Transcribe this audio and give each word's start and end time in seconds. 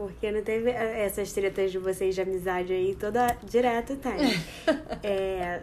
Porque 0.00 0.32
não 0.32 0.40
teve 0.40 0.70
eh, 0.70 1.04
essas 1.04 1.30
tretas 1.30 1.70
de 1.70 1.76
vocês 1.76 2.14
de 2.14 2.22
amizade 2.22 2.72
aí, 2.72 2.96
toda 2.98 3.36
direto 3.44 3.96
tem. 3.96 4.12
é. 5.02 5.60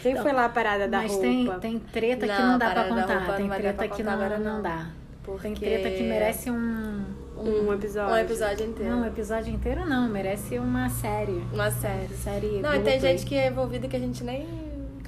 Quem 0.00 0.16
foi 0.16 0.32
lá 0.32 0.46
a 0.46 0.48
parada 0.48 0.88
da 0.88 1.02
Mas 1.02 1.12
roupa? 1.12 1.26
tem, 1.60 1.60
tem 1.60 1.78
treta 1.78 2.26
que 2.26 2.32
Não, 2.32 2.52
não 2.52 2.58
dá 2.58 2.70
pra 2.70 2.84
contar. 2.84 3.36
Tem 3.36 3.46
não 3.46 3.56
treta 3.56 3.82
que 3.82 3.88
contar 3.90 4.04
não, 4.04 4.12
agora, 4.12 4.38
não 4.38 4.54
não. 4.54 4.62
dá. 4.62 4.86
Porque... 5.22 5.48
Tem 5.48 5.54
treta 5.54 5.90
que 5.90 6.02
merece 6.02 6.50
um. 6.50 7.04
Um 7.36 7.70
episódio. 7.74 8.14
Um 8.14 8.16
episódio 8.16 8.66
inteiro. 8.66 8.90
Não, 8.90 9.02
um 9.02 9.06
episódio 9.06 9.52
inteiro 9.52 9.84
não. 9.84 10.08
Merece 10.08 10.58
uma 10.58 10.88
série. 10.88 11.44
Uma 11.52 11.70
série. 11.70 12.08
Série. 12.14 12.60
Não, 12.62 12.74
e 12.74 12.80
tem 12.80 12.98
gente 12.98 13.26
que 13.26 13.34
é 13.34 13.48
envolvida 13.48 13.86
que 13.86 13.96
a 13.96 14.00
gente 14.00 14.24
nem 14.24 14.48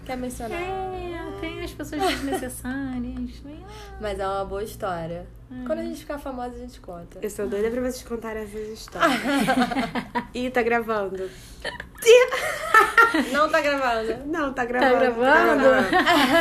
quer 0.05 0.19
mencionar. 0.19 0.61
É, 0.61 1.41
tem 1.41 1.63
as 1.65 1.73
pessoas 1.73 2.03
desnecessárias. 2.03 3.43
Mas 3.99 4.21
é 4.21 4.27
uma 4.27 4.45
boa 4.45 4.63
história. 4.63 5.27
Quando 5.67 5.81
a 5.81 5.83
gente 5.83 5.99
ficar 6.01 6.19
famosa, 6.19 6.55
a 6.55 6.59
gente 6.59 6.81
conta. 6.81 7.19
Eu 7.21 7.29
sou 7.29 7.47
doida 7.49 7.69
pra 7.71 7.81
vocês 7.81 8.03
contarem 8.05 8.45
essas 8.45 8.69
histórias. 8.69 9.11
Ih, 10.33 10.49
tá 10.51 10.63
gravando. 10.63 11.29
Não 13.33 13.49
tá 13.51 13.61
gravando. 13.61 14.27
Não, 14.27 14.53
tá 14.53 14.63
Tá 14.63 14.65
gravando. 14.65 14.99
gravando? 15.01 15.91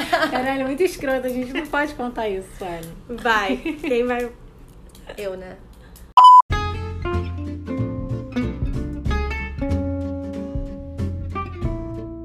Tá 0.09 0.27
Caralho, 0.30 0.66
muito 0.68 0.84
escroto. 0.84 1.26
A 1.26 1.30
gente 1.30 1.52
não 1.54 1.66
pode 1.66 1.95
contar 1.95 2.30
isso, 2.30 2.48
gravando. 2.59 2.88
Vai. 3.09 3.58
Quem 3.58 4.05
vai. 4.05 4.32
Eu, 5.18 5.35
né? 5.35 5.57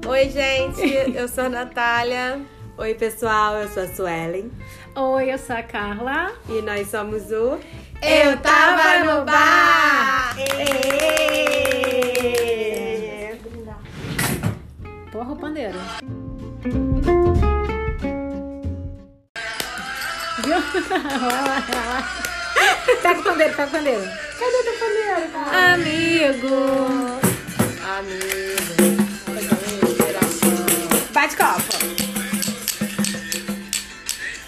Oi, 0.07 0.29
gente. 0.29 1.15
Eu 1.15 1.27
sou 1.27 1.45
a 1.45 1.49
Natália. 1.49 2.41
Oi, 2.77 2.93
pessoal, 2.95 3.55
eu 3.57 3.67
sou 3.69 3.83
a 3.83 3.87
Suelen. 3.87 4.51
Oi, 4.97 5.33
eu 5.33 5.37
sou 5.37 5.53
a 5.53 5.61
Carla. 5.61 6.31
E 6.47 6.61
nós 6.61 6.89
somos 6.89 7.29
o. 7.29 7.59
Eu 8.01 8.37
tava 8.41 8.99
no 9.03 9.25
bar! 9.25 10.33
Ê! 10.39 10.55
Porra, 15.11 15.33
o 15.33 15.35
pandeiro. 15.35 15.77
Viu? 20.45 20.61
Pega 23.01 23.19
o 23.19 23.23
pandeiro, 23.23 23.53
pega 23.53 23.67
o 23.67 23.71
pandeiro. 23.71 24.03
Cadê 24.39 24.63
teu 24.63 24.73
pandeiro, 24.79 25.27
cara? 25.33 25.73
Amigo. 25.73 26.55
Amigo. 27.97 28.95
Bate 31.11 31.35
copa. 31.35 32.14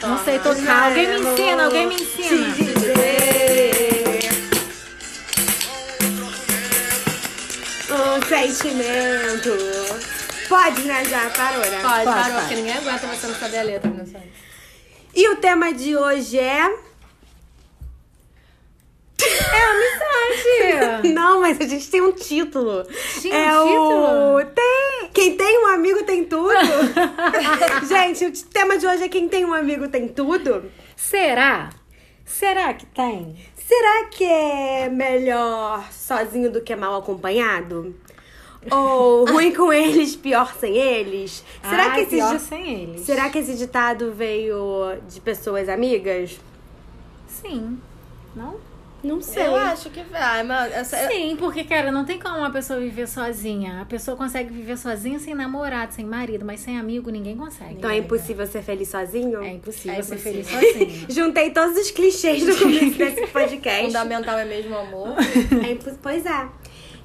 Não 0.08 0.24
sei 0.24 0.40
tocar. 0.40 0.88
Alguém 0.88 1.08
me 1.08 1.20
ensina, 1.20 1.66
alguém 1.66 1.88
me 1.88 1.96
ensina. 1.96 2.54
Te 2.54 2.64
dizer 2.64 3.28
um 8.18 8.22
sentimento. 8.26 9.50
Pode, 10.48 10.82
né? 10.84 11.04
Já 11.06 11.30
parou, 11.30 11.60
né? 11.60 11.80
Pode, 11.82 12.04
Pode, 12.04 12.06
parou, 12.06 12.24
pode. 12.24 12.40
porque 12.40 12.56
ninguém 12.56 12.78
aguenta 12.78 13.08
você 13.08 13.28
não 13.28 13.36
saber 13.36 13.58
a 13.58 13.64
letra, 13.64 13.90
não 13.90 14.06
sabe? 14.06 14.32
E 15.14 15.30
o 15.30 15.36
tema 15.38 15.74
de 15.74 15.96
hoje 15.96 16.40
é. 16.40 16.88
É 19.20 19.64
amizade. 19.64 21.10
Não, 21.14 21.42
mas 21.42 21.60
a 21.60 21.66
gente 21.66 21.90
tem 21.90 22.02
um 22.02 22.12
título. 22.12 22.86
Tinha 23.20 23.36
é 23.36 23.60
um 23.60 24.36
o. 24.36 24.46
Tem! 24.46 24.87
Quem 25.18 25.36
tem 25.36 25.64
um 25.64 25.68
amigo 25.70 26.04
tem 26.04 26.24
tudo. 26.26 26.54
gente, 27.90 28.24
o 28.24 28.46
tema 28.50 28.78
de 28.78 28.86
hoje 28.86 29.06
é 29.06 29.10
quem 29.10 29.28
tem 29.28 29.44
um 29.44 29.52
amigo 29.52 29.88
tem 29.88 30.08
tudo. 30.08 30.72
Será? 30.96 31.72
Será 32.24 32.72
que 32.76 32.86
tem? 32.86 33.36
Será 33.56 34.06
que 34.12 34.24
é 34.24 34.88
melhor 34.90 35.92
sozinho 35.92 36.52
do 36.52 36.62
que 36.62 36.76
mal 36.76 37.00
acompanhado? 37.00 37.96
Ou 38.70 39.26
ruim 39.34 39.52
com 39.56 39.74
eles, 39.74 40.16
pior 40.16 40.54
sem 40.54 40.78
eles? 40.78 41.44
Será 41.68 41.86
Ai, 41.86 41.94
que 41.96 42.02
esse 42.02 42.16
pior 42.16 42.40
sem 42.40 42.84
eles? 42.84 43.02
Será 43.02 43.30
que 43.32 43.40
esse 43.40 43.56
ditado 43.56 44.14
veio 44.14 45.02
de 45.10 45.20
pessoas 45.20 45.68
amigas? 45.68 46.40
Sim. 47.28 47.80
Não? 48.36 48.60
Não 49.08 49.22
sei. 49.22 49.48
Eu 49.48 49.56
acho 49.56 49.90
que 49.90 50.04
vai, 50.04 50.44
mas 50.44 50.72
essa, 50.74 50.98
eu- 51.04 51.12
Sim, 51.12 51.36
porque, 51.38 51.64
cara, 51.64 51.92
não 51.92 52.04
tem 52.06 52.20
como 52.20 52.38
uma 52.38 52.52
pessoa 52.52 52.80
viver 52.80 53.08
sozinha. 53.08 53.82
A 53.82 53.86
pessoa 53.86 54.16
consegue 54.18 54.52
viver 54.54 54.78
sozinha 54.78 55.18
sem 55.20 55.34
namorado, 55.34 55.94
sem 55.94 56.06
marido, 56.06 56.44
mas 56.46 56.60
sem 56.60 56.78
amigo 56.78 57.10
ninguém 57.10 57.36
consegue. 57.38 57.76
Então 57.76 57.90
é 57.90 57.98
impossível 57.98 58.46
ser 58.46 58.62
feliz 58.62 58.90
sozinho? 58.90 59.42
É 59.42 59.54
impossível 59.54 60.00
É 60.00 60.02
ser 60.04 60.16
impossível. 60.16 60.44
feliz 60.44 60.72
sozinha. 60.74 61.06
Juntei 61.10 61.52
todos 61.52 61.78
os 61.78 61.92
clichês 61.92 62.46
do 62.46 62.56
começo 62.58 62.92
desse 62.98 63.28
podcast. 63.28 63.86
fundamental 63.88 64.38
é 64.38 64.46
mesmo 64.46 64.76
o 64.76 64.78
amor. 64.80 65.08
É 65.66 65.72
impo- 65.72 65.98
pois 66.02 66.26
é. 66.26 66.48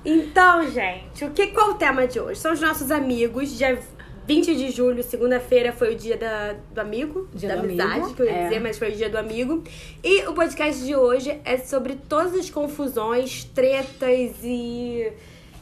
Então, 0.05 0.69
gente, 0.71 1.25
o 1.25 1.31
que 1.31 1.49
qual 1.49 1.71
o 1.71 1.75
tema 1.75 2.07
de 2.09 2.19
hoje? 2.19 2.41
São 2.41 2.53
os 2.53 2.61
nossos 2.61 2.91
amigos. 2.91 3.57
Dia 3.57 3.79
20 4.27 4.55
de 4.55 4.71
julho, 4.71 5.03
segunda-feira, 5.03 5.73
foi 5.73 5.95
o 5.95 5.97
dia 5.97 6.17
da, 6.17 6.55
do 6.73 6.81
amigo, 6.81 7.29
Dia 7.35 7.51
da 7.51 7.57
do 7.57 7.65
amizade, 7.65 8.01
amigo, 8.01 8.15
que 8.15 8.23
eu 8.23 8.27
ia 8.27 8.33
é. 8.33 8.45
dizer, 8.45 8.61
mas 8.61 8.79
foi 8.79 8.91
o 8.91 8.93
dia 8.93 9.09
do 9.09 9.19
amigo. 9.19 9.63
E 10.03 10.27
o 10.27 10.33
podcast 10.33 10.85
de 10.85 10.95
hoje 10.95 11.41
é 11.45 11.59
sobre 11.59 11.97
todas 12.09 12.35
as 12.35 12.49
confusões, 12.49 13.45
tretas 13.45 14.37
e 14.43 15.13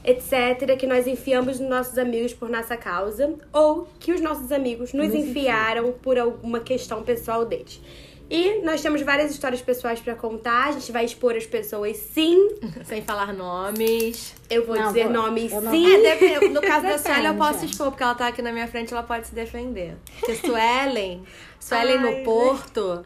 etc. 0.05 0.77
que 0.79 0.87
nós 0.87 1.07
enfiamos 1.07 1.59
nos 1.59 1.69
nossos 1.69 1.99
amigos 1.99 2.33
por 2.33 2.49
nossa 2.49 2.77
causa, 2.77 3.35
ou 3.53 3.89
que 3.99 4.13
os 4.13 4.21
nossos 4.21 4.53
amigos 4.53 4.93
nos, 4.93 5.07
Nos 5.07 5.15
enfiaram 5.15 5.93
por 5.93 6.19
alguma 6.19 6.61
questão 6.61 7.03
pessoal 7.03 7.45
deles. 7.45 7.81
E 8.31 8.63
nós 8.63 8.81
temos 8.81 9.03
várias 9.03 9.33
histórias 9.33 9.61
pessoais 9.61 9.99
pra 9.99 10.15
contar, 10.15 10.69
a 10.69 10.73
gente 10.73 10.93
vai 10.93 11.05
expor 11.05 11.35
as 11.35 11.45
pessoas 11.47 11.97
sim. 11.97 12.49
Sem 12.87 13.03
falar 13.03 13.33
nomes. 13.35 14.35
Eu 14.49 14.65
vou 14.65 14.77
Não, 14.77 14.87
dizer 14.87 15.05
vou- 15.05 15.13
nomes 15.13 15.51
não- 15.53 15.73
sim. 15.73 15.93
É, 15.97 16.01
deve- 16.17 16.49
no 16.49 16.61
caso 16.61 16.87
da 16.87 16.97
Suelen, 16.99 17.27
eu 17.27 17.35
posso 17.35 17.65
expor, 17.65 17.89
porque 17.91 18.03
ela 18.05 18.15
tá 18.15 18.29
aqui 18.29 18.41
na 18.41 18.53
minha 18.53 18.69
frente, 18.69 18.93
ela 18.93 19.03
pode 19.03 19.27
se 19.27 19.35
defender. 19.35 19.97
Porque 20.21 20.37
Suelen, 20.37 21.25
Suelen 21.59 21.99
Ai, 21.99 22.19
no 22.19 22.25
Porto, 22.25 23.05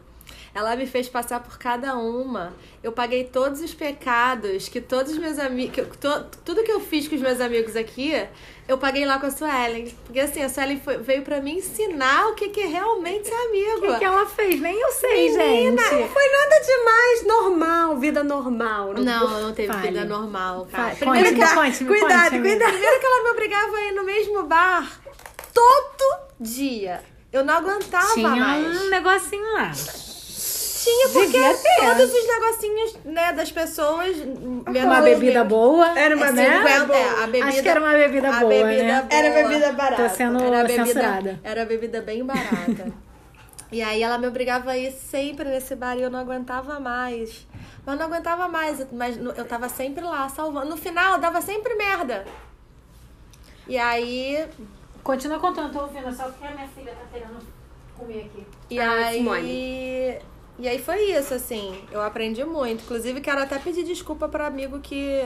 ela 0.55 0.73
me 0.77 0.87
fez 0.87 1.09
passar 1.09 1.41
por 1.41 1.57
cada 1.59 1.95
uma. 1.97 2.53
Eu 2.81 2.93
paguei 2.93 3.25
todos 3.25 3.59
os 3.59 3.73
pecados 3.73 4.69
que 4.69 4.79
todos 4.79 5.11
os 5.11 5.17
meus 5.17 5.37
amigos. 5.37 5.85
Tudo 6.45 6.63
que 6.63 6.71
eu 6.71 6.79
fiz 6.79 7.07
com 7.09 7.15
os 7.15 7.21
meus 7.21 7.41
amigos 7.41 7.75
aqui, 7.75 8.25
eu 8.65 8.77
paguei 8.77 9.05
lá 9.05 9.19
com 9.19 9.25
a 9.25 9.31
Suelen. 9.31 9.93
Porque 10.05 10.19
assim, 10.21 10.41
a 10.41 10.47
Suelen 10.47 10.79
foi- 10.79 10.97
veio 10.97 11.23
pra 11.23 11.41
me 11.41 11.57
ensinar 11.57 12.27
o 12.29 12.35
que, 12.35 12.47
que 12.47 12.61
é 12.61 12.67
realmente 12.67 13.27
ser 13.27 13.33
amigo. 13.35 13.79
O 13.79 13.81
que, 13.91 13.99
que 13.99 14.05
ela 14.05 14.25
fez? 14.25 14.61
Nem 14.61 14.79
eu 14.79 14.91
sei, 14.93 15.29
Menina, 15.37 15.83
gente. 15.83 15.95
não 16.01 16.07
foi 16.07 16.29
nada 16.31 16.59
demais, 16.65 17.27
normal, 17.27 17.97
vida 17.97 18.23
normal. 18.23 18.93
Não, 18.93 19.41
não 19.41 19.53
teve 19.53 19.73
Fale. 19.73 19.87
vida 19.89 20.05
normal, 20.05 20.67
cara. 20.71 20.83
Fale. 20.83 20.95
Primeiro 20.95 21.27
Conte-me, 21.31 21.45
que, 21.45 21.51
ela- 21.53 21.63
conte-me, 21.65 21.89
cuidado, 21.89 22.23
conte-me. 22.31 22.49
cuidado. 22.49 22.71
primeiro 22.71 22.99
que 23.01 23.05
ela 23.05 23.23
me 23.23 23.29
obrigava 23.31 23.75
a 23.75 23.81
ir 23.87 23.91
no 23.91 24.03
mesmo 24.05 24.43
bar 24.43 25.01
todo 25.53 26.19
dia. 26.39 27.03
Eu 27.31 27.43
não 27.43 27.55
aguentava 27.55 28.13
Tinha 28.13 28.29
mais. 28.29 28.81
um 28.81 28.89
negocinho 28.89 29.53
lá. 29.53 29.71
Tinha, 30.85 31.09
porque 31.09 31.39
ter. 31.39 31.85
todos 31.85 32.13
os 32.13 32.27
negocinhos, 32.27 32.97
né, 33.05 33.33
das 33.33 33.51
pessoas... 33.51 34.15
menos 34.17 34.65
Uma 34.67 34.99
os 34.99 35.05
bebida 35.05 35.43
boa. 35.43 35.97
Era 35.99 36.15
uma 36.15 36.31
né? 36.31 36.49
bebida 36.61 36.85
boa. 36.85 36.97
É, 36.99 37.23
a 37.23 37.27
bebida, 37.27 37.45
Acho 37.47 37.61
que 37.63 37.69
era 37.69 37.79
uma 37.79 37.91
bebida 37.93 38.29
a 38.29 38.39
boa, 38.39 38.49
bebida 38.49 38.83
né? 38.83 39.01
boa. 39.01 39.19
Era 39.19 39.33
bebida 39.43 39.73
barata. 39.73 40.03
Tô 40.03 40.09
sendo 40.15 40.43
Era 40.43 40.63
bebida, 40.63 40.85
censurada. 40.85 41.39
era 41.43 41.65
bebida 41.65 42.01
bem 42.01 42.23
barata. 42.23 42.93
e 43.71 43.81
aí 43.81 44.03
ela 44.03 44.17
me 44.17 44.27
obrigava 44.27 44.71
a 44.71 44.77
ir 44.77 44.91
sempre 44.91 45.49
nesse 45.49 45.75
bar 45.75 45.97
e 45.97 46.01
eu 46.03 46.09
não 46.09 46.19
aguentava 46.19 46.79
mais. 46.79 47.47
Mas 47.85 47.99
não 47.99 48.05
aguentava 48.05 48.47
mais, 48.47 48.85
mas 48.91 49.17
eu 49.17 49.45
tava 49.45 49.67
sempre 49.69 50.03
lá 50.03 50.27
salvando. 50.29 50.69
No 50.69 50.77
final, 50.77 51.19
dava 51.19 51.41
sempre 51.41 51.73
merda. 51.75 52.25
E 53.67 53.77
aí. 53.77 54.45
Continua 55.03 55.39
contando, 55.39 55.71
tô 55.71 55.81
ouvindo, 55.81 56.11
só 56.15 56.23
porque 56.25 56.45
a 56.47 56.51
minha 56.51 56.67
filha 56.67 56.91
tá 56.91 57.05
querendo 57.11 57.37
comer 57.95 58.25
aqui. 58.25 58.45
E 58.69 58.79
Ah, 58.79 59.05
aí. 59.07 60.19
E 60.57 60.67
aí 60.67 60.79
foi 60.79 61.11
isso, 61.11 61.33
assim. 61.33 61.83
Eu 61.91 62.01
aprendi 62.01 62.43
muito. 62.45 62.83
Inclusive, 62.83 63.19
quero 63.21 63.41
até 63.41 63.59
pedir 63.59 63.83
desculpa 63.83 64.27
para 64.27 64.47
amigo 64.47 64.79
que. 64.79 65.21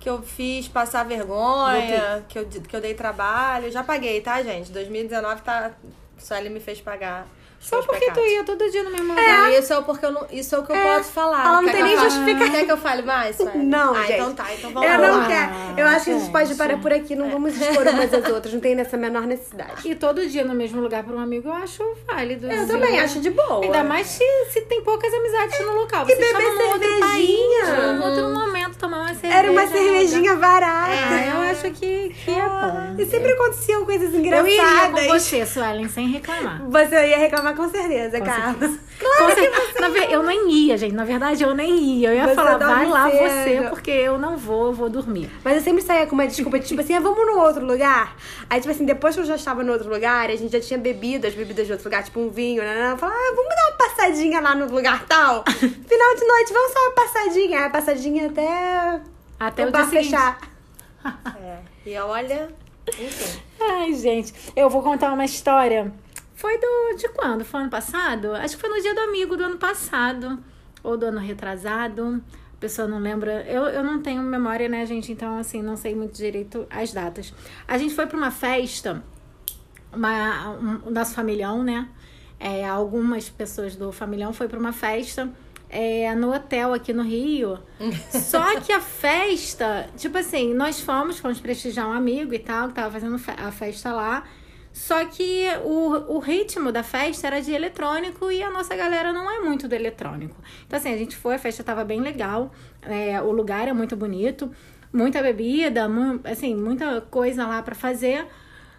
Que 0.00 0.08
eu 0.08 0.22
fiz 0.22 0.68
passar 0.68 1.04
vergonha, 1.04 2.24
que 2.28 2.38
eu, 2.38 2.46
que 2.46 2.74
eu 2.76 2.80
dei 2.80 2.94
trabalho. 2.94 3.70
Já 3.70 3.82
paguei, 3.82 4.20
tá, 4.20 4.40
gente? 4.42 4.70
2019 4.70 5.42
tá. 5.42 5.72
Só 6.16 6.36
ele 6.36 6.48
me 6.48 6.60
fez 6.60 6.80
pagar. 6.80 7.26
Só 7.60 7.82
porque 7.82 8.06
tu 8.06 8.14
pecados. 8.14 8.30
ia 8.30 8.44
todo 8.44 8.70
dia 8.70 8.82
no 8.84 8.90
mesmo 8.90 9.08
Não, 9.08 9.14
lugar. 9.16 9.52
isso 9.52 9.72
é 9.74 9.80
porque 9.82 10.06
eu 10.06 10.12
não, 10.12 10.26
isso 10.30 10.54
é 10.54 10.58
o 10.58 10.62
que 10.64 10.72
eu 10.72 10.76
posso 10.76 11.10
falar. 11.12 11.40
Ela 11.44 11.52
não 11.60 11.64
Quer 11.64 11.72
tem 11.72 11.82
nem 11.82 11.92
eu 11.94 12.00
justificação. 12.00 12.50
Quer 12.52 12.64
que 12.64 12.72
eu 12.72 12.76
fale 12.78 13.02
mais? 13.02 13.36
Sueli? 13.36 13.58
Não, 13.58 13.94
ah, 13.94 14.00
gente. 14.02 14.12
então 14.12 14.34
tá. 14.34 14.46
Então 14.54 14.70
vamos 14.72 14.88
Eu 14.90 15.00
lá. 15.00 15.08
não 15.08 15.20
Ah, 15.22 15.26
quero. 15.26 15.80
Eu 15.80 15.86
acho 15.88 16.04
que 16.04 16.10
a 16.12 16.18
gente 16.18 16.30
pode 16.32 16.54
parar 16.54 16.78
por 16.80 16.92
aqui, 16.92 17.14
não 17.16 17.28
vamos 17.30 17.60
expor 17.60 17.86
umas 17.86 18.14
às 18.14 18.28
outras, 18.32 18.54
não 18.54 18.60
tem 18.60 18.74
nessa 18.74 18.96
menor 18.96 19.22
necessidade. 19.26 19.86
E 19.88 19.94
todo 19.94 20.26
dia 20.28 20.44
no 20.44 20.54
mesmo 20.54 20.80
lugar 20.80 21.02
pra 21.02 21.14
um 21.14 21.20
amigo 21.20 21.48
eu 21.48 21.52
acho 21.52 21.82
válido. 22.06 22.46
Eu 22.46 22.58
assim. 22.62 22.68
também 22.68 23.00
acho 23.00 23.20
de 23.20 23.30
boa. 23.30 23.62
Ainda 23.64 23.82
mais 23.84 24.06
se, 24.06 24.24
se 24.50 24.60
tem 24.62 24.82
poucas 24.82 25.12
amizades 25.12 25.60
no 25.60 25.74
local. 25.74 26.06
E 26.08 26.14
Você 26.14 26.22
chama 26.24 26.38
beber 26.38 26.54
num 26.54 26.68
outro 26.70 26.88
cervejinha. 26.88 27.64
país, 27.64 27.98
num 27.98 28.02
outro 28.06 28.28
momento, 28.46 28.78
tomar 28.78 28.98
uma 28.98 29.08
cerveja. 29.14 29.34
Era 29.34 29.50
uma 29.50 29.66
cervejinha 29.66 30.34
barata. 30.36 30.92
Ah, 30.92 31.26
eu 31.26 31.50
acho 31.50 31.70
que, 31.72 32.14
que 32.24 32.30
é 32.30 32.48
bom. 32.48 32.94
E 32.98 33.04
sempre 33.06 33.32
aconteciam 33.32 33.84
coisas 33.84 34.14
Eu 34.14 34.20
iria 34.20 34.40
engraçadas. 34.40 35.06
com 35.06 35.12
você, 35.12 35.44
Suelen, 35.44 35.88
sem 35.88 36.08
reclamar. 36.08 36.62
Você 36.68 37.08
ia 37.08 37.18
reclamar 37.18 37.47
com 37.54 37.68
certeza, 37.68 38.18
Com 38.18 38.24
Carla. 38.26 38.52
certeza. 38.58 38.78
Com 38.98 39.26
certeza. 39.34 39.80
Na 39.80 39.88
ver- 39.88 40.10
Eu 40.10 40.22
nem 40.22 40.50
ia, 40.50 40.76
gente. 40.76 40.94
Na 40.94 41.04
verdade, 41.04 41.42
eu 41.42 41.54
nem 41.54 41.76
ia. 41.78 42.08
Eu 42.10 42.14
ia 42.16 42.28
Você 42.28 42.34
falar, 42.34 42.58
dorme 42.58 42.74
vai 42.74 42.86
lá 42.86 43.10
cedo." 43.10 43.18
você, 43.62 43.68
porque 43.70 43.90
eu 43.90 44.18
não 44.18 44.36
vou, 44.36 44.66
eu 44.66 44.72
vou 44.72 44.88
dormir. 44.90 45.30
Mas 45.44 45.56
eu 45.56 45.62
sempre 45.62 45.82
saía 45.82 46.06
com 46.06 46.14
uma 46.14 46.26
desculpa, 46.26 46.58
tipo 46.58 46.80
assim, 46.80 46.94
ah, 46.94 47.00
vamos 47.00 47.24
no 47.26 47.38
outro 47.40 47.64
lugar. 47.64 48.16
Aí, 48.50 48.60
tipo 48.60 48.72
assim, 48.72 48.84
depois 48.84 49.14
que 49.14 49.20
eu 49.20 49.24
já 49.24 49.36
estava 49.36 49.62
no 49.62 49.72
outro 49.72 49.88
lugar, 49.88 50.28
a 50.30 50.36
gente 50.36 50.50
já 50.52 50.60
tinha 50.60 50.78
bebido 50.78 51.26
as 51.26 51.34
bebidas 51.34 51.66
de 51.66 51.72
outro 51.72 51.86
lugar, 51.88 52.02
tipo 52.02 52.18
um 52.20 52.28
vinho, 52.28 52.62
né? 52.62 52.90
Eu 52.92 52.96
falava, 52.98 53.18
ah, 53.18 53.32
vamos 53.36 53.54
dar 53.54 53.66
uma 53.68 53.76
passadinha 53.76 54.40
lá 54.40 54.54
no 54.54 54.66
lugar 54.66 55.04
tal. 55.06 55.44
Final 55.48 56.14
de 56.16 56.26
noite, 56.26 56.52
vamos 56.52 56.72
só 56.72 56.78
uma 56.80 56.92
passadinha. 56.92 57.66
A 57.66 57.70
passadinha 57.70 58.26
até, 58.26 59.00
Até 59.38 59.64
o 59.64 59.68
o 59.68 59.70
bar 59.70 59.82
dia 59.82 59.90
seguinte. 60.02 60.10
fechar. 60.10 60.38
É. 61.42 61.58
E 61.86 61.96
olha, 61.98 62.48
enfim. 62.88 63.40
Ai, 63.60 63.94
gente, 63.94 64.34
eu 64.56 64.68
vou 64.68 64.82
contar 64.82 65.12
uma 65.12 65.24
história. 65.24 65.92
Foi 66.38 66.56
do 66.56 66.96
de 66.96 67.08
quando? 67.08 67.44
Foi 67.44 67.62
ano 67.62 67.68
passado? 67.68 68.32
Acho 68.32 68.54
que 68.54 68.60
foi 68.60 68.70
no 68.70 68.80
dia 68.80 68.94
do 68.94 69.00
amigo 69.00 69.36
do 69.36 69.42
ano 69.42 69.58
passado. 69.58 70.38
Ou 70.84 70.96
do 70.96 71.06
ano 71.06 71.18
retrasado. 71.18 72.22
A 72.54 72.60
pessoa 72.60 72.86
não 72.86 73.00
lembra. 73.00 73.42
Eu, 73.42 73.64
eu 73.64 73.82
não 73.82 74.00
tenho 74.00 74.22
memória, 74.22 74.68
né, 74.68 74.86
gente? 74.86 75.10
Então, 75.10 75.36
assim, 75.36 75.60
não 75.60 75.76
sei 75.76 75.96
muito 75.96 76.16
direito 76.16 76.64
as 76.70 76.92
datas. 76.92 77.34
A 77.66 77.76
gente 77.76 77.92
foi 77.92 78.06
pra 78.06 78.16
uma 78.16 78.30
festa, 78.30 79.02
uma, 79.92 80.50
um, 80.50 80.86
o 80.86 80.90
nosso 80.92 81.12
familhão, 81.12 81.64
né? 81.64 81.88
É, 82.38 82.64
algumas 82.68 83.28
pessoas 83.28 83.74
do 83.74 83.90
familhão 83.90 84.32
foi 84.32 84.46
pra 84.46 84.60
uma 84.60 84.72
festa 84.72 85.28
é, 85.68 86.14
no 86.14 86.32
hotel 86.32 86.72
aqui 86.72 86.92
no 86.92 87.02
Rio. 87.02 87.58
Só 88.14 88.60
que 88.60 88.72
a 88.72 88.80
festa, 88.80 89.88
tipo 89.96 90.16
assim, 90.16 90.54
nós 90.54 90.80
fomos, 90.80 91.18
fomos 91.18 91.40
prestigiar 91.40 91.88
um 91.88 91.92
amigo 91.92 92.32
e 92.32 92.38
tal, 92.38 92.68
que 92.68 92.74
tava 92.74 92.92
fazendo 92.92 93.20
a 93.38 93.50
festa 93.50 93.92
lá. 93.92 94.22
Só 94.78 95.04
que 95.06 95.44
o, 95.64 96.14
o 96.14 96.18
ritmo 96.20 96.70
da 96.70 96.84
festa 96.84 97.26
era 97.26 97.42
de 97.42 97.52
eletrônico 97.52 98.30
e 98.30 98.40
a 98.44 98.48
nossa 98.48 98.76
galera 98.76 99.12
não 99.12 99.28
é 99.28 99.40
muito 99.40 99.66
do 99.66 99.74
eletrônico. 99.74 100.36
Então, 100.66 100.78
assim, 100.78 100.94
a 100.94 100.96
gente 100.96 101.16
foi, 101.16 101.34
a 101.34 101.38
festa 101.38 101.64
tava 101.64 101.82
bem 101.84 102.00
legal, 102.00 102.52
é, 102.82 103.20
o 103.20 103.32
lugar 103.32 103.66
é 103.66 103.72
muito 103.72 103.96
bonito, 103.96 104.48
muita 104.92 105.20
bebida, 105.20 105.88
mu- 105.88 106.20
assim, 106.22 106.54
muita 106.54 107.00
coisa 107.00 107.44
lá 107.44 107.60
pra 107.60 107.74
fazer. 107.74 108.24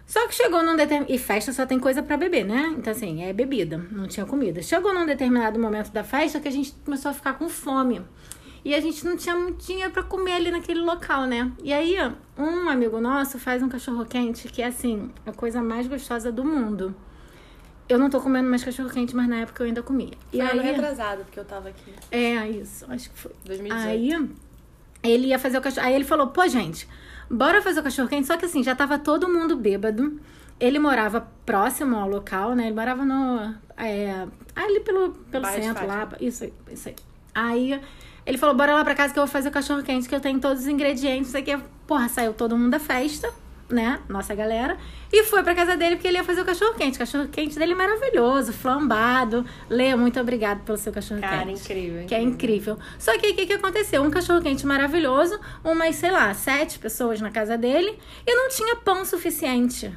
Só 0.06 0.26
que 0.26 0.34
chegou 0.34 0.62
num 0.62 0.74
determinado. 0.74 1.12
E 1.12 1.18
festa 1.18 1.52
só 1.52 1.66
tem 1.66 1.78
coisa 1.78 2.02
pra 2.02 2.16
beber, 2.16 2.46
né? 2.46 2.74
Então, 2.78 2.90
assim, 2.92 3.22
é 3.22 3.32
bebida, 3.34 3.76
não 3.92 4.08
tinha 4.08 4.24
comida. 4.24 4.62
Chegou 4.62 4.94
num 4.94 5.04
determinado 5.04 5.60
momento 5.60 5.90
da 5.92 6.02
festa 6.02 6.40
que 6.40 6.48
a 6.48 6.50
gente 6.50 6.72
começou 6.82 7.10
a 7.10 7.14
ficar 7.14 7.34
com 7.34 7.46
fome. 7.48 8.00
E 8.64 8.74
a 8.74 8.80
gente 8.80 9.04
não 9.04 9.16
tinha 9.16 9.34
muito 9.34 9.64
dinheiro 9.64 9.90
pra 9.90 10.02
comer 10.02 10.32
ali 10.32 10.50
naquele 10.50 10.80
local, 10.80 11.26
né? 11.26 11.50
E 11.62 11.72
aí, 11.72 11.96
um 12.36 12.68
amigo 12.68 13.00
nosso 13.00 13.38
faz 13.38 13.62
um 13.62 13.68
cachorro-quente 13.68 14.48
que 14.48 14.60
é, 14.60 14.66
assim, 14.66 15.10
a 15.24 15.32
coisa 15.32 15.62
mais 15.62 15.86
gostosa 15.86 16.30
do 16.30 16.44
mundo. 16.44 16.94
Eu 17.88 17.98
não 17.98 18.08
tô 18.08 18.20
comendo 18.20 18.48
mais 18.48 18.62
cachorro-quente, 18.62 19.16
mas 19.16 19.28
na 19.28 19.38
época 19.38 19.62
eu 19.62 19.66
ainda 19.66 19.82
comia. 19.82 20.12
E 20.32 20.38
Foi 20.38 20.46
aí, 20.46 20.60
retrasado, 20.60 21.24
porque 21.24 21.40
eu 21.40 21.44
tava 21.44 21.70
aqui. 21.70 21.92
é, 22.10 22.48
isso, 22.48 22.84
acho 22.88 23.10
que 23.10 23.18
foi. 23.18 23.32
2018. 23.44 23.88
Aí 23.88 24.30
ele 25.02 25.28
ia 25.28 25.38
fazer 25.38 25.58
o 25.58 25.60
cachorro. 25.60 25.86
Aí 25.86 25.94
ele 25.94 26.04
falou, 26.04 26.28
pô, 26.28 26.46
gente, 26.46 26.86
bora 27.28 27.62
fazer 27.62 27.80
o 27.80 27.82
cachorro 27.82 28.08
quente. 28.08 28.26
Só 28.26 28.36
que 28.36 28.44
assim, 28.44 28.62
já 28.62 28.74
tava 28.74 28.98
todo 28.98 29.28
mundo 29.28 29.56
bêbado. 29.56 30.20
Ele 30.58 30.78
morava 30.78 31.26
próximo 31.46 31.96
ao 31.96 32.08
local, 32.08 32.54
né? 32.54 32.66
Ele 32.66 32.74
morava 32.74 33.04
no. 33.04 33.54
é, 33.78 34.26
ali 34.54 34.80
pelo, 34.80 35.12
pelo 35.30 35.42
Bairro 35.42 35.62
centro, 35.62 35.86
lá. 35.86 36.08
Isso 36.20 36.44
aí, 36.44 36.52
isso 36.70 36.88
aí. 36.90 36.96
Aí 37.34 37.80
ele 38.26 38.38
falou, 38.38 38.54
bora 38.54 38.74
lá 38.74 38.84
pra 38.84 38.94
casa 38.94 39.12
que 39.12 39.18
eu 39.18 39.24
vou 39.24 39.32
fazer 39.32 39.48
o 39.48 39.52
cachorro 39.52 39.82
quente, 39.82 40.08
que 40.08 40.14
eu 40.14 40.20
tenho 40.20 40.38
todos 40.40 40.62
os 40.62 40.68
ingredientes. 40.68 41.34
Aqui. 41.34 41.56
Porra, 41.86 42.08
saiu 42.08 42.32
todo 42.32 42.56
mundo 42.56 42.70
da 42.70 42.78
festa, 42.78 43.32
né? 43.68 44.00
Nossa 44.08 44.34
galera. 44.34 44.76
E 45.12 45.24
foi 45.24 45.42
pra 45.42 45.54
casa 45.54 45.76
dele 45.76 45.96
porque 45.96 46.06
ele 46.06 46.18
ia 46.18 46.24
fazer 46.24 46.42
o 46.42 46.44
cachorro 46.44 46.74
quente. 46.74 46.96
O 46.96 46.98
cachorro 46.98 47.28
quente 47.28 47.58
dele 47.58 47.72
é 47.72 47.74
maravilhoso, 47.74 48.52
flambado. 48.52 49.44
Lê, 49.68 49.94
muito 49.96 50.20
obrigado 50.20 50.62
pelo 50.64 50.78
seu 50.78 50.92
cachorro 50.92 51.20
quente. 51.20 51.32
Cara, 51.32 51.50
incrível. 51.50 52.06
Que 52.06 52.14
é 52.14 52.20
incrível. 52.20 52.78
Só 52.98 53.18
que 53.18 53.30
o 53.30 53.34
que, 53.34 53.46
que 53.46 53.52
aconteceu? 53.54 54.02
Um 54.02 54.10
cachorro 54.10 54.40
quente 54.40 54.64
maravilhoso, 54.66 55.38
umas, 55.64 55.96
sei 55.96 56.10
lá, 56.10 56.32
sete 56.34 56.78
pessoas 56.78 57.20
na 57.20 57.30
casa 57.30 57.58
dele 57.58 57.98
e 58.26 58.34
não 58.34 58.48
tinha 58.48 58.76
pão 58.76 59.04
suficiente. 59.04 59.92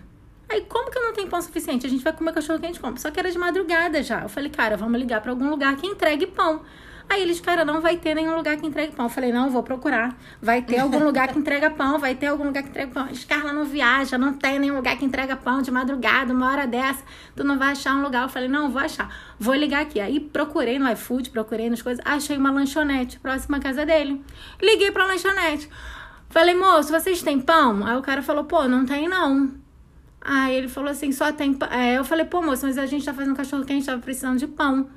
Aí, 0.49 0.61
como 0.61 0.91
que 0.91 0.99
não 0.99 1.13
tem 1.13 1.27
pão 1.27 1.41
suficiente? 1.41 1.85
A 1.85 1.89
gente 1.89 2.03
vai 2.03 2.13
comer 2.13 2.33
cachorro 2.33 2.59
quente 2.59 2.79
como? 2.79 2.97
Só 2.99 3.09
que 3.09 3.19
era 3.19 3.31
de 3.31 3.37
madrugada 3.37 4.03
já. 4.03 4.21
Eu 4.21 4.29
falei, 4.29 4.49
cara, 4.49 4.77
vamos 4.77 4.99
ligar 4.99 5.21
pra 5.21 5.31
algum 5.31 5.49
lugar 5.49 5.75
que 5.77 5.87
entregue 5.87 6.27
pão. 6.27 6.61
Aí 7.09 7.21
eles, 7.21 7.39
cara, 7.39 7.63
não 7.63 7.79
vai 7.81 7.97
ter 7.97 8.15
nenhum 8.15 8.35
lugar 8.35 8.57
que 8.57 8.65
entregue 8.65 8.95
pão. 8.95 9.05
Eu 9.05 9.09
falei, 9.09 9.31
não, 9.31 9.49
vou 9.49 9.61
procurar. 9.61 10.17
Vai 10.41 10.61
ter 10.61 10.79
algum 10.79 10.99
lugar 11.05 11.27
que 11.27 11.37
entrega 11.37 11.69
pão, 11.69 11.99
vai 11.99 12.15
ter 12.15 12.27
algum 12.27 12.45
lugar 12.45 12.63
que 12.63 12.69
entrega 12.69 12.91
pão. 12.91 13.07
Eles, 13.07 13.23
Carla, 13.25 13.53
não 13.53 13.65
viaja, 13.65 14.17
não 14.17 14.33
tem 14.33 14.57
nenhum 14.57 14.75
lugar 14.75 14.97
que 14.97 15.05
entrega 15.05 15.35
pão 15.35 15.61
de 15.61 15.69
madrugada, 15.69 16.33
uma 16.33 16.49
hora 16.51 16.65
dessa. 16.65 17.03
Tu 17.35 17.43
não 17.43 17.57
vai 17.57 17.71
achar 17.71 17.95
um 17.95 18.01
lugar. 18.01 18.23
Eu 18.23 18.29
falei, 18.29 18.47
não, 18.47 18.69
vou 18.69 18.81
achar. 18.81 19.13
Vou 19.39 19.53
ligar 19.53 19.81
aqui. 19.81 19.99
Aí 19.99 20.19
procurei 20.19 20.79
no 20.79 20.91
iFood, 20.91 21.29
procurei 21.29 21.69
nas 21.69 21.81
coisas. 21.81 22.03
Achei 22.05 22.37
uma 22.37 22.51
lanchonete 22.51 23.19
próxima 23.19 23.57
à 23.57 23.59
casa 23.59 23.85
dele. 23.85 24.23
Liguei 24.61 24.91
pra 24.91 25.05
lanchonete. 25.05 25.69
Falei, 26.29 26.55
moço, 26.55 26.91
vocês 26.91 27.21
têm 27.21 27.39
pão? 27.39 27.85
Aí 27.85 27.95
o 27.95 28.01
cara 28.01 28.23
falou, 28.23 28.45
pô, 28.45 28.67
não 28.67 28.85
tem 28.85 29.07
não. 29.07 29.51
Aí 30.19 30.55
ele 30.55 30.67
falou 30.67 30.89
assim, 30.89 31.11
só 31.11 31.31
tem 31.31 31.53
pão. 31.53 31.69
É, 31.69 31.97
eu 31.97 32.03
falei, 32.03 32.25
pô, 32.25 32.41
moço, 32.41 32.65
mas 32.65 32.77
a 32.77 32.87
gente 32.87 33.05
tá 33.05 33.13
fazendo 33.13 33.35
cachorro 33.35 33.63
quente, 33.65 33.85
tava 33.85 34.01
precisando 34.01 34.39
de 34.39 34.47
pão. 34.47 34.89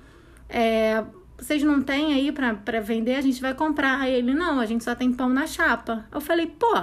É, 0.48 1.04
vocês 1.38 1.62
não 1.62 1.82
têm 1.82 2.14
aí 2.14 2.32
pra, 2.32 2.54
pra 2.54 2.80
vender? 2.80 3.16
A 3.16 3.20
gente 3.20 3.40
vai 3.40 3.54
comprar. 3.54 4.00
Aí 4.00 4.14
ele, 4.14 4.32
não, 4.34 4.58
a 4.60 4.66
gente 4.66 4.82
só 4.84 4.94
tem 4.94 5.12
pão 5.12 5.28
na 5.28 5.46
chapa. 5.46 6.04
Eu 6.12 6.20
falei, 6.20 6.46
pô, 6.46 6.74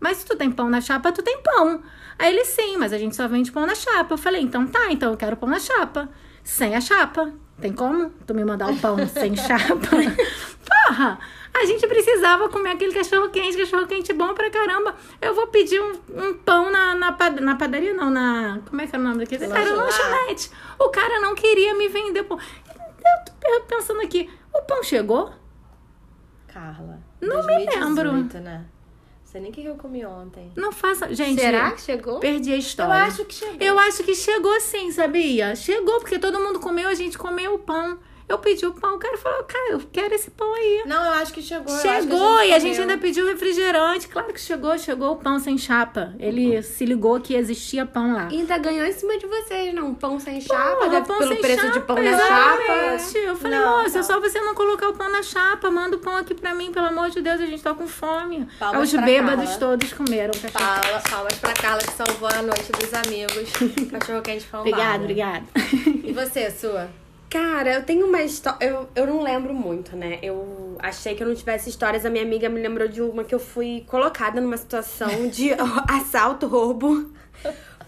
mas 0.00 0.18
se 0.18 0.26
tu 0.26 0.36
tem 0.36 0.50
pão 0.50 0.68
na 0.70 0.80
chapa, 0.80 1.12
tu 1.12 1.22
tem 1.22 1.38
pão. 1.42 1.82
Aí 2.18 2.32
ele, 2.32 2.44
sim, 2.44 2.76
mas 2.76 2.92
a 2.92 2.98
gente 2.98 3.14
só 3.16 3.26
vende 3.28 3.50
pão 3.52 3.66
na 3.66 3.74
chapa. 3.74 4.14
Eu 4.14 4.18
falei, 4.18 4.40
então 4.42 4.66
tá, 4.66 4.90
então 4.90 5.10
eu 5.10 5.16
quero 5.16 5.36
pão 5.36 5.48
na 5.48 5.58
chapa. 5.58 6.08
Sem 6.42 6.74
a 6.74 6.80
chapa. 6.80 7.32
Tem 7.60 7.72
como 7.72 8.10
tu 8.26 8.34
me 8.34 8.44
mandar 8.44 8.70
o 8.70 8.76
pão 8.78 8.96
sem 9.06 9.34
chapa? 9.36 9.76
Porra! 10.86 11.18
A 11.56 11.64
gente 11.66 11.86
precisava 11.86 12.48
comer 12.48 12.70
aquele 12.72 12.92
cachorro 12.92 13.28
quente, 13.30 13.56
cachorro 13.56 13.86
quente 13.86 14.12
bom 14.12 14.34
pra 14.34 14.50
caramba. 14.50 14.92
Eu 15.22 15.36
vou 15.36 15.46
pedir 15.46 15.80
um, 15.80 15.92
um 16.12 16.34
pão 16.34 16.68
na, 16.70 16.96
na, 16.96 17.12
pad- 17.12 17.40
na 17.40 17.54
padaria, 17.54 17.94
não, 17.94 18.10
na. 18.10 18.58
Como 18.68 18.80
é 18.82 18.86
que 18.88 18.96
é 18.96 18.98
o 18.98 19.02
nome 19.02 19.18
daquele? 19.18 19.46
Lanchonete. 19.46 19.76
lanchonete. 19.76 20.50
O 20.80 20.88
cara 20.88 21.20
não 21.20 21.32
queria 21.36 21.72
me 21.76 21.88
vender 21.88 22.24
pão. 22.24 22.40
Eu 23.04 23.24
tô 23.24 23.32
pe- 23.32 23.74
pensando 23.76 24.00
aqui, 24.00 24.30
o 24.54 24.62
pão 24.62 24.82
chegou? 24.82 25.32
Carla. 26.46 27.00
Não 27.20 27.44
me 27.44 27.64
2018, 27.66 27.78
lembro. 28.34 28.40
né? 28.40 28.64
Sei 29.24 29.40
nem 29.40 29.50
o 29.50 29.54
que 29.54 29.64
eu 29.64 29.74
comi 29.74 30.04
ontem. 30.06 30.52
Não 30.56 30.70
faça. 30.70 31.12
Gente, 31.12 31.40
Será 31.40 31.72
que 31.72 31.80
chegou? 31.80 32.20
perdi 32.20 32.50
a 32.52 32.54
Eu 32.54 32.58
história. 32.60 32.94
acho 33.02 33.24
que 33.24 33.34
chegou. 33.34 33.56
Eu 33.66 33.78
acho 33.80 34.04
que 34.04 34.14
chegou 34.14 34.60
sim, 34.60 34.92
sabia? 34.92 35.56
Chegou, 35.56 35.98
porque 35.98 36.18
todo 36.20 36.38
mundo 36.38 36.60
comeu, 36.60 36.88
a 36.88 36.94
gente 36.94 37.18
comeu 37.18 37.54
o 37.54 37.58
pão. 37.58 37.98
Eu 38.26 38.38
pedi 38.38 38.64
o 38.64 38.72
pão, 38.72 38.96
o 38.96 38.98
cara 38.98 39.18
falou, 39.18 39.44
cara, 39.44 39.72
eu 39.72 39.82
quero 39.92 40.14
esse 40.14 40.30
pão 40.30 40.52
aí. 40.54 40.82
Não, 40.86 41.04
eu 41.04 41.12
acho 41.12 41.32
que 41.32 41.42
chegou. 41.42 41.76
Chegou 41.78 42.42
e 42.42 42.54
a 42.54 42.58
gente 42.58 42.80
ainda 42.80 42.96
pediu 42.96 43.26
refrigerante. 43.26 44.08
Claro 44.08 44.32
que 44.32 44.40
chegou, 44.40 44.76
chegou 44.78 45.12
o 45.12 45.16
pão 45.16 45.38
sem 45.38 45.58
chapa. 45.58 46.14
Ele 46.18 46.62
se 46.62 46.86
ligou 46.86 47.20
que 47.20 47.34
existia 47.34 47.84
pão 47.84 48.14
lá. 48.14 48.28
E 48.32 48.36
ainda 48.40 48.56
ganhou 48.56 48.86
em 48.86 48.92
cima 48.92 49.18
de 49.18 49.26
vocês, 49.26 49.74
não? 49.74 49.94
Pão 49.94 50.18
sem 50.18 50.40
Porra, 50.42 50.58
chapa, 50.58 50.88
deve- 50.88 51.06
pão 51.06 51.18
pelo 51.18 51.32
sem 51.32 51.40
preço 51.42 51.66
de 51.66 51.74
chapa, 51.74 51.94
pão 51.94 52.02
na 52.02 52.18
chapa. 52.18 52.72
Eu 53.14 53.36
falei, 53.36 53.58
Não, 53.58 53.82
moça, 53.82 53.98
é 53.98 54.00
não. 54.00 54.02
só 54.02 54.18
você 54.20 54.40
não 54.40 54.54
colocar 54.54 54.88
o 54.88 54.94
pão 54.94 55.10
na 55.10 55.22
chapa. 55.22 55.70
Manda 55.70 55.96
o 55.96 55.98
pão 55.98 56.16
aqui 56.16 56.34
pra 56.34 56.54
mim, 56.54 56.72
pelo 56.72 56.86
amor 56.86 57.10
de 57.10 57.20
Deus, 57.20 57.40
a 57.40 57.46
gente 57.46 57.62
tá 57.62 57.74
com 57.74 57.86
fome. 57.86 58.48
Palmas 58.58 58.92
Os 58.92 59.00
bêbados 59.00 59.44
Carla. 59.50 59.58
todos 59.60 59.92
comeram 59.92 60.32
cachorro. 60.32 60.80
Palmas, 60.82 61.02
palmas 61.10 61.34
pra 61.34 61.52
Carla 61.52 61.82
que 61.82 61.92
salvou 61.92 62.28
a 62.28 62.40
noite 62.42 62.72
dos 62.72 62.92
amigos. 62.94 63.50
Cachorro 63.92 64.22
quente 64.22 64.46
flambado. 64.46 64.70
Obrigada, 64.70 65.02
obrigada. 65.04 65.44
E 66.02 66.12
você, 66.12 66.50
sua? 66.50 66.88
Cara, 67.34 67.74
eu 67.74 67.82
tenho 67.82 68.06
uma 68.06 68.22
história. 68.22 68.64
Eu, 68.64 68.88
eu 68.94 69.08
não 69.08 69.20
lembro 69.20 69.52
muito, 69.52 69.96
né? 69.96 70.20
Eu 70.22 70.76
achei 70.78 71.16
que 71.16 71.22
eu 71.24 71.26
não 71.26 71.34
tivesse 71.34 71.68
histórias. 71.68 72.06
A 72.06 72.10
minha 72.10 72.22
amiga 72.22 72.48
me 72.48 72.60
lembrou 72.62 72.86
de 72.86 73.02
uma 73.02 73.24
que 73.24 73.34
eu 73.34 73.40
fui 73.40 73.82
colocada 73.88 74.40
numa 74.40 74.56
situação 74.56 75.08
de 75.26 75.50
assalto, 75.88 76.46
roubo. 76.46 77.10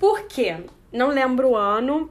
Por 0.01 0.23
quê? 0.27 0.57
Não 0.93 1.11
lembro 1.11 1.51
o 1.51 1.57
ano. 1.57 2.11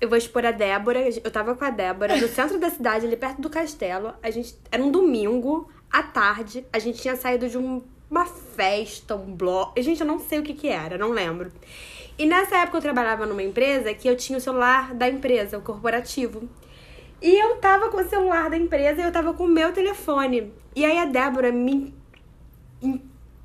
Eu 0.00 0.08
vou 0.08 0.16
expor 0.16 0.46
a 0.46 0.52
Débora. 0.52 1.00
Eu 1.24 1.28
tava 1.32 1.56
com 1.56 1.64
a 1.64 1.70
Débora 1.70 2.16
no 2.18 2.28
centro 2.28 2.56
da 2.60 2.70
cidade, 2.70 3.04
ali 3.04 3.16
perto 3.16 3.40
do 3.40 3.50
castelo. 3.50 4.14
A 4.22 4.30
gente. 4.30 4.54
Era 4.70 4.80
um 4.80 4.92
domingo, 4.92 5.68
à 5.90 6.04
tarde. 6.04 6.64
A 6.72 6.78
gente 6.78 7.02
tinha 7.02 7.16
saído 7.16 7.48
de 7.48 7.58
um- 7.58 7.82
uma 8.08 8.26
festa, 8.26 9.16
um 9.16 9.34
bloco. 9.34 9.72
Gente, 9.82 10.02
eu 10.02 10.06
não 10.06 10.20
sei 10.20 10.38
o 10.38 10.44
que 10.44 10.54
que 10.54 10.68
era, 10.68 10.96
não 10.96 11.10
lembro. 11.10 11.50
E 12.16 12.24
nessa 12.26 12.58
época 12.58 12.78
eu 12.78 12.82
trabalhava 12.82 13.26
numa 13.26 13.42
empresa 13.42 13.92
que 13.92 14.06
eu 14.08 14.16
tinha 14.16 14.38
o 14.38 14.40
celular 14.40 14.94
da 14.94 15.08
empresa, 15.08 15.58
o 15.58 15.62
corporativo. 15.62 16.48
E 17.20 17.34
eu 17.42 17.56
tava 17.56 17.88
com 17.88 17.98
o 17.98 18.08
celular 18.08 18.50
da 18.50 18.56
empresa 18.56 19.00
e 19.00 19.04
eu 19.04 19.12
tava 19.12 19.32
com 19.32 19.44
o 19.44 19.48
meu 19.48 19.72
telefone. 19.72 20.52
E 20.74 20.84
aí 20.84 20.98
a 20.98 21.06
Débora 21.06 21.50
me 21.50 21.94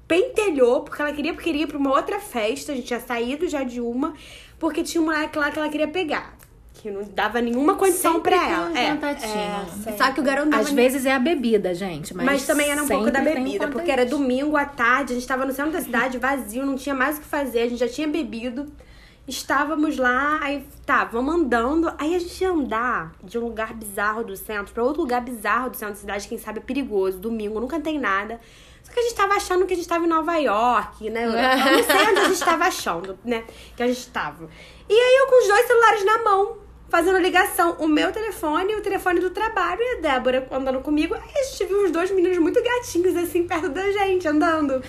pentelhou, 0.08 0.82
porque 0.82 1.02
ela 1.02 1.14
queria, 1.14 1.34
queria 1.36 1.64
ir 1.64 1.68
pra 1.68 1.78
uma 1.78 1.92
outra 1.92 2.20
festa. 2.20 2.74
A 2.74 2.76
gente 2.76 2.88
tinha 2.88 3.00
saído 3.00 3.48
já 3.48 3.64
de 3.64 3.80
uma, 3.80 4.14
porque 4.60 4.84
tinha 4.84 5.02
um 5.02 5.06
moleque 5.06 5.38
lá 5.38 5.50
que 5.50 5.58
ela 5.58 5.70
queria 5.70 5.88
pegar. 5.88 6.36
que 6.74 6.92
não 6.92 7.04
dava 7.04 7.40
nenhuma 7.40 7.76
condição 7.76 8.16
Sempre 8.16 8.32
pra 8.32 8.50
ela. 8.50 8.78
É. 8.78 8.92
contatinho. 8.92 9.98
Só 9.98 10.12
que 10.12 10.20
o 10.20 10.24
garoto 10.24 10.50
Às 10.50 10.66
dava 10.66 10.76
vezes 10.76 11.06
é 11.06 11.14
a 11.14 11.20
bebida, 11.20 11.74
gente. 11.74 12.14
Mas, 12.14 12.26
mas 12.26 12.46
também 12.46 12.70
era 12.70 12.84
um 12.84 12.88
pouco 12.88 13.10
da 13.12 13.22
bebida, 13.22 13.68
porque 13.70 13.90
era 13.90 14.06
domingo 14.06 14.58
à 14.58 14.66
tarde, 14.66 15.14
a 15.14 15.16
gente 15.16 15.28
tava 15.28 15.46
no 15.46 15.54
centro 15.54 15.72
da 15.72 15.82
cidade, 15.82 16.18
vazio, 16.18 16.66
não 16.66 16.76
tinha 16.76 16.96
mais 16.96 17.18
o 17.18 17.22
que 17.22 17.28
fazer, 17.28 17.62
a 17.62 17.70
gente 17.70 17.80
já 17.80 17.88
tinha 17.88 18.08
bebido. 18.08 18.72
Estávamos 19.28 19.98
lá, 19.98 20.40
aí 20.42 20.66
tá, 20.86 21.06
vamos 21.06 21.36
andando. 21.36 21.94
Aí 21.98 22.16
a 22.16 22.20
gente 22.20 22.42
ia 22.42 22.52
andar 22.52 23.14
de 23.24 23.38
um 23.38 23.42
lugar 23.42 23.74
bizarro 23.74 24.24
do 24.24 24.36
centro 24.36 24.74
pra 24.74 24.84
outro 24.84 25.02
lugar 25.02 25.22
bizarro 25.22 25.70
do 25.70 25.78
centro 25.78 25.94
da 25.94 26.00
cidade, 26.00 26.28
quem 26.28 26.38
sabe 26.38 26.60
é 26.60 26.62
perigoso, 26.62 27.20
domingo, 27.20 27.60
nunca 27.60 27.80
tem 27.80 28.00
nada. 28.00 28.40
Só 28.84 28.92
que 28.92 29.00
a 29.00 29.04
gente 29.04 29.16
tava 29.16 29.36
achando 29.36 29.66
que 29.66 29.74
a 29.74 29.76
gente 29.76 29.88
tava 29.88 30.06
em 30.06 30.08
Nova 30.08 30.36
York, 30.38 31.10
né? 31.10 31.26
Eu 31.26 31.32
não 31.78 31.84
sei 31.84 32.10
onde 32.10 32.20
a 32.20 32.28
gente 32.30 32.44
tava 32.44 32.66
achando, 32.66 33.18
né? 33.24 33.44
Que 33.76 33.84
a 33.84 33.88
gente 33.88 34.08
tava. 34.10 34.50
E 34.90 34.94
aí 34.94 35.16
eu 35.20 35.28
com 35.28 35.42
os 35.42 35.48
dois 35.48 35.68
celulares 35.68 36.04
na 36.04 36.24
mão, 36.24 36.58
fazendo 36.90 37.18
ligação. 37.20 37.78
O 37.80 37.88
meu 37.88 38.12
telefone 38.12 38.74
e 38.74 38.76
o 38.76 38.82
telefone 38.82 39.20
do 39.20 39.30
trabalho 39.30 39.82
e 39.82 39.98
a 39.98 40.02
Débora 40.02 40.48
andando 40.52 40.82
comigo. 40.82 41.14
Aí 41.14 41.32
a 41.36 41.44
gente 41.44 41.66
viu 41.66 41.86
os 41.86 41.92
dois 41.92 42.12
meninos 42.12 42.38
muito 42.40 42.62
gatinhos, 42.62 43.16
assim, 43.16 43.48
perto 43.48 43.70
da 43.70 43.90
gente, 43.92 44.28
andando. 44.28 44.84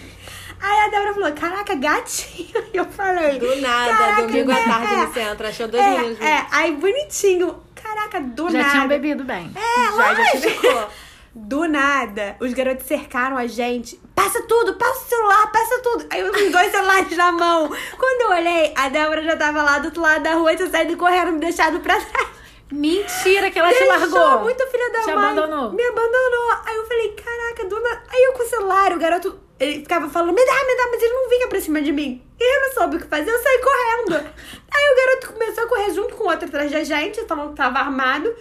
Aí 0.63 0.81
a 0.81 0.89
Débora 0.89 1.15
falou, 1.15 1.33
caraca, 1.33 1.75
gatinho. 1.75 2.63
E 2.73 2.77
eu 2.77 2.85
falei... 2.87 3.39
Do 3.39 3.57
nada, 3.61 3.97
"Caraca, 3.97 4.23
domingo 4.23 4.51
à 4.51 4.59
é, 4.59 4.65
tarde 4.65 4.95
é, 4.95 4.97
no 4.97 5.13
centro. 5.13 5.47
Achou 5.49 5.69
dois 5.69 5.85
é, 5.85 5.91
meninos. 5.91 6.21
É, 6.21 6.47
aí 6.51 6.73
bonitinho. 6.77 7.63
Caraca, 7.75 8.21
do 8.21 8.49
Já 8.51 8.59
nada. 8.59 8.71
tinham 8.71 8.89
bebido 8.89 9.25
bem. 9.25 9.53
É, 9.55 9.97
Já, 9.97 10.15
já 10.15 10.41
ficou. 10.41 10.89
Do 11.35 11.67
nada, 11.67 12.37
os 12.41 12.53
garotos 12.53 12.87
cercaram 12.87 13.39
a 13.39 13.47
gente. 13.47 13.99
Passa 14.15 14.43
tudo, 14.43 14.75
passa 14.75 15.01
o 15.03 15.09
celular, 15.09 15.51
passa 15.51 15.79
tudo. 15.83 16.07
Aí 16.11 16.21
eu 16.21 16.31
com 16.31 16.51
dois 16.51 16.71
celulares 16.71 17.17
na 17.17 17.33
mão. 17.33 17.71
Quando 17.99 18.21
eu 18.21 18.31
olhei, 18.37 18.71
a 18.77 18.91
Débora 18.91 19.23
já 19.23 19.35
tava 19.35 19.63
lá 19.63 19.79
do 19.79 19.87
outro 19.87 20.03
lado 20.03 20.23
da 20.23 20.35
rua, 20.35 20.55
tinha 20.55 20.69
saído 20.69 20.95
correndo, 20.95 21.33
me 21.33 21.39
deixado 21.41 21.81
pra 21.81 21.99
trás. 21.99 22.29
Mentira 22.71 23.51
que 23.51 23.59
ela 23.59 23.69
te 23.73 23.79
Deixou, 23.79 24.19
largou. 24.19 24.41
muito 24.45 24.67
filha 24.67 24.93
da 24.93 25.01
Te 25.01 25.07
mãe. 25.15 25.15
abandonou. 25.15 25.73
Me 25.73 25.83
abandonou. 25.83 26.51
Aí 26.67 26.77
eu 26.77 26.87
falei, 26.87 27.09
caraca, 27.13 27.65
dona. 27.67 28.03
Aí 28.11 28.23
eu 28.25 28.33
com 28.35 28.43
o 28.43 28.47
celular, 28.47 28.93
o 28.93 28.99
garoto, 28.99 29.41
ele 29.63 29.81
ficava 29.81 30.11
falando, 30.11 30.35
me 30.35 30.45
dá, 30.45 30.53
me 30.53 30.77
dá, 30.77 30.89
mas 30.91 31.03
ele 31.03 31.13
não 31.13 31.29
vinha 31.29 31.49
pra 31.49 31.61
cima 31.61 31.81
de 31.81 31.93
mim. 31.93 32.21
E 32.41 32.57
eu 32.57 32.61
não 32.63 32.73
soube 32.73 32.97
o 32.97 33.01
que 33.01 33.07
fazer, 33.07 33.31
eu 33.31 33.39
saí 33.39 33.61
correndo. 33.61 34.17
Aí 34.75 34.93
o 34.93 34.97
garoto 34.97 35.33
começou 35.33 35.65
a 35.65 35.69
correr 35.69 35.95
junto 35.95 36.17
com 36.17 36.25
o 36.25 36.29
outro 36.29 36.49
atrás 36.49 36.73
da 36.73 36.83
gente, 36.83 37.25
falando 37.27 37.51
que 37.51 37.57
tava 37.57 37.79
armado. 37.79 38.35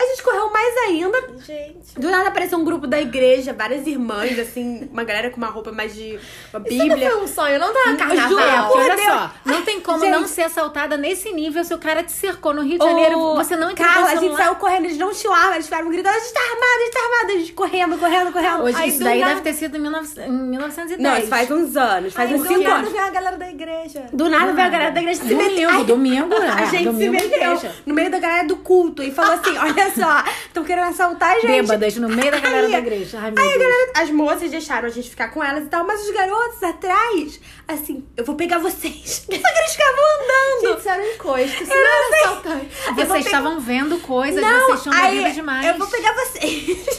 A 0.00 0.04
gente 0.06 0.22
correu 0.22 0.48
mais 0.52 0.76
ainda. 0.86 1.18
Gente. 1.44 1.98
Do 1.98 2.08
nada 2.08 2.28
apareceu 2.28 2.56
um 2.56 2.64
grupo 2.64 2.86
da 2.86 3.00
igreja, 3.00 3.52
várias 3.52 3.84
irmãs, 3.86 4.38
assim, 4.38 4.88
uma 4.92 5.02
galera 5.02 5.28
com 5.30 5.38
uma 5.38 5.48
roupa 5.48 5.72
mais 5.72 5.92
de 5.94 6.18
uma 6.54 6.62
Isso 6.68 6.78
não 6.78 6.88
bíblia. 6.88 7.10
foi 7.10 7.22
um 7.22 7.26
sonho, 7.26 7.58
não 7.58 7.66
Juro, 7.68 7.96
carnaval. 7.96 8.38
É, 8.38 8.60
olha 8.84 8.94
Deus. 8.96 9.08
só, 9.08 9.30
não 9.44 9.62
tem 9.62 9.80
como 9.80 9.98
Gente. 10.00 10.10
não 10.12 10.28
ser 10.28 10.42
assaltada 10.42 10.96
nesse 10.96 11.32
nível 11.32 11.64
se 11.64 11.74
o 11.74 11.78
cara 11.78 12.04
te 12.04 12.12
cercou 12.12 12.54
no 12.54 12.62
Rio 12.62 12.78
de 12.78 12.84
Janeiro. 12.84 13.18
Ô, 13.18 13.34
você 13.34 13.56
não 13.56 13.72
entregou 13.72 13.92
Carla, 13.92 14.10
a 14.12 14.16
gente 14.16 14.36
saiu 14.36 14.54
correndo, 14.54 14.84
eles 14.84 14.98
não 14.98 15.10
arma, 15.34 15.54
eles 15.56 15.66
ficaram 15.66 15.90
gritando, 15.90 16.14
a 16.14 16.20
gente 16.20 16.32
tá 16.32 16.40
armado, 16.40 16.62
a 16.62 16.78
gente 16.84 16.92
tá 16.92 17.00
armado, 17.00 17.32
a 17.32 17.36
gente 17.38 17.52
correndo, 17.52 17.98
correndo, 17.98 18.32
correndo. 18.32 18.62
Hoje, 18.62 18.76
Aí, 18.78 18.88
isso 18.90 18.98
do 18.98 19.04
daí 19.04 19.18
nada- 19.20 19.30
deve 19.34 19.42
ter 19.42 19.52
sido 19.54 19.76
em 19.76 19.82
19 19.82 20.20
em 20.20 20.30
1910. 20.30 21.00
Não, 21.00 21.18
isso 21.18 21.26
faz 21.28 21.50
uns 21.50 21.76
anos, 21.76 22.12
faz 22.14 22.30
Ai, 22.30 22.36
uns 22.36 22.42
do 22.42 22.48
cinco 22.48 22.62
nada 22.62 22.76
anos. 22.76 22.92
veio 22.92 23.04
a 23.04 23.10
galera 23.10 23.36
da 23.36 23.50
igreja. 23.50 24.04
Do 24.12 24.28
nada 24.30 24.52
veio 24.52 24.66
a 24.66 24.70
galera 24.70 24.90
da 24.92 25.00
igreja 25.00 25.22
se 25.22 25.28
Domingo, 25.28 25.50
meteu. 25.50 25.70
Ai, 25.70 25.84
domingo, 25.84 26.34
é, 26.34 26.48
A 26.48 26.64
gente 26.66 26.78
se 26.78 26.84
domingo 26.84 27.12
meteu 27.12 27.28
igreja. 27.54 27.74
no 27.84 27.94
meio 27.94 28.10
da 28.10 28.18
galera 28.20 28.46
do 28.46 28.56
culto 28.58 29.02
e 29.02 29.10
falou 29.10 29.32
assim: 29.32 29.56
olha 29.58 29.87
só, 29.94 30.24
estão 30.46 30.64
querendo 30.64 30.88
assaltar 30.88 31.30
a 31.32 31.40
gente. 31.40 31.46
Bêbadas 31.46 31.96
no 31.96 32.08
meio 32.08 32.30
da 32.30 32.38
galera 32.40 32.66
Aí- 32.66 32.72
da 32.72 32.78
igreja. 32.78 33.18
Ai, 33.20 33.30
meu 33.30 33.42
Aí 33.44 33.58
galera, 33.58 33.90
as 33.96 34.10
moças 34.10 34.50
deixaram 34.50 34.86
a 34.88 34.90
gente 34.90 35.10
ficar 35.10 35.28
com 35.28 35.42
elas 35.42 35.64
e 35.64 35.68
tal, 35.68 35.84
mas 35.86 36.02
os 36.02 36.10
garotos 36.10 36.62
atrás, 36.62 37.40
assim, 37.66 38.06
eu 38.16 38.24
vou 38.24 38.34
pegar 38.34 38.58
vocês. 38.58 39.24
Só 39.26 39.26
que 39.28 39.34
eles 39.36 39.72
ficavam 39.72 40.04
andando. 40.14 40.68
Gente, 40.68 40.78
isso 40.80 40.88
era 40.88 41.02
um 41.02 41.06
encosto. 41.14 41.62
Isso 41.62 41.72
Eu 41.72 41.76
não 41.80 41.86
era 41.86 42.08
sei. 42.08 42.20
assaltante. 42.20 42.68
Vocês 42.94 43.08
pegar- 43.08 43.18
estavam 43.20 43.60
vendo 43.60 43.98
coisas, 44.00 44.40
Não, 44.42 44.66
vocês 44.66 44.82
tinham 44.82 44.96
aí, 44.96 45.32
demais. 45.32 45.66
Eu 45.66 45.74
vou 45.78 45.86
pegar 45.86 46.12
vocês. 46.14 46.66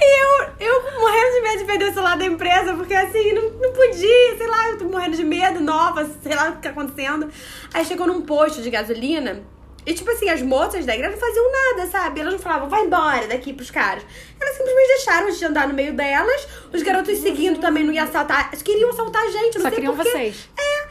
e 0.00 0.22
eu, 0.22 0.48
eu 0.60 1.00
morrendo 1.00 1.34
de 1.34 1.40
medo 1.42 1.58
de 1.58 1.64
perder 1.64 1.90
o 1.90 1.94
celular 1.94 2.16
da 2.16 2.24
empresa, 2.26 2.74
porque 2.74 2.94
assim, 2.94 3.32
não, 3.32 3.50
não 3.50 3.72
podia, 3.72 4.36
sei 4.36 4.46
lá, 4.46 4.70
eu 4.70 4.78
tô 4.78 4.84
morrendo 4.84 5.16
de 5.16 5.24
medo, 5.24 5.60
nova, 5.60 6.08
sei 6.22 6.34
lá 6.34 6.50
o 6.50 6.56
que 6.56 6.62
tá 6.62 6.70
acontecendo. 6.70 7.30
Aí 7.72 7.84
chegou 7.84 8.06
num 8.06 8.22
posto 8.22 8.60
de 8.62 8.70
gasolina. 8.70 9.42
E, 9.86 9.92
tipo 9.92 10.10
assim, 10.10 10.28
as 10.30 10.40
moças 10.40 10.86
da 10.86 10.94
igreja 10.94 11.12
não 11.12 11.20
faziam 11.20 11.50
nada, 11.52 11.90
sabe? 11.90 12.20
Elas 12.20 12.32
não 12.32 12.40
falavam, 12.40 12.68
vai 12.68 12.82
embora 12.84 13.26
daqui 13.26 13.52
pros 13.52 13.70
caras. 13.70 14.02
Elas 14.40 14.56
simplesmente 14.56 14.88
deixaram 14.88 15.26
a 15.26 15.30
gente 15.30 15.44
andar 15.44 15.68
no 15.68 15.74
meio 15.74 15.92
delas. 15.92 16.48
Os 16.72 16.82
garotos 16.82 17.18
seguindo 17.18 17.60
também 17.60 17.84
não 17.84 17.92
iam 17.92 18.04
assaltar. 18.04 18.48
Eles 18.50 18.62
queriam 18.62 18.90
assaltar 18.90 19.22
a 19.22 19.30
gente, 19.30 19.54
não 19.56 19.62
Só 19.62 19.68
sei 19.68 19.70
queriam 19.72 19.94
porquê. 19.94 20.10
vocês. 20.10 20.48
É. 20.58 20.83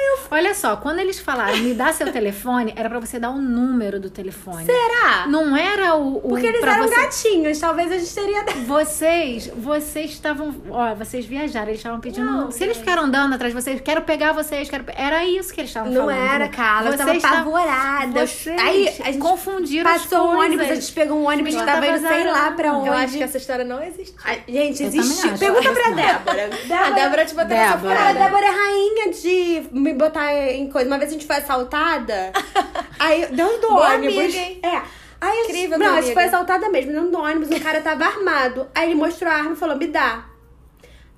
Eu. 0.00 0.18
Olha 0.30 0.54
só, 0.54 0.76
quando 0.76 0.98
eles 1.00 1.18
falaram, 1.18 1.58
me 1.58 1.74
dá 1.74 1.92
seu 1.92 2.12
telefone, 2.12 2.72
era 2.76 2.88
pra 2.88 3.00
você 3.00 3.18
dar 3.18 3.30
o 3.30 3.38
número 3.40 3.98
do 4.00 4.10
telefone. 4.10 4.64
Será? 4.64 5.26
Não 5.26 5.56
era 5.56 5.94
o. 5.96 6.18
o 6.18 6.20
Porque 6.30 6.46
eles 6.46 6.62
eram 6.62 6.88
você... 6.88 6.94
gatinhos, 6.94 7.58
talvez 7.58 7.90
a 7.92 7.98
gente 7.98 8.14
teria. 8.14 8.44
Vocês, 8.66 9.50
vocês 9.54 10.10
estavam, 10.10 10.54
ó, 10.70 10.94
vocês 10.94 11.26
viajaram, 11.26 11.68
eles 11.68 11.80
estavam 11.80 12.00
pedindo. 12.00 12.24
Não, 12.24 12.50
se 12.50 12.62
eles 12.62 12.76
ficaram 12.76 13.04
andando 13.04 13.34
atrás 13.34 13.52
de 13.54 13.60
vocês, 13.60 13.80
quero 13.80 14.02
pegar 14.02 14.32
vocês, 14.32 14.68
quero. 14.68 14.84
Era 14.94 15.24
isso 15.24 15.52
que 15.52 15.60
eles 15.60 15.70
estavam 15.70 15.92
Não 15.92 16.06
falando. 16.06 16.18
era, 16.18 16.38
né? 16.46 16.48
Cara, 16.48 16.88
eu 16.90 16.96
tava 16.96 17.12
apavorada. 17.12 18.26
Vocês 18.26 18.60
Aí 18.60 18.88
a 18.88 18.90
gente 19.06 19.18
confundiram 19.18 19.90
as 19.90 20.02
Passou 20.02 20.32
um 20.32 20.38
ônibus, 20.38 20.70
a 20.70 20.74
gente 20.74 20.92
pegou 20.92 21.18
um 21.18 21.28
ônibus 21.28 21.54
que 21.54 21.64
tava 21.64 21.86
indo 21.86 22.06
sei 22.06 22.24
lá 22.24 22.50
pra 22.52 22.72
onde. 22.72 22.88
Eu 22.88 22.94
acho 22.94 23.16
que 23.16 23.22
essa 23.22 23.36
história 23.36 23.64
não 23.64 23.82
existe. 23.82 24.14
Ai, 24.24 24.42
gente, 24.48 24.84
acho. 24.84 25.38
Pergunta 25.38 25.72
pra 25.72 25.88
Não. 25.90 25.96
Débora. 25.96 26.50
A 26.86 26.90
Débora 26.90 27.24
te 27.26 27.34
botou 27.34 27.50
nessa 27.50 27.76
Débora. 27.76 28.00
A. 28.00 28.12
Débora 28.12 28.46
é 28.46 28.50
rainha 28.50 29.12
de 29.12 29.68
me 29.92 29.98
botar 29.98 30.32
em 30.34 30.68
coisa. 30.70 30.88
Uma 30.88 30.98
vez 30.98 31.10
a 31.10 31.12
gente 31.12 31.26
foi 31.26 31.36
assaltada. 31.36 32.32
aí, 32.98 33.26
dentro 33.26 33.58
do 33.60 33.68
Boa 33.68 33.94
ônibus. 33.94 34.18
amiga, 34.18 34.38
hein? 34.38 34.60
É. 34.62 34.82
Aí 35.20 35.44
Incrível, 35.44 35.78
não, 35.78 35.96
a 35.96 36.00
gente 36.00 36.14
foi 36.14 36.24
assaltada 36.24 36.68
mesmo, 36.70 36.92
dentro 36.92 37.10
do 37.10 37.18
ônibus, 37.18 37.50
o 37.50 37.60
cara 37.60 37.80
tava 37.82 38.04
armado. 38.06 38.66
Aí 38.74 38.88
ele 38.88 38.94
mostrou 38.94 39.30
a 39.30 39.34
arma 39.36 39.52
e 39.52 39.56
falou: 39.56 39.76
me 39.76 39.86
dá. 39.86 40.24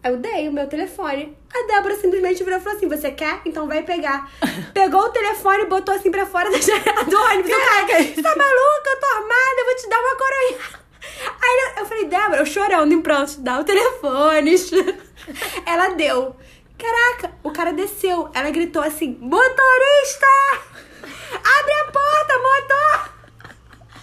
Aí 0.03 0.11
eu 0.13 0.17
dei 0.19 0.49
o 0.49 0.53
meu 0.53 0.67
telefone. 0.67 1.37
A 1.55 1.67
Débora 1.69 1.95
simplesmente 1.95 2.43
virou 2.43 2.59
e 2.59 2.63
falou 2.63 2.77
assim: 2.77 2.89
Você 2.89 3.13
quer? 3.13 3.41
Então 3.47 3.69
vai 3.69 3.83
pegar. 3.85 4.29
Pegou 4.75 5.01
o 5.03 5.09
telefone 5.11 5.63
e 5.63 5.67
botou 5.67 5.95
assim 5.95 6.11
pra 6.11 6.27
fora 6.27 6.51
da 6.51 6.59
janela 6.59 7.05
do 7.05 7.17
ônibus. 7.17 7.53
O 7.53 7.57
cara, 7.61 8.03
você 8.03 8.23
tá 8.23 8.31
maluca? 8.31 8.91
Eu 8.91 9.01
tô 9.01 9.07
armada, 9.07 9.61
eu 9.61 9.65
vou 9.67 9.77
te 9.77 9.89
dar 9.89 10.01
uma 10.01 10.17
coronhada. 10.17 10.83
Aí 11.41 11.75
eu- 11.79 11.87
falei, 11.87 12.05
Débora, 12.07 12.41
eu 12.41 12.47
chorando 12.47 12.93
em 12.93 13.01
pronto, 13.01 13.41
dá 13.41 13.61
o 13.61 13.65
telefone. 13.65 14.55
Ela 15.65 15.91
deu. 15.91 16.35
Caraca, 16.83 17.35
o 17.45 17.51
cara 17.53 17.73
desceu. 17.73 18.29
Ela 18.35 18.51
gritou 18.51 18.83
assim: 18.83 19.17
Motorista! 19.21 20.27
Abre 21.33 21.73
a 21.73 21.85
porta, 21.93 22.39
motor! 22.43 23.13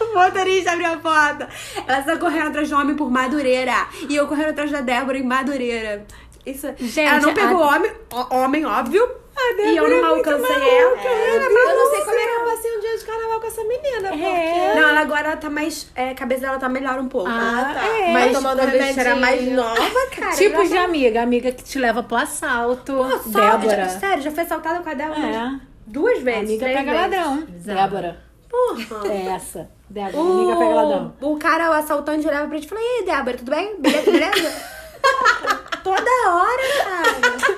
O 0.01 0.13
motorista 0.17 0.71
abriu 0.71 0.93
a 0.93 0.97
porta. 0.97 1.49
Ela 1.85 2.01
saiu 2.03 2.19
correndo 2.19 2.47
atrás 2.47 2.69
do 2.69 2.75
homem 2.77 2.95
por 2.95 3.11
Madureira. 3.11 3.85
E 4.07 4.15
eu 4.15 4.27
correndo 4.27 4.51
atrás 4.51 4.71
da 4.71 4.79
Débora 4.79 5.17
em 5.17 5.23
Madureira. 5.23 6.05
Isso. 6.45 6.67
Gente, 6.79 6.99
ela 7.01 7.19
não 7.19 7.33
pegou 7.33 7.61
a- 7.61 7.75
homem, 7.75 7.91
homem, 8.31 8.65
óbvio. 8.65 9.03
A 9.35 9.53
Débora 9.55 9.71
E 9.71 9.75
eu 9.77 9.89
não 9.89 9.97
é 9.97 10.09
alcancei 10.17 10.55
ela. 10.55 10.97
é 10.97 11.35
Eu 11.45 11.75
não 11.75 11.89
sei 11.91 11.99
como 12.05 12.15
é 12.17 12.23
que 12.23 12.38
passei 12.55 12.77
um 12.77 12.79
dia 12.81 12.97
de 12.97 13.03
carnaval 13.05 13.39
com 13.39 13.47
essa 13.47 13.63
menina, 13.63 14.09
porque... 14.09 14.23
É. 14.25 14.73
Não, 14.75 14.89
ela 14.89 14.99
agora 15.01 15.37
tá 15.37 15.49
mais. 15.49 15.89
É, 15.95 16.09
a 16.11 16.15
cabeça 16.15 16.41
dela 16.41 16.57
tá 16.59 16.67
melhor 16.69 16.99
um 16.99 17.07
pouco. 17.07 17.29
Ah, 17.29 17.71
tá. 17.73 17.85
É, 17.87 18.11
Mas 18.13 18.31
tomando 18.33 18.59
quando 18.59 18.69
a 18.69 18.77
gente 18.79 18.99
era 18.99 19.15
mais 19.15 19.51
nova, 19.51 19.79
cara. 20.15 20.35
Tipo 20.35 20.55
ela 20.55 20.65
de 20.67 20.77
amiga, 20.77 21.21
amiga 21.21 21.51
que 21.51 21.63
te 21.63 21.77
leva 21.79 22.01
pro 22.03 22.17
assalto. 22.17 22.93
Pô, 22.93 23.09
só- 23.31 23.39
Débora. 23.57 23.75
já- 23.75 23.89
sério, 23.99 24.23
já 24.23 24.31
foi 24.31 24.43
assaltada 24.43 24.79
com 24.81 24.89
a 24.89 24.93
Débora 24.93 25.19
É. 25.19 25.51
duas 25.87 26.21
vezes. 26.21 26.49
Amiga 26.49 26.65
três 26.65 26.77
pega 26.77 26.91
vezes. 26.91 27.17
ladrão. 27.17 27.43
Débora. 27.47 28.17
Porra. 28.49 29.07
É 29.13 29.27
essa. 29.35 29.69
Débora, 29.89 30.17
amiga 30.23 30.55
pega 30.57 30.73
ladrão. 30.75 31.13
O, 31.21 31.33
o 31.33 31.39
cara, 31.39 31.69
o 31.69 31.73
assaltante, 31.73 32.27
olhava 32.27 32.47
pra 32.47 32.55
gente 32.57 32.65
e 32.65 32.69
falou: 32.69 32.83
E 32.83 32.87
aí, 32.99 33.05
Débora, 33.05 33.37
tudo 33.37 33.51
bem? 33.51 33.75
Beleza, 33.79 34.11
beleza? 34.11 34.79
Toda 35.83 36.11
hora, 36.27 36.63
cara. 36.83 37.48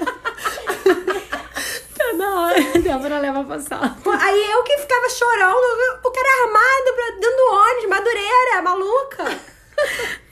Hora. 2.48 2.80
Débora 2.80 3.20
leva 3.20 3.44
pro 3.44 3.54
assalto. 3.56 4.02
Pô, 4.04 4.12
Aí 4.12 4.52
eu 4.52 4.64
que 4.64 4.78
ficava 4.78 5.10
chorando, 5.10 6.00
o 6.04 6.12
cara 6.12 6.28
é 6.28 6.44
armado 6.44 6.96
pra, 6.96 7.06
dentro 7.20 7.38
do 7.38 7.54
ônibus, 7.54 7.90
madureira, 7.90 8.62
maluca. 8.64 9.52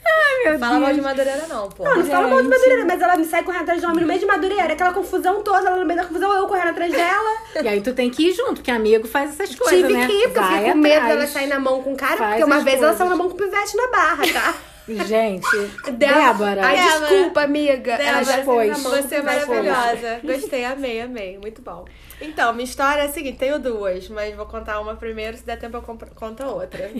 Ai, 0.06 0.44
meu 0.50 0.58
Fala 0.58 0.78
mal 0.78 0.92
de 0.92 1.00
Madureira 1.00 1.46
não, 1.48 1.68
pô. 1.68 1.84
Não, 1.84 1.96
não 1.96 2.04
fala 2.04 2.28
mal 2.28 2.40
de 2.42 2.48
madureira, 2.48 2.84
mas 2.84 3.00
ela 3.02 3.16
me 3.16 3.24
sai 3.24 3.42
correndo 3.42 3.62
atrás 3.62 3.80
do 3.80 3.86
homem 3.88 4.00
no 4.02 4.06
meio 4.06 4.20
de 4.20 4.26
madureira, 4.26 4.72
aquela 4.72 4.92
confusão 4.92 5.42
toda, 5.42 5.68
ela 5.68 5.76
no 5.76 5.84
meio 5.84 5.98
da 6.00 6.06
confusão, 6.06 6.32
eu 6.32 6.46
correndo 6.46 6.68
atrás 6.70 6.92
dela. 6.92 7.30
E 7.62 7.68
aí 7.68 7.80
tu 7.80 7.92
tem 7.92 8.10
que 8.10 8.28
ir 8.28 8.32
junto, 8.32 8.54
porque 8.54 8.70
amigo 8.70 9.06
faz 9.08 9.30
essas 9.30 9.54
coisas, 9.56 9.80
Tive 9.80 9.92
né? 9.92 10.06
que 10.06 10.12
ir, 10.12 10.22
porque 10.24 10.38
eu 10.38 10.42
Vai 10.42 10.58
fiquei 10.58 10.72
com 10.72 10.78
medo 10.78 11.06
dela 11.06 11.26
sair 11.26 11.46
na 11.48 11.58
mão 11.58 11.82
com 11.82 11.92
o 11.92 11.96
cara, 11.96 12.16
Faz 12.16 12.30
porque 12.30 12.44
uma 12.44 12.60
vez 12.60 12.76
ela 12.76 12.88
coisas. 12.94 12.98
saiu 12.98 13.10
na 13.10 13.16
mão 13.16 13.28
com 13.28 13.34
o 13.34 13.38
pivete 13.38 13.76
na 13.76 13.86
barra, 13.88 14.22
tá? 14.32 14.54
Gente, 15.06 15.46
Débora. 15.92 16.64
Ai, 16.64 16.76
Débora. 16.76 17.08
desculpa, 17.08 17.42
amiga. 17.42 17.96
Débora, 17.96 18.74
com 18.74 18.90
Você 18.90 19.14
é 19.16 19.22
maravilhosa. 19.22 20.20
Gostei, 20.22 20.64
amei, 20.64 21.00
amei. 21.00 21.38
Muito 21.38 21.62
bom. 21.62 21.84
Então, 22.20 22.52
minha 22.52 22.64
história 22.64 23.02
é 23.02 23.06
a 23.06 23.08
seguinte: 23.08 23.38
tenho 23.38 23.58
duas, 23.58 24.08
mas 24.08 24.34
vou 24.34 24.46
contar 24.46 24.80
uma 24.80 24.96
primeiro, 24.96 25.36
se 25.36 25.44
der 25.44 25.58
tempo 25.58 25.76
eu 25.76 25.82
conto 25.82 26.42
a 26.42 26.48
outra. 26.48 26.90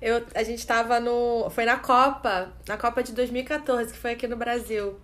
Eu, 0.00 0.24
a 0.34 0.44
gente 0.44 0.64
tava 0.64 1.00
no. 1.00 1.50
Foi 1.50 1.64
na 1.64 1.76
Copa, 1.76 2.52
na 2.68 2.76
Copa 2.76 3.02
de 3.02 3.12
2014, 3.12 3.92
que 3.92 3.98
foi 3.98 4.12
aqui 4.12 4.28
no 4.28 4.36
Brasil. 4.36 4.96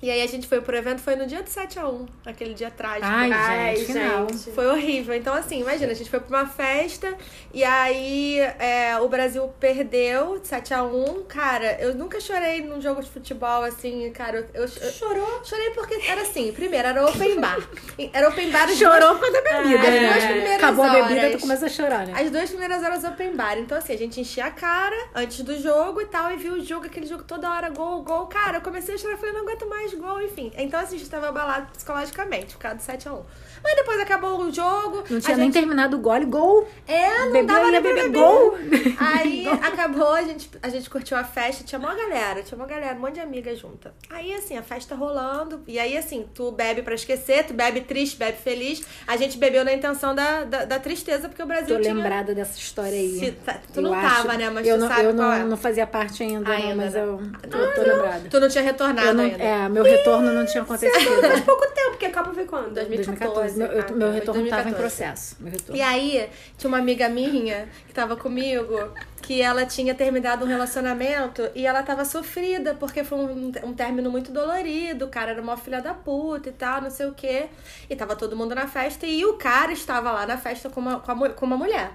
E 0.00 0.08
aí 0.12 0.22
a 0.22 0.26
gente 0.28 0.46
foi 0.46 0.60
pro 0.60 0.76
evento, 0.76 1.00
foi 1.00 1.16
no 1.16 1.26
dia 1.26 1.42
do 1.42 1.50
7x1, 1.50 2.06
aquele 2.24 2.54
dia 2.54 2.70
trágico. 2.70 3.04
Ai, 3.04 3.32
Ai, 3.32 3.76
gente, 3.76 3.92
gente. 3.92 4.50
Foi 4.54 4.64
horrível. 4.68 5.12
Então, 5.12 5.34
assim, 5.34 5.60
imagina, 5.60 5.90
a 5.90 5.94
gente 5.94 6.08
foi 6.08 6.20
pra 6.20 6.38
uma 6.42 6.46
festa 6.46 7.16
e 7.52 7.64
aí 7.64 8.38
é, 8.60 8.96
o 9.00 9.08
Brasil 9.08 9.48
perdeu 9.58 10.40
7x1. 10.40 11.24
Cara, 11.26 11.78
eu 11.80 11.96
nunca 11.96 12.20
chorei 12.20 12.62
num 12.62 12.80
jogo 12.80 13.02
de 13.02 13.10
futebol, 13.10 13.64
assim, 13.64 14.08
cara. 14.12 14.48
Eu, 14.54 14.62
eu- 14.62 14.70
eu- 14.82 14.92
Chorou? 14.92 15.40
chorei 15.44 15.70
porque 15.70 15.94
era 16.08 16.22
assim, 16.22 16.52
primeiro, 16.52 16.86
era 16.86 17.04
open 17.04 17.40
bar. 17.40 17.58
Era 18.12 18.28
open 18.28 18.50
bar. 18.52 18.68
Chorou 18.68 19.16
por 19.16 19.20
causa 19.22 19.42
da 19.42 19.62
bebida, 19.62 19.82
As 19.82 20.00
duas 20.00 20.24
primeiras 20.24 20.56
Acabou 20.62 20.84
a 20.84 20.88
bebida, 20.90 21.20
horas. 21.20 21.32
tu 21.32 21.40
começa 21.40 21.66
a 21.66 21.68
chorar, 21.68 22.06
né? 22.06 22.12
As 22.16 22.30
duas 22.30 22.48
primeiras 22.50 22.82
horas 22.84 23.02
open 23.04 23.34
bar. 23.34 23.58
Então, 23.58 23.76
assim, 23.76 23.92
a 23.94 23.98
gente 23.98 24.20
enchia 24.20 24.44
a 24.46 24.50
cara 24.52 24.96
antes 25.14 25.40
do 25.40 25.58
jogo 25.60 26.00
e 26.00 26.06
tal, 26.06 26.30
e 26.32 26.36
viu 26.36 26.52
o 26.54 26.64
jogo, 26.64 26.86
aquele 26.86 27.06
jogo 27.06 27.24
toda 27.24 27.50
hora, 27.50 27.68
gol, 27.70 28.02
gol. 28.02 28.26
Cara, 28.28 28.58
eu 28.58 28.60
comecei 28.60 28.94
a 28.94 28.98
chorar, 28.98 29.16
falei, 29.16 29.32
não 29.32 29.42
aguento 29.42 29.68
mais 29.68 29.87
gol, 29.96 30.20
enfim. 30.22 30.52
Então, 30.56 30.80
assim, 30.80 30.96
a 30.96 30.98
gente 30.98 31.10
tava 31.10 31.28
abalado 31.28 31.68
psicologicamente, 31.72 32.54
por 32.54 32.60
causa 32.60 32.76
do 32.76 32.82
7x1. 32.82 33.22
Mas 33.62 33.74
depois 33.74 34.00
acabou 34.00 34.40
o 34.40 34.52
jogo. 34.52 35.02
Não 35.10 35.20
tinha 35.20 35.36
nem 35.36 35.46
gente... 35.46 35.54
terminado 35.54 35.96
o 35.96 36.00
gole, 36.00 36.24
gol. 36.24 36.68
É, 36.86 37.24
não 37.24 37.32
Bebeu, 37.32 37.46
dava 37.46 37.70
nem 37.72 37.80
beber 37.82 38.10
gol. 38.10 38.56
Aí 38.98 39.46
acabou, 39.62 40.12
a 40.14 40.22
gente, 40.22 40.48
a 40.62 40.68
gente 40.68 40.88
curtiu 40.88 41.16
a 41.16 41.24
festa, 41.24 41.64
tinha 41.64 41.78
uma 41.78 41.94
galera, 41.94 42.42
tinha 42.42 42.56
uma 42.56 42.66
galera, 42.66 42.94
um 42.94 43.00
monte 43.00 43.14
de 43.14 43.20
amiga 43.20 43.54
junta. 43.56 43.92
Aí, 44.10 44.32
assim, 44.32 44.56
a 44.56 44.62
festa 44.62 44.94
rolando, 44.94 45.60
e 45.66 45.78
aí, 45.78 45.96
assim, 45.96 46.26
tu 46.34 46.52
bebe 46.52 46.82
pra 46.82 46.94
esquecer, 46.94 47.44
tu 47.46 47.52
bebe 47.54 47.80
triste, 47.80 48.16
bebe 48.16 48.38
feliz. 48.38 48.82
A 49.06 49.16
gente 49.16 49.36
bebeu 49.36 49.64
na 49.64 49.72
intenção 49.72 50.14
da, 50.14 50.44
da, 50.44 50.64
da 50.64 50.78
tristeza, 50.78 51.28
porque 51.28 51.42
o 51.42 51.46
Brasil 51.46 51.74
Tô 51.76 51.82
tinha... 51.82 51.94
lembrada 51.94 52.34
dessa 52.34 52.56
história 52.56 52.92
aí. 52.92 53.18
Se- 53.18 53.32
tá- 53.32 53.58
tu 53.72 53.78
Eu 53.80 53.82
não 53.82 53.94
acho- 53.94 54.16
tava, 54.22 54.36
né? 54.36 54.50
Mas 54.50 54.66
eu 54.66 54.76
tu 54.76 54.80
não, 54.82 54.88
sabe 54.88 55.00
eu 55.04 55.14
qual 55.14 55.28
não, 55.28 55.32
é. 55.32 55.44
não 55.44 55.56
fazia 55.56 55.86
parte 55.86 56.22
ainda, 56.22 56.48
Ainda, 56.50 56.68
não, 56.68 56.76
mas 56.76 56.94
eu, 56.94 57.20
eu 57.42 57.74
tô 57.74 57.82
lembrada. 57.82 58.28
Tu 58.30 58.40
não 58.40 58.48
tinha 58.48 58.62
retornado 58.62 59.14
não, 59.14 59.24
ainda. 59.24 59.42
é, 59.42 59.68
meu 59.82 59.92
retorno 59.92 60.32
não 60.32 60.46
tinha 60.46 60.62
acontecido. 60.62 61.20
Faz 61.20 61.40
pouco 61.40 61.66
tempo, 61.66 61.90
porque 61.90 62.06
a 62.06 62.12
Copa 62.12 62.32
foi 62.34 62.44
quando? 62.44 62.74
2014. 62.74 63.56
2014. 63.56 63.58
Meu, 63.58 63.66
eu- 63.68 63.84
Ah, 63.88 63.92
meu 63.92 64.12
retorno 64.12 64.48
tava 64.48 64.68
em 64.68 64.72
2014. 64.72 64.76
processo. 64.76 65.36
Meu 65.40 65.52
retorno. 65.52 65.76
E 65.76 65.82
aí, 65.82 66.28
tinha 66.56 66.68
uma 66.68 66.78
amiga 66.78 67.08
minha 67.08 67.68
que 67.86 67.92
tava 67.94 68.16
comigo, 68.16 68.76
que 69.22 69.40
ela 69.42 69.66
tinha 69.66 69.94
terminado 69.94 70.44
um 70.44 70.48
relacionamento 70.48 71.50
e 71.54 71.66
ela 71.66 71.82
tava 71.82 72.04
sofrida, 72.04 72.74
porque 72.74 73.04
foi 73.04 73.18
um, 73.18 73.52
um 73.64 73.72
término 73.74 74.10
muito 74.10 74.30
dolorido, 74.32 75.04
o 75.06 75.08
cara 75.08 75.32
era 75.32 75.42
uma 75.42 75.56
filha 75.56 75.80
da 75.80 75.92
puta 75.94 76.48
e 76.48 76.52
tal, 76.52 76.80
não 76.80 76.90
sei 76.90 77.06
o 77.06 77.12
quê. 77.14 77.46
E 77.90 77.96
tava 77.96 78.14
todo 78.16 78.36
mundo 78.36 78.54
na 78.54 78.66
festa 78.66 79.06
e 79.06 79.24
o 79.24 79.34
cara 79.34 79.72
estava 79.72 80.10
lá 80.12 80.26
na 80.26 80.36
festa 80.38 80.68
com 80.70 80.80
uma, 80.80 81.00
com 81.00 81.10
a 81.24 81.28
com 81.30 81.46
uma 81.46 81.56
mulher. 81.56 81.90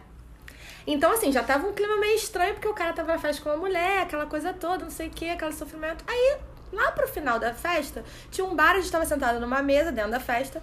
Então, 0.86 1.12
assim, 1.14 1.32
já 1.32 1.42
tava 1.42 1.66
um 1.66 1.72
clima 1.74 1.96
meio 1.98 2.16
estranho, 2.16 2.54
porque 2.56 2.68
o 2.68 2.74
cara 2.74 2.92
tava 2.92 3.14
na 3.14 3.18
festa 3.18 3.42
com 3.42 3.50
uma 3.50 3.58
mulher, 3.58 4.02
aquela 4.02 4.26
coisa 4.26 4.52
toda, 4.52 4.84
não 4.84 4.92
sei 4.92 5.08
o 5.08 5.12
que, 5.12 5.30
aquele 5.30 5.54
sofrimento. 5.54 6.04
Aí, 6.06 6.36
lá 6.74 6.92
pro 6.92 7.08
final 7.08 7.40
da 7.40 7.54
festa, 7.54 8.04
tinha 8.32 8.46
um 8.46 8.56
bar, 8.56 8.72
a 8.72 8.80
gente 8.80 8.92
tava 8.92 9.06
sentado 9.06 9.40
numa 9.40 9.62
mesa 9.62 9.92
dentro 9.92 10.12
da 10.12 10.20
festa, 10.20 10.62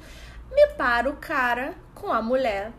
me 0.50 0.66
para 0.76 1.08
o 1.08 1.16
cara 1.16 1.74
com 1.94 2.12
a 2.12 2.20
mulher, 2.20 2.72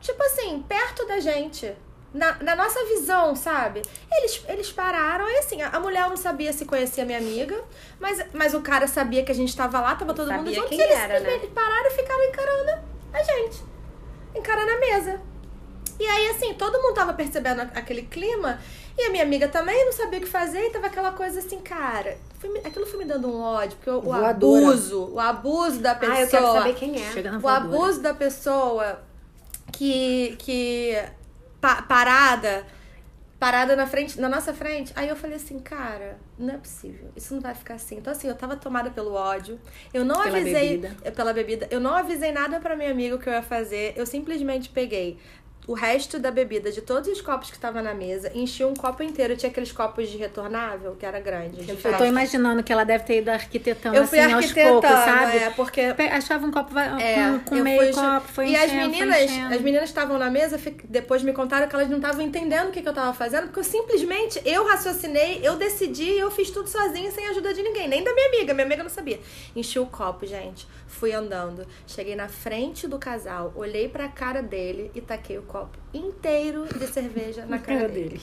tipo 0.00 0.22
assim, 0.22 0.62
perto 0.68 1.06
da 1.06 1.20
gente. 1.20 1.74
Na, 2.12 2.36
na 2.40 2.54
nossa 2.54 2.84
visão, 2.84 3.34
sabe? 3.34 3.82
Eles, 4.08 4.44
eles 4.46 4.70
pararam, 4.70 5.28
e 5.28 5.38
assim, 5.38 5.62
a, 5.62 5.70
a 5.70 5.80
mulher 5.80 6.08
não 6.08 6.16
sabia 6.16 6.52
se 6.52 6.64
conhecia 6.64 7.02
a 7.02 7.06
minha 7.06 7.18
amiga, 7.18 7.60
mas, 7.98 8.24
mas 8.32 8.54
o 8.54 8.60
cara 8.60 8.86
sabia 8.86 9.24
que 9.24 9.32
a 9.32 9.34
gente 9.34 9.56
tava 9.56 9.80
lá, 9.80 9.96
tava 9.96 10.14
todo 10.14 10.30
mundo 10.30 10.44
Sabia 10.44 10.54
junto, 10.54 10.68
quem 10.68 10.78
e 10.78 10.82
eles 10.82 10.96
era, 10.96 11.08
né? 11.08 11.18
simplesmente 11.18 11.52
pararam 11.52 11.86
e 11.86 11.90
ficaram 11.90 12.24
encarando 12.24 12.82
a 13.12 13.22
gente. 13.22 13.64
Encarando 14.32 14.70
a 14.70 14.78
mesa. 14.78 15.20
E 15.98 16.06
aí, 16.06 16.28
assim, 16.30 16.54
todo 16.54 16.80
mundo 16.80 16.94
tava 16.94 17.14
percebendo 17.14 17.62
aquele 17.62 18.02
clima. 18.02 18.60
E 18.96 19.02
a 19.06 19.10
minha 19.10 19.22
amiga 19.24 19.48
também 19.48 19.84
não 19.84 19.92
sabia 19.92 20.18
o 20.20 20.22
que 20.22 20.28
fazer. 20.28 20.66
E 20.66 20.70
tava 20.70 20.86
aquela 20.86 21.12
coisa 21.12 21.40
assim, 21.40 21.58
cara. 21.60 22.16
foi 22.38 22.56
aquilo 22.58 22.86
foi 22.86 23.00
me 23.00 23.04
dando 23.04 23.28
um 23.28 23.40
ódio. 23.40 23.76
Porque 23.76 23.90
o, 23.90 24.08
o 24.08 24.12
abuso, 24.12 25.10
o 25.12 25.18
abuso 25.20 25.80
da 25.80 25.94
pessoa. 25.94 26.16
Ah, 26.16 26.20
eu 26.22 26.28
quero 26.28 26.46
saber 26.52 26.74
quem 26.74 27.02
é. 27.02 27.10
Chega 27.12 27.32
na 27.32 27.38
O 27.38 27.48
abuso 27.48 28.00
da 28.00 28.14
pessoa 28.14 29.00
que. 29.72 30.36
que 30.38 30.96
pa- 31.60 31.82
parada. 31.82 32.64
Parada 33.36 33.76
na 33.76 33.86
frente, 33.86 34.18
na 34.18 34.28
nossa 34.28 34.54
frente. 34.54 34.90
Aí 34.96 35.08
eu 35.08 35.16
falei 35.16 35.36
assim, 35.36 35.58
cara, 35.58 36.16
não 36.38 36.54
é 36.54 36.56
possível. 36.56 37.10
Isso 37.14 37.34
não 37.34 37.42
vai 37.42 37.54
ficar 37.54 37.74
assim. 37.74 37.96
Então, 37.98 38.10
assim, 38.12 38.26
eu 38.28 38.34
tava 38.34 38.56
tomada 38.56 38.90
pelo 38.90 39.12
ódio. 39.12 39.60
Eu 39.92 40.02
não 40.04 40.22
Pela 40.22 40.38
avisei. 40.38 40.78
bebida. 40.78 41.10
Pela 41.12 41.32
bebida. 41.34 41.68
Eu 41.70 41.78
não 41.80 41.94
avisei 41.94 42.32
nada 42.32 42.58
pra 42.60 42.74
minha 42.76 42.90
amiga 42.90 43.16
o 43.16 43.18
que 43.18 43.28
eu 43.28 43.32
ia 43.34 43.42
fazer. 43.42 43.92
Eu 43.96 44.06
simplesmente 44.06 44.70
peguei 44.70 45.18
o 45.66 45.72
resto 45.72 46.18
da 46.18 46.30
bebida 46.30 46.70
de 46.70 46.82
todos 46.82 47.08
os 47.08 47.20
copos 47.20 47.48
que 47.50 47.56
estavam 47.56 47.82
na 47.82 47.94
mesa, 47.94 48.30
enchi 48.34 48.62
um 48.64 48.74
copo 48.74 49.02
inteiro. 49.02 49.34
Tinha 49.36 49.50
aqueles 49.50 49.72
copos 49.72 50.08
de 50.10 50.16
retornável, 50.18 50.94
que 50.98 51.06
era 51.06 51.18
grande. 51.20 51.62
de 51.64 51.70
Eu 51.70 51.96
tô 51.96 52.04
imaginando 52.04 52.62
que 52.62 52.72
ela 52.72 52.84
deve 52.84 53.04
ter 53.04 53.18
ido 53.18 53.30
arquitetando 53.30 53.96
Eu 53.96 54.06
fui 54.06 54.18
assim 54.18 54.32
aos 54.32 54.44
arquitetando, 54.44 54.80
poucos, 54.82 54.98
sabe? 55.04 55.36
é, 55.38 55.50
porque 55.50 55.80
Achava 55.80 56.46
um 56.46 56.50
copo 56.50 56.78
É, 56.78 57.40
com, 57.46 57.54
meio 57.56 57.80
fui- 57.82 57.92
copo, 57.92 58.28
foi 58.28 58.48
E 58.48 58.56
as 58.56 58.64
enchendo, 58.64 58.80
foi 58.82 58.88
meninas, 59.06 59.22
enchendo. 59.22 59.54
as 59.54 59.60
meninas 59.62 59.88
estavam 59.88 60.18
na 60.18 60.30
mesa, 60.30 60.60
depois 60.84 61.22
me 61.22 61.32
contaram 61.32 61.66
que 61.66 61.74
elas 61.74 61.88
não 61.88 61.96
estavam 61.96 62.20
entendendo 62.20 62.68
o 62.68 62.70
que, 62.70 62.82
que 62.82 62.88
eu 62.88 62.92
tava 62.94 63.14
fazendo, 63.14 63.44
porque 63.44 63.60
eu 63.60 63.64
simplesmente, 63.64 64.40
eu 64.44 64.66
raciocinei, 64.66 65.40
eu 65.42 65.56
decidi, 65.56 66.10
eu 66.10 66.30
fiz 66.30 66.50
tudo 66.50 66.68
sozinha, 66.68 67.10
sem 67.10 67.26
ajuda 67.28 67.54
de 67.54 67.62
ninguém, 67.62 67.88
nem 67.88 68.04
da 68.04 68.12
minha 68.12 68.28
amiga, 68.28 68.52
minha 68.54 68.66
amiga 68.66 68.82
não 68.82 68.90
sabia. 68.90 69.18
Enchi 69.56 69.78
o 69.78 69.86
copo, 69.86 70.26
gente, 70.26 70.66
fui 70.94 71.12
andando, 71.12 71.66
cheguei 71.86 72.14
na 72.14 72.28
frente 72.28 72.86
do 72.86 72.98
casal, 72.98 73.52
olhei 73.56 73.88
pra 73.88 74.08
cara 74.08 74.42
dele 74.42 74.90
e 74.94 75.00
taquei 75.00 75.36
o 75.36 75.42
copo 75.42 75.76
inteiro 75.92 76.66
de 76.66 76.86
cerveja 76.86 77.44
na 77.44 77.58
cara, 77.58 77.80
cara 77.80 77.88
dele. 77.88 78.20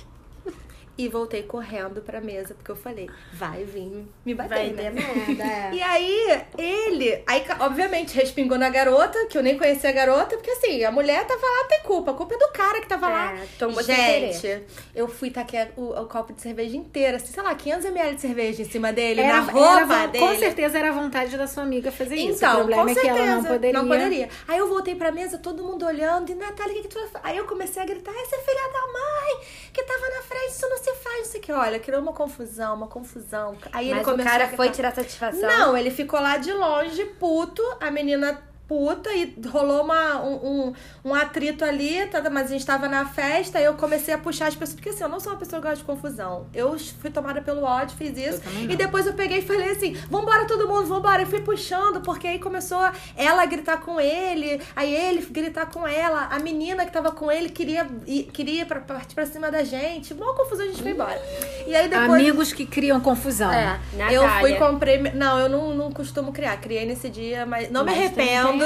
E 1.03 1.07
voltei 1.09 1.41
correndo 1.43 2.01
pra 2.01 2.21
mesa, 2.21 2.53
porque 2.53 2.69
eu 2.71 2.75
falei, 2.75 3.09
vai 3.33 3.63
vir 3.63 4.05
me 4.25 4.35
bater, 4.35 4.49
Vai 4.49 4.69
né? 4.69 4.91
merda, 4.91 5.43
é. 5.43 5.71
E 5.73 5.81
aí, 5.81 6.41
ele, 6.57 7.23
aí, 7.25 7.43
obviamente, 7.59 8.15
respingou 8.15 8.57
na 8.57 8.69
garota, 8.69 9.25
que 9.27 9.37
eu 9.37 9.41
nem 9.41 9.57
conhecia 9.57 9.89
a 9.89 9.93
garota, 9.93 10.35
porque 10.37 10.51
assim, 10.51 10.83
a 10.83 10.91
mulher 10.91 11.25
tava 11.25 11.41
lá, 11.45 11.63
tem 11.67 11.81
culpa. 11.81 12.11
A 12.11 12.13
culpa 12.13 12.35
é 12.35 12.37
do 12.37 12.47
cara 12.49 12.81
que 12.81 12.87
tava 12.87 13.09
lá. 13.09 13.33
É, 13.33 13.45
tomou 13.57 13.81
sem 13.83 13.95
querer. 13.95 14.33
Gente, 14.33 14.63
eu 14.93 15.07
fui 15.07 15.31
taquei 15.31 15.67
o, 15.75 15.89
o 16.01 16.05
copo 16.05 16.33
de 16.33 16.41
cerveja 16.41 16.77
inteiro, 16.77 17.17
assim, 17.17 17.33
sei 17.33 17.41
lá, 17.41 17.55
500ml 17.55 18.15
de 18.15 18.21
cerveja 18.21 18.61
em 18.61 18.65
cima 18.65 18.93
dele, 18.93 19.21
Era, 19.21 19.41
na 19.41 19.51
roupa 19.51 19.93
era- 19.93 20.05
dele. 20.07 20.25
com 20.25 20.35
certeza 20.37 20.77
era 20.77 20.89
a 20.89 20.93
vontade 20.93 21.35
da 21.35 21.47
sua 21.47 21.63
amiga 21.63 21.91
fazer 21.91 22.15
isso. 22.15 22.37
Então, 22.37 22.51
o 22.53 22.57
problema 22.57 22.83
com 22.83 22.89
é 22.89 22.93
certeza, 22.93 23.13
que 23.15 23.19
ela 23.21 23.35
não 23.37 23.43
poderia. 23.45 23.79
não 23.81 23.87
poderia. 23.87 24.29
Aí 24.47 24.57
eu 24.59 24.67
voltei 24.67 24.93
pra 24.95 25.11
mesa, 25.11 25.37
todo 25.39 25.63
mundo 25.63 25.83
olhando, 25.85 26.29
e 26.31 26.35
Natália, 26.35 26.73
o 26.73 26.75
que, 26.75 26.81
que 26.83 26.87
tu 26.89 26.99
vai 26.99 27.07
fazer? 27.07 27.25
Aí 27.27 27.37
eu 27.37 27.45
comecei 27.45 27.81
a 27.81 27.85
gritar, 27.85 28.11
essa 28.11 28.35
é 28.35 28.39
filha 28.39 28.69
da 28.71 28.87
mãe, 28.93 29.45
que 29.73 29.83
tava 29.83 30.09
na 30.09 30.21
frente, 30.21 30.51
isso 30.51 30.69
não 30.69 30.77
faz, 30.95 31.17
não 31.19 31.25
sei 31.25 31.39
o 31.39 31.43
que. 31.43 31.51
Olha, 31.51 31.79
criou 31.79 32.01
uma 32.01 32.13
confusão, 32.13 32.75
uma 32.75 32.87
confusão. 32.87 33.57
Aí 33.71 33.87
ele 33.87 33.95
Mas 33.95 34.07
o 34.07 34.11
começou 34.11 34.31
cara 34.31 34.45
a 34.45 34.49
foi 34.49 34.69
tirar 34.69 34.93
satisfação. 34.93 35.41
Não, 35.41 35.77
ele 35.77 35.91
ficou 35.91 36.19
lá 36.19 36.37
de 36.37 36.51
longe, 36.53 37.05
puto, 37.19 37.61
a 37.79 37.89
menina 37.91 38.41
puta, 38.71 39.13
e 39.13 39.35
rolou 39.51 39.83
uma, 39.83 40.21
um, 40.21 40.33
um, 40.33 40.73
um 41.03 41.13
atrito 41.13 41.65
ali, 41.65 42.07
tá, 42.07 42.21
mas 42.29 42.45
a 42.45 42.53
gente 42.53 42.65
tava 42.65 42.87
na 42.87 43.05
festa, 43.05 43.59
e 43.59 43.65
eu 43.65 43.73
comecei 43.73 44.13
a 44.13 44.17
puxar 44.17 44.47
as 44.47 44.55
pessoas, 44.55 44.75
porque 44.75 44.87
assim, 44.87 45.03
eu 45.03 45.09
não 45.09 45.19
sou 45.19 45.33
uma 45.33 45.37
pessoa 45.37 45.61
que 45.61 45.67
gosta 45.67 45.79
de 45.79 45.83
confusão. 45.83 46.47
Eu 46.53 46.79
fui 46.79 47.09
tomada 47.09 47.41
pelo 47.41 47.63
ódio, 47.63 47.97
fiz 47.97 48.17
isso. 48.17 48.41
E 48.69 48.73
depois 48.77 49.05
eu 49.05 49.13
peguei 49.13 49.39
e 49.39 49.41
falei 49.41 49.71
assim: 49.71 49.91
vambora 50.09 50.47
todo 50.47 50.69
mundo, 50.69 50.85
vambora. 50.85 51.23
Eu 51.23 51.27
fui 51.27 51.41
puxando, 51.41 51.99
porque 51.99 52.25
aí 52.25 52.39
começou 52.39 52.79
ela 53.17 53.43
a 53.43 53.45
gritar 53.45 53.81
com 53.81 53.99
ele, 53.99 54.61
aí 54.73 54.95
ele 54.95 55.19
gritar 55.29 55.65
com 55.65 55.85
ela, 55.85 56.27
a 56.31 56.39
menina 56.39 56.85
que 56.85 56.93
tava 56.93 57.11
com 57.11 57.29
ele 57.29 57.49
queria, 57.49 57.85
queria 58.31 58.65
pra, 58.65 58.79
partir 58.79 59.13
pra 59.13 59.25
cima 59.25 59.51
da 59.51 59.65
gente. 59.65 60.13
Uma 60.13 60.33
confusão, 60.33 60.63
a 60.63 60.69
gente 60.69 60.81
foi 60.81 60.91
embora. 60.91 61.21
E 61.67 61.75
aí 61.75 61.89
depois. 61.89 62.09
Amigos 62.09 62.53
que 62.53 62.65
criam 62.65 63.01
confusão. 63.01 63.51
É, 63.51 63.77
Natália. 63.97 64.15
eu 64.15 64.29
fui 64.39 64.55
comprei. 64.55 64.97
Não, 65.11 65.39
eu 65.39 65.49
não, 65.49 65.73
não 65.73 65.91
costumo 65.91 66.31
criar. 66.31 66.55
Criei 66.55 66.85
nesse 66.85 67.09
dia, 67.09 67.45
mas 67.45 67.69
não 67.69 67.83
me 67.83 67.91
Mas 67.91 68.11
tem 68.11 68.37
arrependo. 68.37 68.60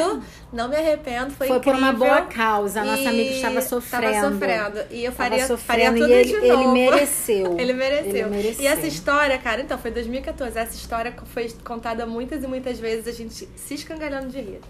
Não 0.52 0.70
me 0.70 0.76
arrependo. 0.76 1.32
Foi, 1.32 1.48
Foi 1.48 1.60
por 1.60 1.76
uma 1.76 1.92
boa 1.92 2.22
causa. 2.24 2.86
E 2.86 3.08
amiga 3.08 3.32
estava 3.32 3.62
sofrendo. 3.62 4.14
Tava 4.14 4.32
sofrendo. 4.32 4.80
E 4.92 5.04
eu 5.04 5.12
faria, 5.12 5.58
faria 5.58 5.92
tudo 5.92 6.12
ele, 6.12 6.24
de 6.24 6.36
ele 6.36 6.54
novo. 6.54 6.72
mereceu. 6.74 7.58
Ele 7.60 7.74
mereceu. 7.74 8.28
Ele 8.28 8.30
mereceu. 8.30 8.64
E 8.64 8.68
essa 8.68 8.88
história, 8.88 9.38
cara, 9.38 9.62
então, 9.62 9.78
foi 9.78 9.92
2014. 9.92 10.58
Essa 10.58 10.76
história 10.76 11.14
foi 11.26 11.52
contada 11.64 12.06
muitas 12.06 12.44
e 12.44 12.48
muitas 12.48 12.80
vezes, 12.80 13.08
a 13.08 13.12
gente 13.12 13.48
se 13.56 13.74
escangalhando 13.74 14.28
de 14.28 14.40
rir. 14.40 14.62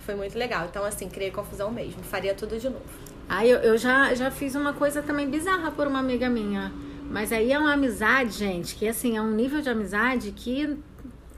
Foi 0.00 0.14
muito 0.14 0.38
legal. 0.38 0.66
Então, 0.70 0.84
assim, 0.84 1.08
criei 1.08 1.30
confusão 1.30 1.70
mesmo. 1.70 2.02
Faria 2.02 2.34
tudo 2.34 2.58
de 2.58 2.68
novo. 2.68 2.84
Aí 3.28 3.50
eu, 3.50 3.58
eu 3.60 3.78
já, 3.78 4.14
já 4.14 4.30
fiz 4.30 4.54
uma 4.54 4.72
coisa 4.72 5.02
também 5.02 5.28
bizarra 5.28 5.70
por 5.70 5.86
uma 5.86 5.98
amiga 5.98 6.28
minha. 6.28 6.72
Mas 7.10 7.32
aí 7.32 7.52
é 7.52 7.58
uma 7.58 7.74
amizade, 7.74 8.32
gente, 8.32 8.74
que 8.74 8.88
assim, 8.88 9.16
é 9.16 9.22
um 9.22 9.30
nível 9.30 9.60
de 9.60 9.70
amizade 9.70 10.32
que, 10.32 10.76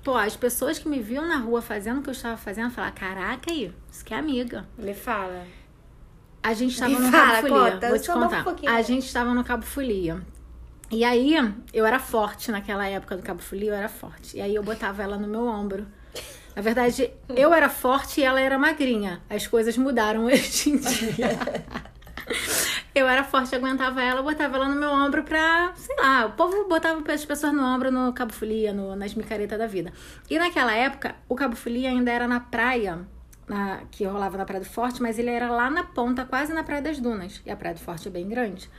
pô, 0.07 0.17
as 0.17 0.37
pessoas 0.37 0.79
que 0.79 0.89
me 0.89 1.01
viam 1.01 1.27
na 1.27 1.37
rua 1.37 1.61
fazendo 1.61 1.99
o 1.99 2.03
que 2.03 2.09
eu 2.09 2.13
estava 2.13 2.37
fazendo, 2.37 2.71
falaram, 2.71 2.95
caraca 2.95 3.51
aí, 3.51 3.75
isso 3.91 4.05
que 4.05 4.15
é 4.15 4.17
amiga. 4.17 4.65
Me 4.79 4.95
fala. 4.95 5.45
A 6.41 6.55
gente 6.55 6.75
estava 6.75 6.93
no 6.97 7.11
fala, 7.11 7.35
Cabo 7.35 7.49
Folia. 7.49 7.73
conta, 7.73 7.89
Vou 7.89 7.99
te 7.99 8.07
contar. 8.13 8.45
fofoquinha. 8.45 8.71
A 8.71 8.83
gente 8.83 9.05
estava 9.05 9.35
no 9.35 9.43
Cabo 9.43 9.65
Folia. 9.65 10.23
E 10.93 11.03
aí, 11.05 11.35
eu 11.75 11.85
era 11.85 11.99
forte 11.99 12.53
naquela 12.53 12.87
época 12.87 13.17
do 13.17 13.23
Cabo 13.25 13.43
Folia, 13.43 13.71
eu 13.71 13.75
era 13.75 13.89
forte. 13.89 14.37
E 14.37 14.41
aí 14.41 14.55
eu 14.55 14.63
botava 14.63 15.03
ela 15.03 15.19
no 15.19 15.27
meu 15.27 15.45
ombro. 15.45 15.85
Na 16.55 16.63
verdade, 16.63 17.11
eu 17.31 17.53
era 17.53 17.69
forte 17.69 18.21
e 18.21 18.23
ela 18.23 18.41
era 18.41 18.57
magrinha. 18.57 19.21
As 19.29 19.49
coisas 19.49 19.77
mudaram 19.77 20.27
hoje 20.31 20.71
em 20.71 20.77
dia. 20.77 21.37
Eu 22.97 23.07
era 23.07 23.23
forte, 23.23 23.55
aguentava 23.55 24.03
ela, 24.03 24.23
botava 24.23 24.57
ela 24.57 24.71
no 24.71 24.81
meu 24.81 24.89
ombro 24.89 25.23
pra, 25.23 25.71
sei 25.77 25.95
lá, 25.97 26.25
o 26.25 26.33
povo 26.33 26.67
botava 26.67 26.99
as 27.13 27.25
pessoas 27.27 27.53
no 27.53 27.63
ombro 27.63 27.93
no 27.93 28.11
Cabo 28.15 28.33
Folia, 28.33 28.73
no, 28.73 28.97
nas 28.97 29.13
micaretas 29.13 29.59
da 29.59 29.67
vida. 29.67 29.93
E 30.31 30.39
naquela 30.39 30.75
época, 30.75 31.15
o 31.29 31.35
Cabo 31.35 31.55
Folia 31.55 31.91
ainda 31.91 32.11
era 32.11 32.27
na 32.27 32.41
praia, 32.41 33.07
na, 33.47 33.83
que 33.91 34.05
rolava 34.07 34.39
na 34.39 34.47
Praia 34.47 34.63
do 34.63 34.67
Forte, 34.67 35.03
mas 35.03 35.19
ele 35.19 35.29
era 35.29 35.51
lá 35.51 35.69
na 35.69 35.85
ponta, 35.85 36.25
quase 36.25 36.55
na 36.55 36.65
Praia 36.65 36.81
das 36.81 36.99
Dunas. 36.99 37.43
E 37.45 37.51
a 37.51 37.57
Praia 37.57 37.75
do 37.75 37.81
Forte 37.81 38.09
é 38.09 38.11
bem 38.11 38.27
grande. 38.27 38.71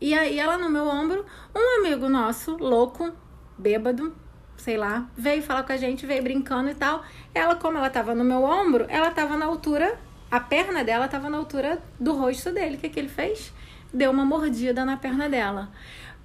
E 0.00 0.12
aí 0.12 0.40
ela 0.40 0.58
no 0.58 0.68
meu 0.68 0.88
ombro, 0.88 1.24
um 1.54 1.86
amigo 1.86 2.08
nosso, 2.08 2.56
louco, 2.56 3.12
bêbado, 3.56 4.12
sei 4.56 4.76
lá, 4.76 5.08
veio 5.16 5.40
falar 5.40 5.62
com 5.62 5.72
a 5.72 5.76
gente, 5.76 6.04
veio 6.04 6.20
brincando 6.20 6.68
e 6.68 6.74
tal. 6.74 7.04
Ela, 7.32 7.54
como 7.54 7.78
ela 7.78 7.90
tava 7.90 8.12
no 8.12 8.24
meu 8.24 8.42
ombro, 8.42 8.86
ela 8.88 9.12
tava 9.12 9.36
na 9.36 9.46
altura, 9.46 9.96
a 10.36 10.40
perna 10.40 10.84
dela 10.84 11.08
tava 11.08 11.30
na 11.30 11.38
altura 11.38 11.82
do 11.98 12.12
rosto 12.12 12.52
dele. 12.52 12.76
O 12.76 12.78
que, 12.78 12.90
que 12.90 13.00
ele 13.00 13.08
fez? 13.08 13.54
Deu 13.92 14.10
uma 14.10 14.24
mordida 14.24 14.84
na 14.84 14.94
perna 14.94 15.30
dela. 15.30 15.70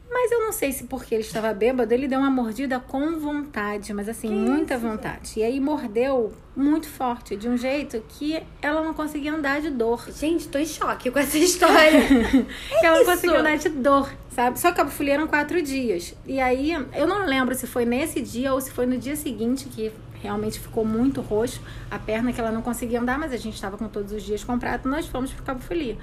Mas 0.09 0.29
eu 0.29 0.41
não 0.41 0.51
sei 0.51 0.73
se 0.73 0.83
porque 0.83 1.15
ele 1.15 1.23
estava 1.23 1.53
bêbado, 1.53 1.93
ele 1.93 2.09
deu 2.09 2.19
uma 2.19 2.29
mordida 2.29 2.77
com 2.77 3.17
vontade, 3.17 3.93
mas 3.93 4.09
assim, 4.09 4.29
muita 4.29 4.77
vontade. 4.77 5.39
E 5.39 5.43
aí 5.43 5.57
mordeu 5.61 6.33
muito 6.53 6.89
forte, 6.89 7.37
de 7.37 7.47
um 7.47 7.55
jeito 7.55 8.03
que 8.09 8.43
ela 8.61 8.83
não 8.83 8.93
conseguia 8.93 9.33
andar 9.33 9.61
de 9.61 9.69
dor. 9.69 10.05
Gente, 10.11 10.49
tô 10.49 10.57
em 10.57 10.65
choque 10.65 11.09
com 11.09 11.17
essa 11.17 11.37
história. 11.39 12.01
ela 12.83 12.95
não 12.95 13.03
isso? 13.03 13.11
conseguia 13.11 13.39
andar 13.39 13.57
de 13.57 13.69
dor, 13.69 14.11
sabe? 14.31 14.59
Só 14.59 14.73
que 14.73 15.09
eram 15.09 15.27
quatro 15.27 15.61
dias. 15.61 16.13
E 16.27 16.41
aí, 16.41 16.73
eu 16.93 17.07
não 17.07 17.25
lembro 17.25 17.55
se 17.55 17.65
foi 17.65 17.85
nesse 17.85 18.19
dia 18.19 18.53
ou 18.53 18.59
se 18.59 18.71
foi 18.71 18.85
no 18.85 18.97
dia 18.97 19.15
seguinte 19.15 19.69
que 19.69 19.93
realmente 20.21 20.59
ficou 20.59 20.85
muito 20.85 21.21
roxo 21.21 21.61
a 21.89 21.97
perna 21.97 22.31
que 22.31 22.39
ela 22.39 22.51
não 22.51 22.61
conseguia 22.61 22.99
andar, 22.99 23.17
mas 23.17 23.31
a 23.33 23.37
gente 23.37 23.55
estava 23.55 23.77
com 23.77 23.87
todos 23.87 24.11
os 24.11 24.23
dias 24.23 24.43
comprado, 24.43 24.87
nós 24.87 25.07
fomos 25.07 25.31
pro 25.31 25.43
Cabo 25.43 25.59
Folia. 25.59 25.97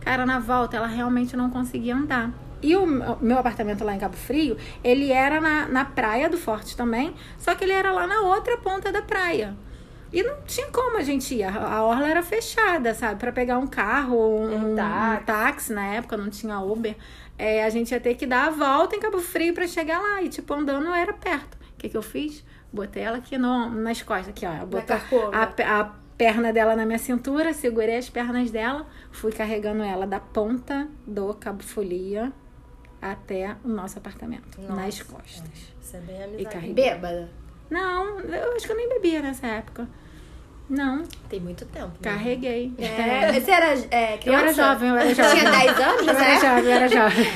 Cara, 0.00 0.26
na 0.26 0.38
volta 0.38 0.76
ela 0.76 0.86
realmente 0.86 1.36
não 1.36 1.50
conseguia 1.50 1.94
andar. 1.94 2.30
E 2.62 2.76
o 2.76 2.86
meu 2.86 3.38
apartamento 3.38 3.82
lá 3.82 3.94
em 3.94 3.98
Cabo 3.98 4.16
Frio, 4.16 4.56
ele 4.84 5.10
era 5.10 5.40
na, 5.40 5.66
na 5.66 5.84
praia 5.84 6.30
do 6.30 6.38
Forte 6.38 6.76
também, 6.76 7.12
só 7.36 7.54
que 7.56 7.64
ele 7.64 7.72
era 7.72 7.90
lá 7.90 8.06
na 8.06 8.20
outra 8.20 8.56
ponta 8.56 8.92
da 8.92 9.02
praia. 9.02 9.56
E 10.12 10.22
não 10.22 10.42
tinha 10.42 10.68
como 10.68 10.98
a 10.98 11.02
gente 11.02 11.34
ir. 11.34 11.42
A 11.42 11.82
orla 11.82 12.06
era 12.06 12.22
fechada, 12.22 12.94
sabe? 12.94 13.18
Pra 13.18 13.32
pegar 13.32 13.58
um 13.58 13.66
carro, 13.66 14.16
um, 14.16 14.72
Um 14.72 14.76
táxi. 14.76 15.22
um 15.22 15.24
táxi, 15.24 15.72
na 15.72 15.86
época 15.86 16.16
não 16.16 16.28
tinha 16.28 16.60
Uber. 16.60 16.94
É, 17.38 17.64
a 17.64 17.70
gente 17.70 17.92
ia 17.92 17.98
ter 17.98 18.14
que 18.14 18.26
dar 18.26 18.48
a 18.48 18.50
volta 18.50 18.94
em 18.94 19.00
Cabo 19.00 19.18
Frio 19.18 19.54
pra 19.54 19.66
chegar 19.66 19.98
lá. 19.98 20.22
E, 20.22 20.28
tipo, 20.28 20.52
andando 20.52 20.92
era 20.92 21.14
perto. 21.14 21.54
O 21.54 21.78
que, 21.78 21.88
que 21.88 21.96
eu 21.96 22.02
fiz? 22.02 22.44
Botei 22.72 23.02
ela 23.02 23.18
aqui 23.18 23.36
no, 23.36 23.68
nas 23.70 24.00
costas, 24.02 24.28
aqui, 24.28 24.46
ó. 24.46 24.52
Eu 24.54 24.66
botei 24.66 24.86
carcoma. 24.86 25.30
a, 25.36 25.80
a 25.80 25.84
perna 26.16 26.52
dela 26.52 26.74
na 26.76 26.86
minha 26.86 26.98
cintura, 26.98 27.52
segurei 27.52 27.96
as 27.96 28.08
pernas 28.08 28.50
dela, 28.50 28.86
fui 29.10 29.32
carregando 29.32 29.82
ela 29.82 30.06
da 30.06 30.20
ponta 30.20 30.88
do 31.06 31.34
Cabo 31.34 31.62
Folia 31.62 32.32
até 33.00 33.56
o 33.64 33.68
nosso 33.68 33.98
apartamento, 33.98 34.60
nas 34.62 35.02
costas. 35.02 35.74
Isso 35.80 35.96
é 35.96 36.00
bem 36.00 36.16
E 36.16 36.22
amizade. 36.24 36.44
carreguei. 36.54 36.74
Bêbada. 36.74 37.30
Não, 37.68 38.20
eu 38.20 38.52
acho 38.54 38.66
que 38.66 38.72
eu 38.72 38.76
nem 38.76 38.88
bebia 38.88 39.20
nessa 39.20 39.46
época. 39.46 39.88
Não, 40.70 41.02
Tem 41.28 41.38
muito 41.38 41.64
tempo. 41.66 41.88
né? 41.88 41.92
carreguei. 42.00 42.72
É, 42.78 43.32
você 43.40 43.50
era 43.50 43.74
é, 43.90 44.14
Eu 44.14 44.18
criança? 44.18 44.42
era 44.42 44.52
jovem, 44.54 44.88
eu 44.88 44.96
era 44.96 45.14
jovem. 45.14 45.38
Tinha 45.38 45.50
10 45.50 45.80
anos 45.80 46.06
Eu 46.06 46.14
era 46.14 46.24
época? 46.24 46.46
jovem, 46.46 46.64
eu 46.64 46.70
era 46.72 46.88
jovem. 46.88 47.26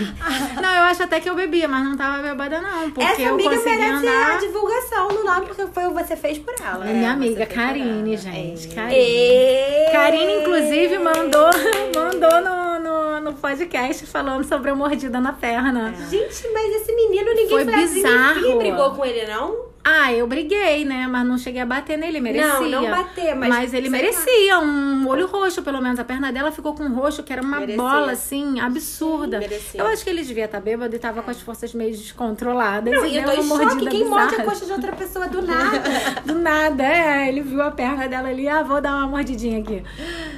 Não, 0.62 0.75
eu 0.75 0.83
acho 0.85 1.03
até 1.03 1.21
que 1.21 1.29
eu 1.29 1.35
bebia, 1.35 1.69
mas 1.69 1.85
não 1.85 1.97
tava 1.97 2.23
bebada 2.23 2.61
não, 2.61 2.91
porque 2.91 3.03
Essa 3.03 3.23
eu 3.23 3.35
amiga 3.35 3.51
conseguia 3.51 3.79
merece 3.79 4.07
andar... 4.09 4.35
a 4.35 4.39
divulgação 4.39 5.09
no 5.09 5.25
nome, 5.25 5.47
porque 5.47 5.67
foi 5.67 5.85
o 5.87 5.95
que 5.95 6.03
você 6.03 6.17
fez 6.17 6.39
por 6.39 6.55
ela. 6.65 6.89
É 6.89 6.93
minha 6.93 7.12
amiga, 7.12 7.45
Karine, 7.47 8.17
gente. 8.17 8.69
É. 8.71 8.75
Karine. 8.75 8.97
E... 8.99 9.93
Karine, 9.93 10.33
inclusive, 10.41 10.99
mandou, 10.99 11.51
mandou 11.95 12.41
no, 12.41 12.79
no, 12.81 13.21
no 13.21 13.33
podcast 13.35 14.07
falando 14.07 14.45
sobre 14.45 14.71
a 14.71 14.75
mordida 14.75 15.21
na 15.21 15.33
perna. 15.33 15.95
Gente, 16.11 16.49
mas 16.53 16.75
esse 16.77 16.93
menino, 16.95 17.35
ninguém 17.35 17.49
Foi 17.65 17.75
assim, 17.75 17.95
bizarro. 17.95 18.35
Ninguém 18.41 18.59
brigou 18.59 18.91
com 18.93 19.05
ele, 19.05 19.27
não? 19.27 19.76
Ah, 19.88 20.12
eu 20.12 20.27
briguei, 20.27 20.85
né? 20.85 21.07
Mas 21.07 21.25
não 21.25 21.38
cheguei 21.38 21.61
a 21.61 21.64
bater 21.64 21.96
nele, 21.96 22.20
merecia. 22.20 22.61
Não, 22.61 22.83
não 22.83 22.90
bater, 22.90 23.37
mas 23.37 23.72
ele 23.72 23.88
sei 23.88 23.90
merecia 24.01 24.59
um 24.59 25.07
olho 25.07 25.29
roxo, 25.29 25.62
pelo 25.62 25.81
menos. 25.81 26.01
A 26.01 26.05
perna 26.05 26.33
dela 26.33 26.51
ficou 26.51 26.75
com 26.75 26.83
um 26.83 26.92
roxo, 26.92 27.22
que 27.22 27.33
era 27.33 27.40
uma 27.40 27.61
Merecia. 27.61 27.81
bola, 27.81 28.11
assim, 28.11 28.59
absurda. 28.59 29.38
merecia. 29.38 29.81
Eu 29.81 29.87
acho 29.87 30.03
que 30.03 30.11
ele 30.11 30.25
devia 30.25 30.46
estar 30.46 30.59
bêbado 30.61 30.96
e 30.96 30.99
tava 30.99 31.22
com 31.22 31.31
as 31.31 31.40
forças 31.40 31.72
meio 31.72 31.92
descontroladas. 31.92 32.92
Não, 32.92 33.07
e 33.07 33.16
eu 33.16 33.25
tô 33.25 33.31
em 33.31 33.42
choque. 33.46 33.87
Quem 33.87 34.05
morde 34.09 34.35
a 34.35 34.42
coxa 34.44 34.66
de 34.66 34.72
outra 34.72 34.90
pessoa 34.90 35.29
do 35.29 35.40
nada? 35.46 35.81
Do 36.25 36.35
nada, 36.37 36.83
é. 36.83 37.29
Ele 37.29 37.42
viu 37.42 37.62
a 37.62 37.70
perna 37.70 38.09
dela 38.09 38.29
ali, 38.29 38.49
ah, 38.49 38.64
vou 38.64 38.81
dar 38.81 38.96
uma 38.96 39.07
mordidinha 39.07 39.61
aqui. 39.61 39.85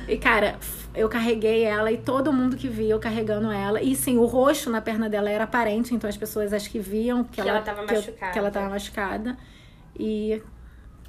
E, 0.06 0.18
cara, 0.18 0.58
eu 0.98 1.08
carreguei 1.08 1.62
ela 1.64 1.90
e 1.92 1.96
todo 1.98 2.32
mundo 2.32 2.56
que 2.56 2.68
via 2.68 2.90
eu 2.94 2.98
carregando 2.98 3.50
ela. 3.50 3.80
E 3.80 3.94
sim, 3.94 4.16
o 4.18 4.24
roxo 4.24 4.68
na 4.70 4.80
perna 4.80 5.08
dela 5.08 5.30
era 5.30 5.44
aparente, 5.44 5.94
então 5.94 6.08
as 6.11 6.16
pessoas 6.16 6.52
acho 6.52 6.68
que 6.70 6.78
viam 6.78 7.24
que, 7.24 7.40
Que 7.42 7.48
ela 7.48 7.61
tava 7.62 7.84
que 7.84 7.94
eu- 7.94 7.98
machucada. 8.00 8.32
que 8.32 8.38
ela 8.38 8.50
tava 8.50 8.68
machucada. 8.70 9.37
E 9.98 10.42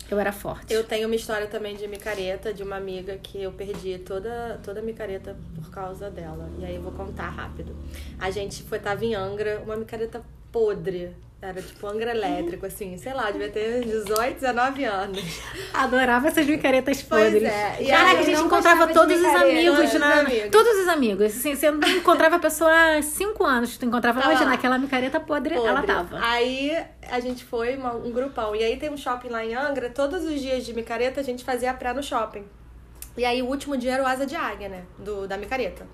eu 0.09 0.19
era 0.19 0.31
forte. 0.31 0.73
Eu 0.73 0.83
tenho 0.83 1.07
uma 1.07 1.15
história 1.15 1.45
também 1.47 1.75
de 1.75 1.87
micareta, 1.87 2.53
de 2.53 2.63
uma 2.63 2.75
amiga 2.77 3.17
que 3.17 3.41
eu 3.43 3.51
perdi 3.51 3.99
toda, 3.99 4.59
toda 4.63 4.79
a 4.79 4.83
micareta 4.83 5.37
por 5.55 5.69
causa 5.69 6.09
dela. 6.09 6.49
E 6.59 6.65
aí 6.65 6.75
eu 6.75 6.81
vou 6.81 6.91
contar 6.91 7.29
rápido. 7.29 7.75
A 8.19 8.31
gente 8.31 8.63
foi, 8.63 8.79
tava 8.79 9.05
em 9.05 9.13
Angra, 9.15 9.61
uma 9.65 9.75
micareta 9.75 10.23
podre. 10.51 11.11
Era 11.41 11.61
tipo 11.61 11.87
Angra 11.87 12.11
elétrico, 12.11 12.65
assim, 12.65 12.97
sei 12.97 13.13
lá, 13.13 13.31
devia 13.31 13.47
ter 13.49 13.85
18, 13.85 14.35
19 14.41 14.83
anos. 14.83 15.23
Adorava 15.73 16.27
essas 16.27 16.45
micaretas 16.45 17.01
Pois 17.01 17.23
podres. 17.31 17.43
é, 17.49 17.77
Caraca, 17.87 18.19
a 18.19 18.23
gente 18.23 18.41
encontrava 18.41 18.87
todos 18.87 19.17
os 19.17 19.25
amigos 19.25 19.93
na. 19.93 20.19
amigos. 20.19 20.49
Todos 20.51 20.79
os 20.81 20.87
amigos. 20.89 21.25
Assim, 21.27 21.55
você 21.55 21.71
não 21.71 21.87
encontrava 21.87 22.35
a 22.35 22.39
pessoa 22.39 22.69
há 22.97 23.01
cinco 23.01 23.45
anos. 23.45 23.77
Tu 23.77 23.85
encontrava 23.85 24.19
hoje 24.27 24.43
lá. 24.43 24.49
naquela 24.49 24.77
micareta 24.77 25.17
podre, 25.17 25.55
ela 25.55 25.75
podre. 25.81 25.87
tava. 25.87 26.19
Aí 26.21 26.75
a 27.09 27.21
gente 27.21 27.45
foi, 27.45 27.77
uma- 27.77 27.93
um 27.95 28.11
grupão. 28.11 28.53
E 28.53 28.61
aí 28.61 28.75
tem 28.75 28.89
um 28.89 28.97
shopping 28.97 29.29
lá 29.29 29.45
em 29.45 29.55
Angra, 29.55 29.89
todos 29.89 30.25
os 30.25 30.41
dias 30.41 30.65
de 30.65 30.73
micareta 30.73 31.21
a 31.21 31.23
gente 31.23 31.45
fazia 31.45 31.73
pré 31.73 31.93
no 31.93 32.03
shopping. 32.03 32.43
E 33.15 33.23
aí 33.23 33.41
o 33.41 33.45
último 33.45 33.77
dia 33.77 33.93
era 33.93 34.03
o 34.03 34.05
asa 34.05 34.25
de 34.25 34.35
águia, 34.35 34.67
né? 34.67 34.83
Do, 34.97 35.25
da 35.25 35.37
micareta. 35.37 35.87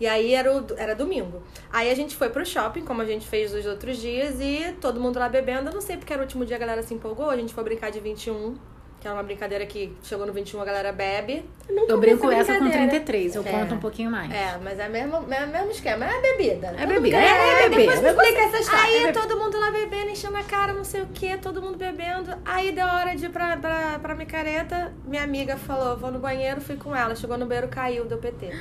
E 0.00 0.06
aí 0.06 0.32
era, 0.34 0.52
o, 0.56 0.64
era 0.76 0.94
domingo. 0.94 1.42
Aí 1.72 1.90
a 1.90 1.94
gente 1.94 2.14
foi 2.14 2.28
pro 2.28 2.44
shopping, 2.46 2.82
como 2.84 3.02
a 3.02 3.04
gente 3.04 3.26
fez 3.26 3.52
os 3.52 3.66
outros 3.66 3.96
dias, 3.98 4.40
e 4.40 4.74
todo 4.80 5.00
mundo 5.00 5.18
lá 5.18 5.28
bebendo. 5.28 5.70
Eu 5.70 5.74
não 5.74 5.80
sei 5.80 5.96
porque 5.96 6.12
era 6.12 6.22
o 6.22 6.24
último 6.24 6.44
dia 6.46 6.56
a 6.56 6.58
galera 6.58 6.82
se 6.82 6.94
empolgou. 6.94 7.30
A 7.30 7.36
gente 7.36 7.52
foi 7.52 7.64
brincar 7.64 7.90
de 7.90 7.98
21, 7.98 8.54
que 9.00 9.08
era 9.08 9.16
uma 9.16 9.24
brincadeira 9.24 9.66
que 9.66 9.92
chegou 10.04 10.24
no 10.24 10.32
21 10.32 10.60
a 10.60 10.64
galera 10.64 10.92
bebe. 10.92 11.44
Eu 11.68 11.96
vi 11.98 12.06
brinco 12.06 12.30
essa 12.30 12.52
com 12.54 12.60
brincadeira. 12.60 12.90
33, 12.90 13.34
eu 13.36 13.42
É. 13.44 13.50
conto 13.50 13.74
um 13.74 13.78
pouquinho 13.78 14.08
mais. 14.10 14.32
É, 14.32 14.56
mas 14.62 14.78
é 14.78 14.88
mesmo, 14.88 15.16
é 15.32 15.46
mesmo 15.46 15.70
esquema. 15.72 16.04
É 16.04 16.20
bebida. 16.20 16.74
É 16.78 16.86
bebida. 16.86 17.16
É, 17.16 17.64
é 17.64 17.68
Depois 17.68 17.86
bebida. 18.00 18.02
me 18.02 18.08
explica 18.08 18.40
essa 18.40 18.58
história. 18.58 19.06
Aí 19.08 19.12
todo 19.12 19.36
mundo 19.36 19.58
lá 19.58 19.70
bebendo, 19.72 20.10
enchendo 20.10 20.36
a 20.36 20.44
cara, 20.44 20.72
não 20.72 20.84
sei 20.84 21.02
o 21.02 21.06
que, 21.06 21.36
todo 21.38 21.60
mundo 21.60 21.76
bebendo. 21.76 22.36
Aí 22.44 22.70
deu 22.70 22.86
hora 22.86 23.16
de 23.16 23.26
ir 23.26 23.30
pra, 23.30 23.56
pra, 23.56 23.98
pra 23.98 24.14
micareta. 24.14 24.92
Minha 25.04 25.24
amiga 25.24 25.56
falou: 25.56 25.96
vou 25.96 26.12
no 26.12 26.20
banheiro, 26.20 26.60
fui 26.60 26.76
com 26.76 26.94
ela. 26.94 27.16
Chegou 27.16 27.36
no 27.36 27.46
banheiro, 27.46 27.66
caiu, 27.68 28.04
deu 28.04 28.18
PT. 28.18 28.52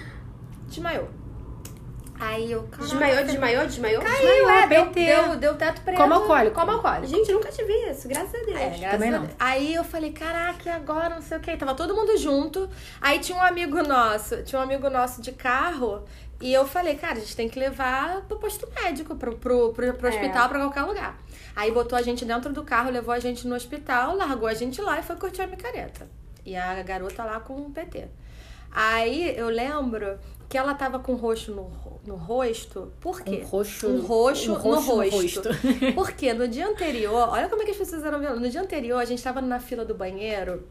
Desmaiou. 0.67 1.07
Aí 2.19 2.51
eu. 2.51 2.63
caraca, 2.63 2.83
Desmaiou, 2.87 3.23
desmaiou, 3.25 3.65
desmaiou? 3.65 4.01
Caiu, 4.01 4.49
é, 4.49 4.67
deu, 4.67 4.85
deu, 4.91 5.35
deu 5.37 5.55
teto 5.55 5.81
preto. 5.81 5.97
Como 5.97 6.13
alcoólico. 6.15 6.55
Como 6.59 6.71
alcoólico. 6.71 7.07
Gente, 7.07 7.31
nunca 7.31 7.51
te 7.51 7.63
vi 7.63 7.89
isso, 7.91 8.07
graças 8.07 8.33
a 8.33 8.45
Deus. 8.45 8.59
É, 8.59 8.69
graças 8.69 8.91
Também 8.91 9.09
a 9.09 9.11
não. 9.11 9.21
Deus. 9.25 9.35
Aí 9.39 9.73
eu 9.75 9.83
falei, 9.83 10.11
caraca, 10.11 10.73
agora? 10.73 11.15
Não 11.15 11.21
sei 11.21 11.37
o 11.37 11.39
que. 11.39 11.55
Tava 11.55 11.75
todo 11.75 11.93
mundo 11.95 12.17
junto. 12.17 12.67
Aí 12.99 13.19
tinha 13.19 13.37
um 13.37 13.41
amigo 13.41 13.81
nosso, 13.83 14.41
tinha 14.43 14.59
um 14.59 14.63
amigo 14.63 14.89
nosso 14.89 15.21
de 15.21 15.31
carro. 15.31 16.03
E 16.41 16.53
eu 16.53 16.67
falei, 16.67 16.95
cara, 16.95 17.13
a 17.13 17.19
gente 17.19 17.35
tem 17.35 17.49
que 17.49 17.59
levar 17.59 18.21
pro 18.27 18.37
posto 18.37 18.67
médico, 18.83 19.15
pro, 19.15 19.35
pro, 19.37 19.73
pro, 19.73 19.93
pro 19.93 20.07
É. 20.07 20.11
hospital, 20.11 20.49
pra 20.49 20.59
qualquer 20.59 20.83
lugar. 20.83 21.17
Aí 21.55 21.71
botou 21.71 21.97
a 21.97 22.01
gente 22.03 22.23
dentro 22.25 22.53
do 22.53 22.63
carro, 22.63 22.91
levou 22.91 23.13
a 23.13 23.19
gente 23.19 23.47
no 23.47 23.55
hospital, 23.55 24.15
largou 24.15 24.47
a 24.47 24.53
gente 24.53 24.79
lá 24.81 24.99
e 24.99 25.03
foi 25.03 25.15
curtir 25.15 25.41
a 25.41 25.47
micareta. 25.47 26.07
E 26.45 26.55
a 26.55 26.81
garota 26.83 27.23
lá 27.23 27.39
com 27.39 27.53
o 27.55 27.71
PT. 27.71 28.07
Aí 28.71 29.35
eu 29.35 29.49
lembro 29.49 30.19
que 30.49 30.57
ela 30.57 30.73
tava 30.73 30.97
com 30.99 31.13
roxo 31.15 31.51
no, 31.53 31.69
no 32.05 32.15
rosto. 32.15 32.91
Por 33.01 33.21
quê? 33.21 33.41
Um 33.43 33.47
roxo- 33.47 33.87
Um 33.87 34.01
roxo, 34.01 34.51
um 34.51 34.55
roxo 34.55 34.89
no 34.89 34.95
no 35.03 35.09
rosto. 35.09 35.49
rosto. 35.49 35.49
Porque 35.95 36.33
no 36.33 36.47
dia 36.47 36.67
anterior, 36.67 37.29
olha 37.29 37.49
como 37.49 37.61
é 37.61 37.65
que 37.65 37.71
as 37.71 37.77
pessoas 37.77 38.03
eram 38.03 38.19
violentas. 38.19 38.43
No 38.43 38.49
dia 38.49 38.61
anterior, 38.61 38.97
a 38.99 39.05
gente 39.05 39.21
tava 39.21 39.41
na 39.41 39.59
fila 39.59 39.83
do 39.83 39.93
banheiro. 39.93 40.65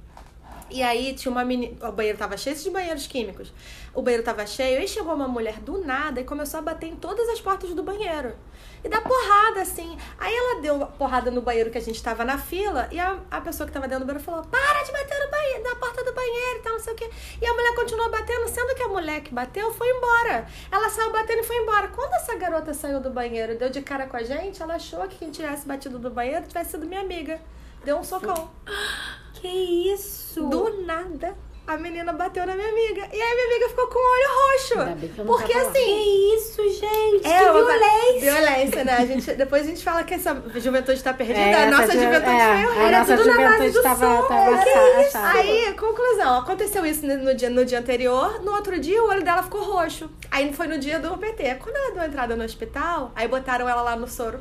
E 0.70 0.82
aí 0.82 1.14
tinha 1.14 1.30
uma 1.30 1.44
menina. 1.44 1.88
O 1.88 1.92
banheiro 1.92 2.18
tava 2.18 2.36
cheio 2.36 2.56
de 2.56 2.70
banheiros 2.70 3.06
químicos. 3.06 3.52
O 3.94 4.02
banheiro 4.02 4.24
tava 4.24 4.46
cheio. 4.46 4.80
E 4.80 4.88
chegou 4.88 5.14
uma 5.14 5.28
mulher 5.28 5.60
do 5.60 5.78
nada 5.84 6.20
e 6.20 6.24
começou 6.24 6.58
a 6.58 6.62
bater 6.62 6.88
em 6.88 6.96
todas 6.96 7.28
as 7.28 7.40
portas 7.40 7.72
do 7.74 7.82
banheiro. 7.82 8.34
E 8.82 8.88
dar 8.88 9.00
porrada, 9.00 9.62
assim. 9.62 9.96
Aí 10.18 10.34
ela 10.34 10.60
deu 10.60 10.86
porrada 10.98 11.30
no 11.30 11.40
banheiro 11.40 11.70
que 11.70 11.78
a 11.78 11.80
gente 11.80 12.02
tava 12.02 12.24
na 12.24 12.38
fila. 12.38 12.88
E 12.90 12.98
a, 12.98 13.18
a 13.30 13.40
pessoa 13.40 13.66
que 13.66 13.72
tava 13.72 13.86
dentro 13.86 14.04
do 14.04 14.06
banheiro 14.06 14.24
falou: 14.24 14.44
Para 14.44 14.82
de 14.82 14.92
bater 14.92 15.18
no 15.24 15.30
banheiro, 15.30 15.62
na 15.62 15.76
porta 15.76 16.04
do 16.04 16.12
banheiro 16.12 16.58
e 16.58 16.62
tal, 16.62 16.72
não 16.72 16.80
sei 16.80 16.92
o 16.92 16.96
quê. 16.96 17.10
E 17.40 17.46
a 17.46 17.52
mulher 17.52 17.74
continuou 17.74 18.10
batendo, 18.10 18.48
sendo 18.48 18.74
que 18.74 18.82
a 18.82 18.88
mulher 18.88 19.20
que 19.20 19.32
bateu 19.32 19.72
foi 19.72 19.88
embora. 19.88 20.46
Ela 20.70 20.88
saiu 20.88 21.12
batendo 21.12 21.40
e 21.40 21.44
foi 21.44 21.56
embora. 21.56 21.88
Quando 21.88 22.12
essa 22.14 22.34
garota 22.36 22.74
saiu 22.74 23.00
do 23.00 23.10
banheiro 23.10 23.52
e 23.52 23.56
deu 23.56 23.70
de 23.70 23.82
cara 23.82 24.06
com 24.06 24.16
a 24.16 24.22
gente, 24.22 24.62
ela 24.62 24.74
achou 24.74 25.06
que 25.08 25.16
quem 25.16 25.30
tivesse 25.30 25.66
batido 25.66 25.98
do 25.98 26.10
banheiro 26.10 26.46
tivesse 26.46 26.72
sido 26.72 26.86
minha 26.86 27.00
amiga. 27.00 27.40
Deu 27.84 27.96
um 27.96 28.04
socão. 28.04 28.50
Que 29.50 29.92
isso? 29.92 30.42
Do 30.48 30.82
nada. 30.84 31.34
a 31.66 31.76
menina 31.76 32.12
bateu 32.12 32.46
na 32.46 32.54
minha 32.54 32.68
amiga. 32.68 33.08
E 33.12 33.20
aí 33.20 33.34
minha 33.34 33.46
amiga 33.48 33.68
ficou 33.70 33.86
com 33.88 33.98
o 33.98 34.12
olho 34.12 34.28
roxo. 34.40 35.24
Porque 35.26 35.52
assim. 35.52 35.72
Que 35.72 36.34
isso, 36.36 36.62
gente? 36.62 37.26
É 37.26 37.38
que 37.38 37.44
violência. 37.52 38.32
Violência, 38.32 38.84
né? 38.84 38.92
A 38.98 39.06
gente, 39.06 39.34
depois 39.34 39.62
a 39.62 39.66
gente 39.66 39.82
fala 39.82 40.04
que 40.04 40.14
essa 40.14 40.40
juventude 40.56 41.02
tá 41.02 41.12
perdida. 41.12 41.40
É, 41.40 41.64
a 41.64 41.70
nossa 41.70 41.92
ju- 41.92 42.02
juventude 42.02 42.30
é, 42.36 42.54
foi 42.54 42.66
horrível. 42.66 42.86
Era 42.86 43.04
tudo 43.04 43.24
na 43.24 43.36
base 43.50 43.70
do 43.70 43.82
tava, 43.82 44.16
som, 44.22 44.28
tava 44.28 44.62
que 44.62 44.68
isso? 44.70 45.16
assada. 45.16 45.38
Aí, 45.38 45.72
conclusão, 45.74 46.38
aconteceu 46.38 46.86
isso 46.86 47.04
no 47.06 47.34
dia, 47.34 47.50
no 47.50 47.64
dia 47.64 47.78
anterior, 47.80 48.40
no 48.44 48.52
outro 48.52 48.78
dia 48.78 49.02
o 49.02 49.08
olho 49.08 49.24
dela 49.24 49.42
ficou 49.42 49.62
roxo. 49.62 50.08
Aí 50.30 50.52
foi 50.52 50.66
no 50.68 50.78
dia 50.78 51.00
do 51.00 51.16
PT. 51.18 51.56
Quando 51.56 51.74
ela 51.76 51.90
deu 51.94 52.04
entrada 52.04 52.36
no 52.36 52.44
hospital, 52.44 53.10
aí 53.16 53.26
botaram 53.26 53.68
ela 53.68 53.82
lá 53.82 53.96
no 53.96 54.06
soro 54.06 54.38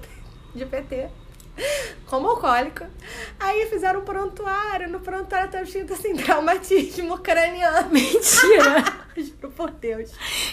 de 0.54 0.64
PT. 0.66 1.08
Como 2.08 2.30
alcoólica. 2.30 2.90
Aí 3.40 3.66
fizeram 3.68 4.02
um 4.02 4.06
prontuário. 4.06 4.90
No 4.90 5.00
prontuário 5.00 5.50
tava 5.50 5.64
escrito 5.64 5.94
assim: 5.94 6.16
traumatismo 6.16 7.18
craniano. 7.20 7.90
Mentira! 7.92 9.05
Juro 9.18 9.50
por 9.56 9.72
Deus. 9.72 10.12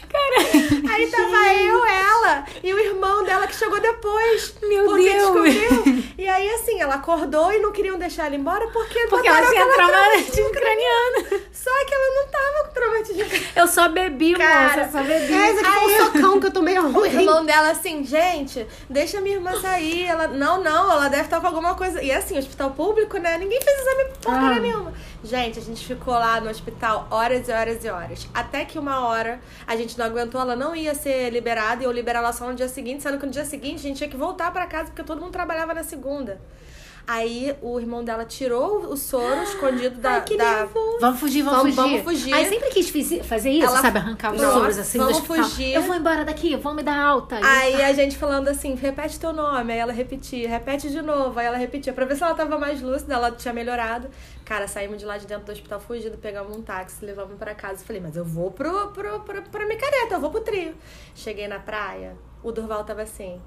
Cara, 0.09 0.92
Aí 0.94 1.11
tava 1.11 1.55
eu, 1.55 1.85
ela 1.85 2.44
e 2.62 2.72
o 2.72 2.79
irmão 2.79 3.25
dela 3.25 3.46
que 3.46 3.55
chegou 3.57 3.81
depois. 3.81 4.55
Meu 4.62 4.85
porque 4.85 5.11
Deus. 5.11 5.22
descobriu. 5.44 6.05
E 6.18 6.29
aí, 6.29 6.48
assim, 6.51 6.81
ela 6.81 6.94
acordou 6.96 7.53
e 7.53 7.59
não 7.59 7.72
queriam 7.72 7.98
deixar 7.98 8.27
ela 8.27 8.37
embora 8.37 8.68
porque, 8.68 9.07
porque 9.09 9.27
ela 9.27 9.44
tinha 9.48 9.66
traumatismo 9.66 10.51
craniano. 10.51 11.42
Só 11.53 11.70
que 11.87 11.94
ela 11.94 12.14
não 12.14 12.29
tava 12.29 12.64
com 12.68 12.75
traumatismo. 12.75 13.22
Eu 13.57 13.66
só 13.66 13.88
bebi, 13.88 14.35
Cara, 14.35 14.87
moça, 14.87 14.92
só 14.98 15.03
bebi. 15.03 15.33
É, 15.33 15.51
aqui 15.51 15.64
foi 15.64 15.94
um 16.03 16.07
socão 16.07 16.40
que 16.40 16.46
eu 16.46 16.53
tomei 16.53 16.79
O 16.79 16.90
ruim. 16.90 17.09
irmão 17.09 17.44
dela 17.44 17.70
assim, 17.70 18.05
gente, 18.05 18.66
deixa 18.88 19.20
minha 19.20 19.37
irmã 19.37 19.61
sair. 19.61 20.05
Ela, 20.07 20.29
não, 20.29 20.62
não, 20.62 20.90
ela 20.92 21.09
deve 21.09 21.25
estar 21.25 21.40
com 21.40 21.46
alguma 21.46 21.75
coisa. 21.75 22.03
E 22.03 22.12
assim, 22.12 22.38
hospital 22.38 22.70
público, 22.70 23.16
né? 23.18 23.38
Ninguém 23.38 23.61
fez 23.61 23.79
exame 23.81 24.05
porcaria 24.22 24.57
Ah. 24.57 24.61
nenhuma. 24.61 24.92
Gente, 25.25 25.59
a 25.59 25.62
gente 25.62 25.87
ficou 25.87 26.14
lá 26.14 26.40
no 26.40 26.51
hospital 26.51 27.07
horas 27.11 27.48
e 27.48 27.53
horas 27.53 27.85
e 27.85 27.88
horas. 27.88 28.27
Até 28.35 28.51
que 28.64 28.78
uma 28.78 29.06
hora 29.06 29.40
a 29.66 29.74
gente 29.76 29.98
não 29.98 30.06
aguentou, 30.06 30.40
ela 30.40 30.54
não 30.54 30.74
ia 30.76 30.94
ser 30.94 31.30
liberada 31.30 31.82
e 31.82 31.86
eu 31.86 31.92
liberar 31.92 32.20
ela 32.20 32.32
só 32.32 32.46
no 32.46 32.54
dia 32.54 32.68
seguinte, 32.68 33.02
sendo 33.02 33.18
que 33.18 33.26
no 33.26 33.32
dia 33.32 33.44
seguinte 33.44 33.80
a 33.80 33.82
gente 33.82 33.96
tinha 33.96 34.10
que 34.10 34.16
voltar 34.16 34.52
pra 34.52 34.66
casa 34.66 34.90
porque 34.90 35.02
todo 35.02 35.20
mundo 35.20 35.32
trabalhava 35.32 35.74
na 35.74 35.82
segunda. 35.82 36.40
Aí 37.06 37.54
o 37.60 37.78
irmão 37.80 38.04
dela 38.04 38.24
tirou 38.24 38.84
o 38.86 38.96
soro 38.96 39.42
escondido 39.42 40.00
da. 40.00 40.20
que 40.20 40.36
da... 40.36 40.58
nervoso. 40.58 40.98
Vamos 41.00 41.18
fugir, 41.20 41.42
vamos, 41.42 41.74
Vamos- 41.74 41.74
fugir. 41.74 42.02
vamos 42.02 42.02
fugir. 42.20 42.34
Aí 42.34 42.48
sempre 42.48 42.68
quis 42.70 43.26
fazer 43.26 43.50
isso, 43.50 43.66
Ela- 43.66 43.80
sabe? 43.80 43.98
Arrancar 43.98 44.32
os 44.34 44.40
Nossa, 44.40 44.54
soros 44.54 44.78
assim 44.78 44.98
vamos 44.98 45.14
do 45.14 45.20
hospital. 45.22 45.44
fugir. 45.44 45.74
Eu 45.74 45.82
vou 45.82 45.96
embora 45.96 46.24
daqui, 46.24 46.54
vou 46.56 46.72
me 46.74 46.82
dar 46.82 46.98
alta. 46.98 47.40
Aí 47.42 47.82
a 47.82 47.92
gente 47.92 48.16
falando 48.16 48.48
assim, 48.48 48.74
repete 48.74 49.18
teu 49.18 49.32
nome. 49.32 49.72
Aí 49.72 49.78
ela 49.80 49.92
repetia, 49.92 50.48
repete 50.48 50.90
de 50.90 51.02
novo. 51.02 51.38
Aí 51.40 51.46
ela 51.46 51.56
repetia, 51.56 51.92
pra 51.92 52.04
ver 52.04 52.16
se 52.16 52.22
ela 52.22 52.34
tava 52.34 52.56
mais 52.58 52.80
lúcida, 52.80 53.14
ela 53.14 53.30
tinha 53.32 53.52
melhorado. 53.52 54.08
Cara, 54.44 54.68
saímos 54.68 54.98
de 54.98 55.04
lá 55.04 55.18
de 55.18 55.26
dentro 55.26 55.44
do 55.46 55.52
hospital 55.52 55.80
fugido, 55.80 56.16
pegamos 56.18 56.56
um 56.56 56.62
táxi, 56.62 57.04
levamos 57.04 57.36
pra 57.36 57.54
casa. 57.54 57.84
Falei, 57.84 58.00
mas 58.00 58.16
eu 58.16 58.24
vou 58.24 58.50
pro, 58.50 58.88
pro, 58.92 59.20
pro, 59.20 59.42
pra 59.42 59.66
micareta, 59.66 60.14
eu 60.14 60.20
vou 60.20 60.30
pro 60.30 60.40
trio. 60.40 60.74
Cheguei 61.14 61.48
na 61.48 61.58
praia, 61.58 62.16
o 62.42 62.52
Durval 62.52 62.84
tava 62.84 63.02
assim. 63.02 63.40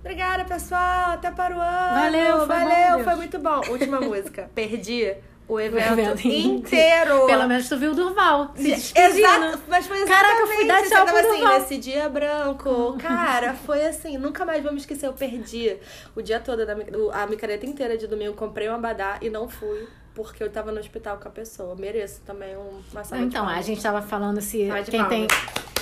Obrigada, 0.00 0.44
pessoal, 0.44 1.12
até 1.12 1.30
para 1.30 1.56
o 1.56 1.60
ano. 1.60 1.94
Valeu, 2.02 2.36
foi 2.38 2.46
valeu, 2.46 3.04
foi 3.04 3.14
muito 3.16 3.38
bom. 3.38 3.60
Última 3.68 4.00
música, 4.00 4.48
perdi 4.54 5.12
o 5.48 5.58
evento, 5.58 5.98
evento 5.98 6.28
inteiro. 6.28 7.26
Pelo 7.26 7.48
menos 7.48 7.68
tu 7.68 7.76
viu 7.76 7.92
o 7.92 7.94
Durval. 7.94 8.52
Se 8.54 8.70
Exato, 8.98 9.60
mas 9.66 9.86
foi 9.86 10.04
Caraca, 10.06 10.40
eu 10.40 10.46
fui 10.46 10.66
dar 10.66 10.80
exatamente, 10.82 10.88
tchau 10.90 11.06
pro 11.06 11.16
assim, 11.30 11.38
Durval. 11.40 11.58
nesse 11.60 11.78
dia 11.78 12.08
branco. 12.08 12.96
Cara, 12.98 13.54
foi 13.54 13.84
assim, 13.86 14.16
nunca 14.18 14.44
mais 14.44 14.62
vou 14.62 14.72
me 14.72 14.78
esquecer. 14.78 15.06
Eu 15.06 15.12
perdi 15.14 15.76
o 16.14 16.22
dia 16.22 16.38
todo, 16.38 16.64
da, 16.64 16.76
o- 16.76 17.10
a 17.12 17.26
micareta 17.26 17.66
inteira 17.66 17.96
de 17.98 18.06
domingo. 18.06 18.34
Comprei 18.34 18.68
um 18.68 18.74
abadá 18.74 19.16
e 19.20 19.28
não 19.30 19.48
fui, 19.48 19.88
porque 20.14 20.42
eu 20.42 20.50
tava 20.50 20.70
no 20.70 20.78
hospital 20.78 21.16
com 21.18 21.28
a 21.28 21.30
pessoa. 21.32 21.74
Mereço 21.74 22.20
também 22.24 22.56
um- 22.56 22.80
uma 22.92 23.02
salva 23.04 23.24
de 23.24 23.30
Então, 23.30 23.48
a 23.48 23.60
gente 23.62 23.82
tava 23.82 24.00
falando 24.02 24.40
se 24.40 24.58
quem 24.58 24.84
tem, 24.84 25.00
palmas. 25.00 25.32
Obrigada. 25.32 25.77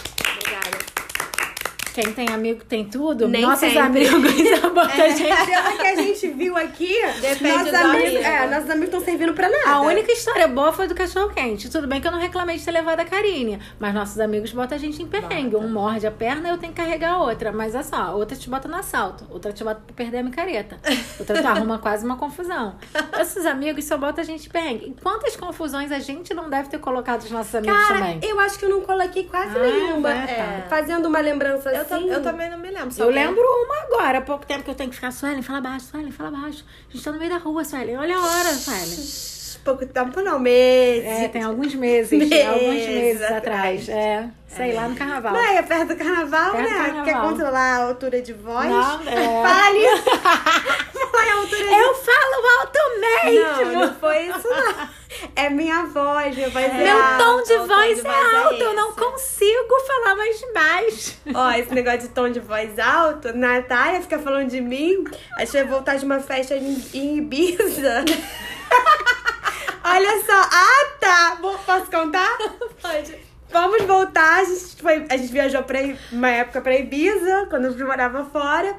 Quem 2.02 2.12
tem 2.12 2.28
amigo 2.28 2.62
tem 2.64 2.84
tudo. 2.84 3.26
Nem 3.26 3.42
Nossos 3.42 3.60
sempre. 3.72 4.06
amigos 4.06 4.12
botam 4.74 5.04
a 5.04 5.08
gente. 5.08 5.46
Pelo 5.46 5.78
que 5.78 5.86
a 5.86 5.94
gente 5.96 6.28
viu 6.28 6.56
aqui, 6.56 6.94
Depende 7.20 7.48
nossos 7.70 7.74
amigos, 7.74 8.08
amigo. 8.10 8.24
é, 8.24 8.46
nossos 8.48 8.70
amigos 8.70 8.84
estão 8.88 9.00
servindo 9.00 9.32
pra 9.32 9.48
nada. 9.48 9.70
A 9.70 9.80
única 9.80 10.12
história 10.12 10.46
boa 10.46 10.72
foi 10.72 10.86
do 10.86 10.94
cachorro 10.94 11.30
quente. 11.30 11.70
Tudo 11.70 11.86
bem 11.86 12.00
que 12.00 12.06
eu 12.06 12.12
não 12.12 12.18
reclamei 12.20 12.56
de 12.58 12.64
ter 12.64 12.70
levado 12.70 13.00
a 13.00 13.04
Karine, 13.04 13.58
mas 13.78 13.94
nossos 13.94 14.20
amigos 14.20 14.52
botam 14.52 14.76
a 14.76 14.80
gente 14.80 15.02
em 15.02 15.06
perrengue. 15.06 15.56
Um 15.56 15.68
morde 15.68 16.06
a 16.06 16.10
perna 16.10 16.48
e 16.48 16.52
eu 16.52 16.58
tenho 16.58 16.72
que 16.72 16.80
carregar 16.82 17.14
a 17.14 17.22
outra. 17.22 17.50
Mas 17.50 17.74
é 17.74 17.82
só, 17.82 18.14
outra 18.14 18.36
te 18.36 18.48
bota 18.50 18.68
no 18.68 18.76
assalto, 18.76 19.24
outra 19.30 19.52
te 19.52 19.64
bota 19.64 19.80
pra 19.86 19.94
perder 19.94 20.18
a 20.18 20.22
micareta. 20.22 20.76
Outra 21.18 21.40
tu 21.40 21.46
arruma 21.46 21.78
quase 21.78 22.04
uma 22.04 22.16
confusão. 22.16 22.76
Esses 23.18 23.46
amigos 23.46 23.84
só 23.84 23.96
botam 23.96 24.22
a 24.22 24.26
gente 24.26 24.46
em 24.48 24.50
perrengue. 24.50 24.94
E 24.96 25.00
quantas 25.02 25.34
confusões 25.36 25.90
a 25.90 25.98
gente 25.98 26.34
não 26.34 26.50
deve 26.50 26.68
ter 26.68 26.78
colocado 26.78 27.22
os 27.22 27.30
nossos 27.30 27.54
amigos 27.54 27.76
Cara, 27.86 27.98
também? 28.00 28.20
eu 28.22 28.38
acho 28.40 28.58
que 28.58 28.64
eu 28.66 28.70
não 28.70 28.82
coloquei 28.82 29.24
quase 29.24 29.56
Ah, 29.56 29.62
nenhuma. 29.62 30.12
é, 30.12 30.26
tá. 30.26 30.32
É, 30.42 30.66
Fazendo 30.68 31.06
uma 31.06 31.20
lembrança 31.20 31.70
Eu, 31.70 31.85
assim. 31.94 32.10
eu 32.10 32.22
também 32.22 32.50
não 32.50 32.58
me 32.58 32.70
lembro. 32.70 32.90
só 32.92 33.04
Eu 33.04 33.08
que- 33.08 33.14
lembro 33.14 33.42
uma 33.42 33.82
agora, 33.84 34.18
há 34.18 34.22
pouco 34.22 34.44
tempo 34.44 34.64
que 34.64 34.70
eu 34.70 34.74
tenho 34.74 34.90
que 34.90 34.96
ficar, 34.96 35.10
Suelen, 35.12 35.42
fala 35.42 35.60
baixo, 35.60 35.86
Suelen, 35.86 36.10
fala 36.10 36.30
baixo. 36.30 36.64
A 36.88 36.92
gente 36.92 37.04
tá 37.04 37.12
no 37.12 37.18
meio 37.18 37.30
da 37.30 37.38
rua, 37.38 37.64
Suelen. 37.64 37.96
Olha 37.96 38.16
a 38.16 38.20
hora, 38.24 38.48
Suelen. 38.54 39.36
Pouco 39.64 39.84
tempo 39.84 40.20
não, 40.20 40.38
meses. 40.38 41.04
É, 41.04 41.26
tem 41.28 41.42
alguns 41.42 41.74
meses, 41.74 42.16
Meses 42.16 42.46
alguns 42.46 42.86
meses 42.86 43.20
atrás. 43.22 43.38
atrás. 43.38 43.88
É, 43.88 44.28
sei 44.46 44.72
lá 44.74 44.86
no 44.88 44.94
carnaval. 44.94 45.32
Não, 45.32 45.40
é 45.44 45.60
perto 45.62 45.88
do 45.88 45.96
carnaval, 45.96 46.52
Perto 46.52 46.68
do 46.68 46.70
né? 46.72 46.78
carnaval. 46.84 47.04
Quer 47.04 47.20
controlar 47.20 47.60
a 47.76 47.82
altura 47.88 48.22
de 48.22 48.32
voz? 48.32 48.68
Não, 48.70 49.00
é. 49.08 49.42
Fale! 49.42 49.80
Eu 51.18 51.94
falo 51.94 52.60
alto 52.60 52.78
mesmo! 53.00 53.72
Não, 53.72 53.86
não 53.86 53.94
foi 53.94 54.26
isso 54.26 54.48
não. 54.48 54.88
É 55.34 55.48
minha 55.48 55.86
voz, 55.86 56.34
minha 56.34 56.50
voz 56.50 56.66
é, 56.66 56.74
Meu 56.74 57.02
alta. 57.02 57.24
tom 57.24 57.42
de 57.42 57.52
o 57.54 57.58
tom 57.60 57.66
voz 57.68 57.94
de 57.94 58.06
é 58.06 58.10
voz 58.10 58.32
é 58.32 58.36
alto, 58.36 58.62
eu 58.62 58.74
não 58.74 58.92
consigo 58.92 59.80
falar 59.86 60.14
mais 60.14 60.42
baixo. 60.52 61.16
Ó, 61.34 61.50
esse 61.52 61.74
negócio 61.74 62.00
de 62.00 62.08
tom 62.08 62.28
de 62.28 62.40
voz 62.40 62.78
alto, 62.78 63.32
Natália 63.34 64.02
fica 64.02 64.18
falando 64.18 64.50
de 64.50 64.60
mim. 64.60 65.04
A 65.36 65.44
gente 65.44 65.52
vai 65.52 65.64
voltar 65.64 65.96
de 65.96 66.04
uma 66.04 66.20
festa 66.20 66.54
em, 66.54 66.84
em 66.92 67.18
Ibiza. 67.18 68.04
Olha 69.84 70.22
só. 70.24 70.48
Ah, 70.52 70.86
tá. 71.00 71.38
Posso 71.64 71.90
contar? 71.90 72.36
Pode. 72.82 73.16
Vamos 73.50 73.82
voltar. 73.84 74.40
A 74.40 74.44
gente, 74.44 74.82
foi, 74.82 75.06
a 75.08 75.16
gente 75.16 75.32
viajou 75.32 75.62
pra 75.62 75.78
uma 76.12 76.28
época 76.28 76.60
pra 76.60 76.76
Ibiza, 76.76 77.46
quando 77.48 77.66
eu 77.66 77.86
morava 77.86 78.24
fora. 78.24 78.76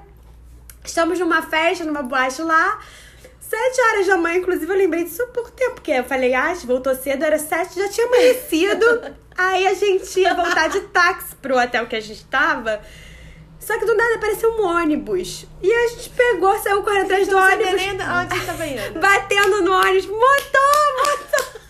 Estamos 0.87 1.19
numa 1.19 1.41
festa, 1.41 1.83
numa 1.83 2.01
boate 2.01 2.41
lá. 2.41 2.79
Sete 3.39 3.81
horas 3.81 4.07
da 4.07 4.17
manhã, 4.17 4.37
inclusive, 4.37 4.71
eu 4.71 4.77
lembrei 4.77 5.03
disso 5.03 5.21
há 5.21 5.27
pouco 5.27 5.51
tempo, 5.51 5.75
porque 5.75 5.91
eu 5.91 6.03
falei, 6.03 6.33
ah, 6.33 6.53
voltou 6.65 6.95
cedo, 6.95 7.23
era 7.23 7.37
sete, 7.37 7.79
já 7.79 7.87
tinha 7.89 8.07
amanhecido. 8.07 8.85
Aí 9.37 9.67
a 9.67 9.73
gente 9.73 10.19
ia 10.19 10.33
voltar 10.33 10.69
de 10.69 10.81
táxi 10.81 11.35
pro 11.35 11.57
hotel 11.57 11.85
que 11.87 11.95
a 11.95 11.99
gente 11.99 12.25
tava. 12.25 12.81
Só 13.59 13.77
que 13.77 13.85
do 13.85 13.95
nada 13.95 14.15
apareceu 14.15 14.49
um 14.49 14.65
ônibus. 14.65 15.45
E 15.61 15.71
a 15.71 15.87
gente 15.89 16.09
pegou, 16.09 16.57
saiu 16.57 16.81
correndo 16.83 17.05
atrás 17.05 17.27
do 17.27 17.37
ônibus. 17.37 17.73
onde 17.73 17.83
indo. 17.83 18.99
Batendo 18.99 19.61
no 19.61 19.71
ônibus, 19.73 20.05
motor, 20.05 20.95
motor. 20.97 21.61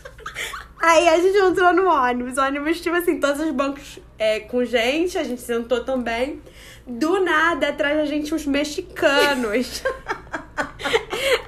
Aí 0.80 1.10
a 1.10 1.17
gente 1.17 1.38
entrou 1.38 1.73
no 1.73 1.88
ônibus. 1.88 2.38
O 2.38 2.41
ônibus, 2.41 2.82
tipo 2.82 2.95
assim, 2.95 3.19
todos 3.19 3.41
os 3.41 3.51
bancos 3.51 3.99
é, 4.17 4.39
com 4.41 4.63
gente, 4.63 5.17
a 5.17 5.23
gente 5.23 5.41
sentou 5.41 5.84
também. 5.84 6.41
Do 6.88 7.19
nada, 7.19 7.69
atrás 7.69 7.97
da 7.97 8.06
gente, 8.06 8.34
uns 8.34 8.45
mexicanos. 8.45 9.84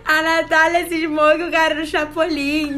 A 0.04 0.22
Natália 0.22 0.88
cismou 0.90 1.36
que 1.38 1.44
o 1.44 1.52
cara 1.52 1.76
era 1.76 1.84
o 1.84 1.86
Chapolin. 1.86 2.76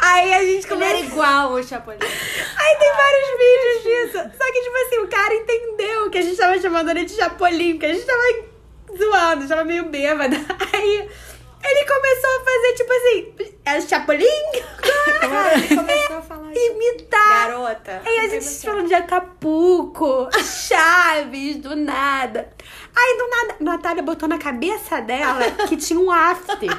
Aí 0.00 0.34
a 0.34 0.44
gente 0.44 0.72
Ele 0.72 0.84
era 0.84 0.98
igual 0.98 1.52
o 1.52 1.62
Chapolin. 1.62 1.98
Aí 2.00 2.76
tem 2.78 2.92
vários 2.92 3.28
vídeos 3.38 3.82
disso. 3.84 4.30
Só 4.36 4.52
que, 4.52 4.62
tipo 4.62 4.76
assim, 4.76 4.98
o 4.98 5.08
cara 5.08 5.34
entendeu 5.34 6.10
que 6.10 6.18
a 6.18 6.22
gente 6.22 6.36
tava 6.36 6.58
chamando 6.60 6.90
ele 6.90 7.04
de 7.04 7.12
Chapolin, 7.12 7.72
porque 7.72 7.86
a 7.86 7.94
gente 7.94 8.06
tava 8.06 8.22
zoando, 8.98 9.46
tava 9.46 9.64
meio 9.64 9.84
bêbada. 9.84 10.36
Aí 10.72 11.08
ele 11.62 11.84
começou 11.86 12.30
a 12.30 12.44
fazer, 12.44 12.72
tipo 12.74 12.92
assim, 12.92 13.54
é 13.64 13.80
Chapolin? 13.80 14.24
Ele 14.24 15.76
começou 15.76 16.16
a 16.16 16.22
falar 16.22 16.52
isso. 16.52 16.72
Imitar. 16.72 17.48
Garota. 17.48 18.02
Aí 18.04 18.18
a 18.18 18.28
gente 18.28 18.46
falando 18.64 18.88
de 18.88 18.94
Acapulco, 18.94 20.28
Chaves, 20.42 21.56
do 21.58 21.76
nada. 21.76 22.52
Aí 22.96 23.18
do 23.18 23.28
nada, 23.28 23.56
Natália 23.60 24.02
botou 24.02 24.28
na 24.28 24.38
cabeça 24.38 25.00
dela 25.00 25.50
que 25.68 25.76
tinha 25.76 25.98
um 26.00 26.10
after. 26.10 26.70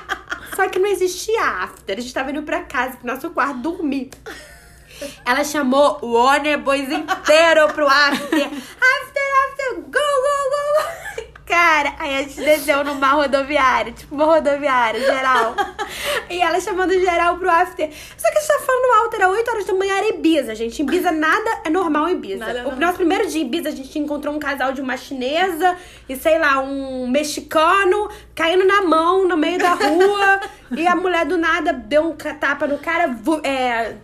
Só 0.56 0.68
que 0.68 0.80
não 0.80 0.90
existia 0.90 1.42
after. 1.42 1.98
A 1.98 2.02
gente 2.02 2.14
tava 2.14 2.32
indo 2.32 2.44
pra 2.44 2.62
casa, 2.64 2.98
pro 2.98 3.08
nosso 3.08 3.30
quarto, 3.30 3.60
dormir. 3.60 4.10
Ela 5.26 5.44
chamou 5.44 6.00
o 6.02 6.14
ônibus 6.14 6.80
inteiro 6.80 7.68
pro 7.74 7.88
after. 7.88 8.44
After, 8.44 9.24
after, 9.46 9.76
go, 9.76 9.92
go, 9.92 11.22
go. 11.22 11.31
Cara, 11.52 11.96
aí 12.00 12.16
a 12.16 12.22
gente 12.24 12.38
desceu 12.38 12.82
numa 12.82 13.12
rodoviária, 13.12 13.92
tipo 13.92 14.16
uma 14.16 14.24
rodoviária 14.24 15.02
geral. 15.02 15.54
e 16.32 16.40
ela 16.40 16.62
chamando 16.62 16.94
geral 16.94 17.38
pro 17.38 17.50
after. 17.50 17.90
Só 18.18 18.32
que 18.32 18.38
a 18.38 18.40
gente 18.40 18.48
tá 18.48 18.60
falando 18.66 19.04
alto, 19.04 19.16
era 19.18 19.30
8 19.30 19.52
horas 19.52 19.66
da 19.66 19.74
manhã, 19.74 19.98
era 19.98 20.08
Ibiza, 20.08 20.56
gente. 20.56 20.82
Em 20.82 20.86
Ibiza 20.86 21.12
nada 21.12 21.62
é 21.66 21.70
normal 21.70 22.08
em 22.08 22.14
Ibiza. 22.14 22.38
Nada 22.38 22.52
é 22.52 22.62
o 22.62 22.64
normal. 22.70 22.80
nosso 22.80 22.96
primeiro 22.96 23.28
dia 23.28 23.42
em 23.42 23.46
Ibiza, 23.48 23.68
a 23.68 23.72
gente 23.74 24.00
encontrou 24.00 24.34
um 24.34 24.40
casal 24.40 24.72
de 24.72 24.80
uma 24.80 24.96
chinesa 24.96 25.76
e, 26.08 26.16
sei 26.16 26.40
lá, 26.40 26.62
um 26.62 27.10
mexicano 27.10 28.10
caindo 28.34 28.64
na 28.64 28.84
mão 28.84 29.28
no 29.28 29.36
meio 29.36 29.60
da 29.60 29.74
rua. 29.74 30.40
e 30.72 30.88
a 30.88 30.96
mulher 30.96 31.26
do 31.26 31.38
nada 31.38 31.74
deu 31.74 32.12
um 32.12 32.16
tapa 32.16 32.66
no 32.66 32.78
cara, 32.78 33.14
é, 33.44 33.96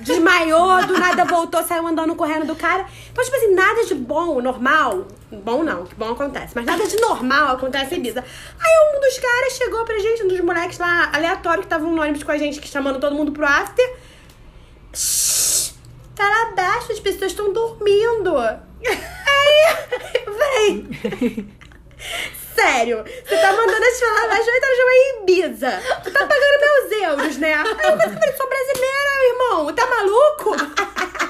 desmaiou, 0.00 0.84
do 0.88 0.98
nada 0.98 1.24
voltou, 1.24 1.62
saiu 1.62 1.86
andando 1.86 2.16
correndo 2.16 2.46
do 2.46 2.56
cara. 2.56 2.84
Então, 3.12 3.24
tipo 3.24 3.36
assim, 3.36 3.54
nada 3.54 3.84
de 3.84 3.94
bom, 3.94 4.40
normal. 4.40 5.06
Bom 5.32 5.62
não, 5.62 5.86
que 5.86 5.94
bom 5.94 6.10
acontece. 6.10 6.52
Mas 6.54 6.64
nada 6.64 6.86
de 6.86 6.96
normal 7.00 7.54
acontece 7.54 7.94
em 7.94 7.98
Ibiza. 7.98 8.20
Aí 8.20 8.96
um 8.96 9.00
dos 9.00 9.18
caras 9.18 9.52
chegou 9.52 9.84
pra 9.84 9.98
gente, 9.98 10.24
um 10.24 10.28
dos 10.28 10.40
moleques 10.40 10.78
lá 10.78 11.10
aleatório 11.14 11.60
que 11.60 11.66
estavam 11.66 11.90
no 11.92 12.02
ônibus 12.02 12.24
com 12.24 12.32
a 12.32 12.38
gente, 12.38 12.60
que 12.60 12.66
chamando 12.66 12.98
todo 12.98 13.14
mundo 13.14 13.30
pro 13.30 13.46
after. 13.46 13.96
Shhh, 14.92 15.72
tá 16.16 16.28
lá 16.28 16.48
abaixo, 16.48 16.90
as 16.90 16.98
pessoas 16.98 17.30
estão 17.30 17.52
dormindo. 17.52 18.36
Aí, 18.82 19.76
falei. 20.24 21.46
Sério, 22.54 23.04
você 23.04 23.36
tá 23.36 23.52
mandando 23.52 23.84
as 23.84 24.00
falar 24.00 24.28
mais 24.28 24.46
8 24.46 24.64
horas 24.64 24.78
em 24.78 25.22
Ibiza. 25.22 25.82
Tu 26.02 26.10
tá 26.10 26.26
pagando 26.26 26.60
meus 26.60 27.02
euros, 27.02 27.36
né? 27.38 27.54
Aí 27.54 27.64
eu 27.64 27.98
falei, 27.98 28.32
sou 28.36 28.48
brasileira, 28.48 29.22
irmão. 29.30 29.74
Tá 29.74 29.86
maluco? 29.86 30.56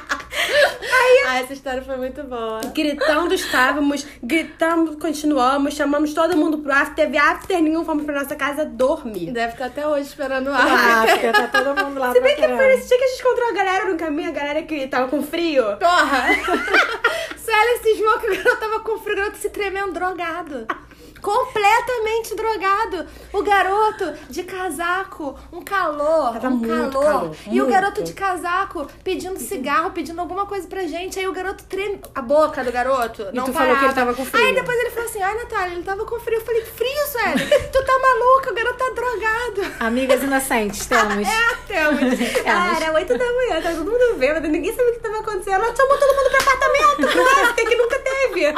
Ah, 1.27 1.41
essa 1.41 1.53
história 1.53 1.83
foi 1.83 1.97
muito 1.97 2.23
boa. 2.25 2.61
Gritando 2.75 3.33
estávamos, 3.35 4.07
gritamos, 4.23 4.97
continuamos, 4.97 5.75
chamamos 5.75 6.13
todo 6.13 6.37
mundo 6.37 6.59
pro 6.59 6.73
after, 6.73 7.07
teve 7.07 7.19
after 7.19 7.63
nenhum, 7.63 7.85
fomos 7.85 8.05
pra 8.05 8.23
nossa 8.23 8.35
casa 8.35 8.65
dormir. 8.65 9.31
Deve 9.31 9.53
estar 9.53 9.67
até 9.67 9.87
hoje 9.87 10.09
esperando 10.09 10.49
o 10.49 10.53
ar. 10.53 11.07
porque 11.07 11.31
tá 11.33 11.47
todo 11.47 11.85
mundo 11.85 12.01
lá 12.01 12.13
Se 12.13 12.21
bem 12.21 12.35
que 12.35 12.43
foi 12.43 12.67
nesse 12.67 12.89
dia 12.89 12.99
que 12.99 13.05
a 13.05 13.07
gente 13.07 13.21
encontrou 13.21 13.49
a 13.49 13.53
galera 13.53 13.85
no 13.85 13.97
caminho, 13.97 14.29
a 14.29 14.33
galera 14.33 14.63
que 14.63 14.89
tava 14.89 15.09
com 15.09 15.23
frio. 15.23 15.65
Porra! 15.79 16.25
Célia 17.37 17.83
cismou 17.83 18.19
que 18.19 18.27
o 18.27 18.37
garoto 18.37 18.61
tava 18.61 18.81
com 18.81 18.99
frio, 18.99 19.15
o 19.15 19.17
garoto 19.17 19.39
se 19.39 19.51
tremendo 19.51 19.93
drogado. 19.93 20.67
Completamente 21.21 22.35
drogado. 22.35 23.07
O 23.33 23.43
garoto 23.43 24.13
de 24.29 24.43
casaco, 24.43 25.39
um 25.53 25.63
calor, 25.63 26.33
Tava 26.35 26.49
um 26.55 26.61
calor. 26.61 26.91
calor, 26.91 27.37
e 27.47 27.51
o 27.61 27.65
muito. 27.65 27.71
garoto 27.71 28.03
de 28.03 28.13
casaco 28.13 28.87
pedindo 29.05 29.39
cigarro, 29.39 29.91
pedindo 29.91 30.21
alguma 30.21 30.47
coisa 30.47 30.67
pra 30.67 30.83
gente. 30.87 31.19
Aí 31.19 31.27
o 31.29 31.33
garoto 31.33 31.65
treme. 31.65 32.01
A 32.15 32.23
boca 32.23 32.63
do 32.65 32.73
garoto. 32.73 33.27
não 33.33 33.45
tu 33.45 33.53
falou 33.53 33.77
que 33.77 33.85
ele 33.85 33.93
parava. 33.93 33.95
tava 33.95 34.15
com 34.15 34.25
frio. 34.25 34.45
Aí 34.45 34.55
depois 34.55 34.79
ele 34.79 34.91
falou 34.91 35.09
assim: 35.09 35.23
ai, 35.23 35.35
Natália, 35.37 35.75
ele 35.75 35.83
tava 35.85 36.05
com 36.05 36.19
frio. 36.21 36.39
Eu 36.39 36.45
falei: 36.45 36.65
frio, 36.65 37.07
Célia? 37.07 37.69
tu 37.71 37.85
tá 37.85 37.99
maluca, 37.99 38.51
o 38.51 38.55
garoto 38.55 38.79
tá 38.79 38.91
drogado. 38.91 39.75
Amigas 39.81 40.23
inocentes, 40.23 40.87
temos. 40.87 41.29
É, 41.31 41.57
temos. 41.67 42.19
Ah, 42.47 42.77
era 42.77 42.93
8 42.93 43.17
da 43.19 43.25
manhã, 43.25 43.63
tava 43.63 43.77
todo 43.77 43.91
mundo 43.91 44.17
vendo, 44.19 44.49
ninguém 44.49 44.75
sabia 44.75 44.91
o 44.91 44.95
que 44.95 45.01
tava 45.01 45.19
acontecendo. 45.21 45.55
Ela 45.55 45.75
chamou 45.77 45.97
todo 45.99 46.17
mundo 46.17 46.31
pro 46.31 46.41
apartamento, 46.41 47.19
after, 47.45 47.69
que 47.69 47.77
nunca 47.77 47.99
teve. 47.99 48.55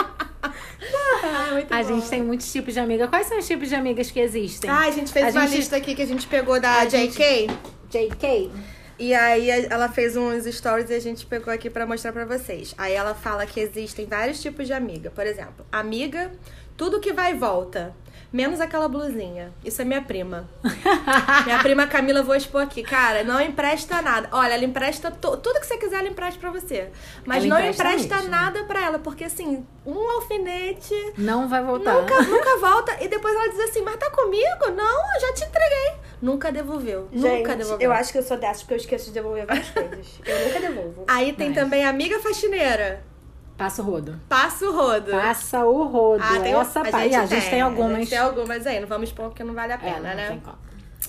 Ah, 1.24 1.62
A 1.78 1.82
bom. 1.82 1.88
gente 1.96 2.08
tem 2.08 2.22
muitos 2.22 2.50
tipos 2.52 2.74
de 2.74 2.80
amiga. 2.80 3.06
Quais 3.08 3.26
são 3.26 3.38
os 3.38 3.46
tipos 3.46 3.68
de 3.68 3.74
amigas 3.74 4.10
que 4.10 4.18
existem? 4.20 4.68
Ah, 4.70 4.80
a 4.86 4.90
gente 4.90 5.12
fez 5.12 5.26
A 5.26 5.38
uma 5.40 5.46
gente- 5.46 5.56
lista 5.58 5.76
aqui 5.76 5.94
que 5.94 6.02
a 6.02 6.06
gente 6.06 6.26
pegou 6.26 6.58
da 6.60 6.80
A 6.80 6.84
JK. 6.84 7.48
JK. 7.90 8.50
E 8.98 9.14
aí 9.14 9.50
ela 9.50 9.88
fez 9.88 10.16
uns 10.16 10.44
stories 10.44 10.90
e 10.90 10.94
a 10.94 11.00
gente 11.00 11.26
pegou 11.26 11.52
aqui 11.52 11.68
pra 11.70 11.86
mostrar 11.86 12.12
pra 12.12 12.24
vocês. 12.24 12.74
Aí 12.78 12.92
ela 12.92 13.14
fala 13.14 13.46
que 13.46 13.58
existem 13.60 14.06
vários 14.06 14.40
tipos 14.40 14.66
de 14.66 14.72
amiga. 14.72 15.10
Por 15.10 15.26
exemplo, 15.26 15.66
amiga, 15.72 16.30
tudo 16.76 17.00
que 17.00 17.12
vai 17.12 17.32
e 17.32 17.34
volta. 17.34 17.94
Menos 18.32 18.60
aquela 18.60 18.88
blusinha. 18.88 19.52
Isso 19.62 19.82
é 19.82 19.84
minha 19.84 20.00
prima. 20.00 20.48
minha 21.44 21.58
prima 21.58 21.86
Camila, 21.86 22.22
vou 22.22 22.34
expor 22.34 22.62
aqui. 22.62 22.82
Cara, 22.82 23.22
não 23.24 23.38
empresta 23.40 24.00
nada. 24.00 24.28
Olha, 24.32 24.54
ela 24.54 24.64
empresta 24.64 25.10
to- 25.10 25.36
tudo 25.36 25.60
que 25.60 25.66
você 25.66 25.76
quiser, 25.76 25.98
ela 25.98 26.08
empresta 26.08 26.40
pra 26.40 26.50
você. 26.50 26.90
Mas 27.26 27.44
Ela 27.44 27.58
não 27.60 27.66
empresta 27.68 28.06
empresta 28.06 28.28
nada 28.30 28.64
pra 28.64 28.80
ela. 28.86 28.98
Porque 28.98 29.24
assim, 29.24 29.66
um 29.84 30.10
alfinete 30.12 30.94
Não 31.18 31.46
vai 31.48 31.62
voltar. 31.62 31.94
Nunca, 31.94 32.22
nunca 32.24 32.56
volta. 32.58 32.96
E 33.04 33.08
depois 33.08 33.34
ela 33.34 33.48
diz 33.48 33.60
assim, 33.60 33.82
mas 33.82 33.96
tá 33.96 34.10
comigo? 34.10 34.70
Não, 34.74 35.14
eu 35.14 35.20
já 35.20 35.32
te 35.34 35.44
entreguei. 35.44 35.92
Nunca 36.22 36.50
devolveu. 36.50 37.08
nunca 37.12 37.54
devolveu. 37.56 37.80
eu 37.86 37.92
acho 37.92 38.12
que 38.12 38.18
eu 38.18 38.22
sou 38.22 38.36
dessas 38.38 38.62
porque 38.62 38.74
eu 38.74 38.78
esqueço 38.78 39.06
de 39.06 39.12
devolver 39.12 39.44
várias 39.44 39.68
coisas. 39.70 40.06
Eu 40.24 40.46
nunca 40.46 40.60
devolvo. 40.60 41.04
Aí 41.06 41.32
tem 41.34 41.48
Mas- 41.48 41.58
também 41.58 41.84
a 41.84 41.88
amiga 41.90 42.18
faxineira. 42.20 43.04
Passa 43.56 43.82
o 43.82 43.84
rodo. 43.84 44.18
Passa 44.28 44.64
o 44.68 44.72
rodo. 44.72 45.10
Passa 45.10 45.64
o 45.64 45.84
rodo. 45.84 46.22
Ah, 46.24 46.40
tem, 46.40 46.52
Essa 46.54 46.80
a 46.80 46.84
pa- 46.90 47.00
gente, 47.02 47.12
E 47.12 47.16
a 47.16 47.26
gente 47.26 47.50
tem 47.50 47.60
A 47.60 47.64
algumas. 47.66 47.96
gente 47.98 48.10
tem 48.10 48.18
algumas 48.18 48.66
aí, 48.66 48.80
não 48.80 48.88
vamos 48.88 49.08
expor 49.08 49.26
porque 49.28 49.44
não 49.44 49.54
vale 49.54 49.72
a 49.72 49.76
É, 49.76 49.78
pena, 49.78 50.08
não 50.10 50.16
né? 50.16 50.28
tem 50.28 50.40
como. 50.40 50.58